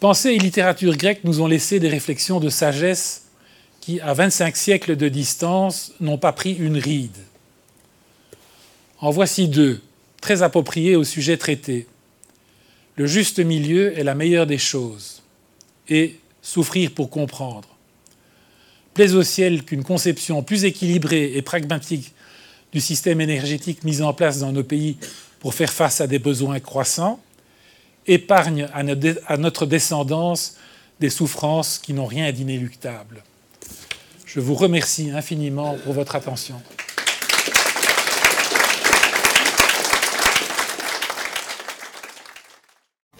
Pensée 0.00 0.30
et 0.30 0.38
littérature 0.38 0.96
grecque 0.96 1.24
nous 1.24 1.40
ont 1.40 1.46
laissé 1.46 1.78
des 1.78 1.88
réflexions 1.88 2.40
de 2.40 2.48
sagesse 2.48 3.26
qui, 3.80 4.00
à 4.00 4.12
25 4.12 4.56
siècles 4.56 4.96
de 4.96 5.08
distance, 5.08 5.92
n'ont 6.00 6.18
pas 6.18 6.32
pris 6.32 6.52
une 6.52 6.76
ride. 6.76 7.16
En 8.98 9.10
voici 9.10 9.46
deux, 9.46 9.80
très 10.20 10.42
appropriés 10.42 10.96
au 10.96 11.04
sujet 11.04 11.36
traité. 11.36 11.86
Le 12.96 13.06
juste 13.06 13.38
milieu 13.38 13.96
est 13.98 14.04
la 14.04 14.14
meilleure 14.14 14.46
des 14.46 14.58
choses, 14.58 15.22
et 15.88 16.16
souffrir 16.40 16.92
pour 16.92 17.10
comprendre. 17.10 17.68
Plaise 18.94 19.14
au 19.14 19.22
ciel 19.22 19.64
qu'une 19.64 19.84
conception 19.84 20.42
plus 20.42 20.64
équilibrée 20.64 21.32
et 21.34 21.42
pragmatique 21.42 22.14
du 22.72 22.80
système 22.80 23.20
énergétique 23.20 23.84
mis 23.84 24.00
en 24.00 24.14
place 24.14 24.38
dans 24.38 24.52
nos 24.52 24.64
pays 24.64 24.96
pour 25.40 25.54
faire 25.54 25.72
face 25.72 26.00
à 26.00 26.06
des 26.06 26.18
besoins 26.18 26.60
croissants 26.60 27.20
épargne 28.06 28.68
à 28.72 29.36
notre 29.36 29.66
descendance 29.66 30.56
des 30.98 31.10
souffrances 31.10 31.78
qui 31.78 31.92
n'ont 31.92 32.06
rien 32.06 32.32
d'inéluctable. 32.32 33.22
Je 34.24 34.40
vous 34.40 34.54
remercie 34.54 35.10
infiniment 35.10 35.76
pour 35.84 35.92
votre 35.92 36.16
attention. 36.16 36.62